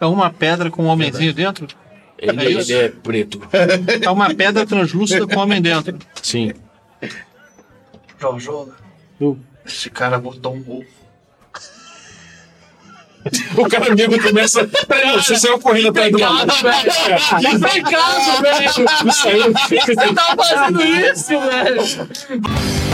É 0.01 0.07
uma 0.07 0.31
pedra 0.31 0.71
com 0.71 0.85
um 0.85 0.89
homenzinho 0.89 1.35
dentro? 1.35 1.67
Ele, 2.17 2.41
É 2.41 2.45
ele 2.51 2.73
é 2.73 2.89
preto. 2.89 3.41
É 4.03 4.11
uma 4.11 4.33
pedra 4.35 4.65
translúcida 4.67 5.27
com 5.27 5.37
um 5.37 5.39
homem 5.41 5.61
dentro. 5.61 5.99
Sim. 6.23 6.53
Jojo, 8.19 8.73
esse 9.67 9.91
cara 9.91 10.19
botou 10.19 10.55
um 10.55 10.61
ovo. 10.61 10.85
O 13.57 13.69
cara 13.69 13.95
mesmo 13.95 14.23
começa. 14.23 14.69
Você 15.17 15.37
saiu 15.37 15.59
correndo 15.59 15.89
atrás 15.89 16.11
do 16.13 16.19
maluco. 16.19 16.47
Que 16.47 17.59
pecado, 17.59 18.43
velho! 18.43 19.13
Saiu. 19.13 19.53
Você 19.53 19.95
tá 20.15 20.37
fazendo 20.37 20.83
isso, 20.87 21.41
velho! 21.41 22.90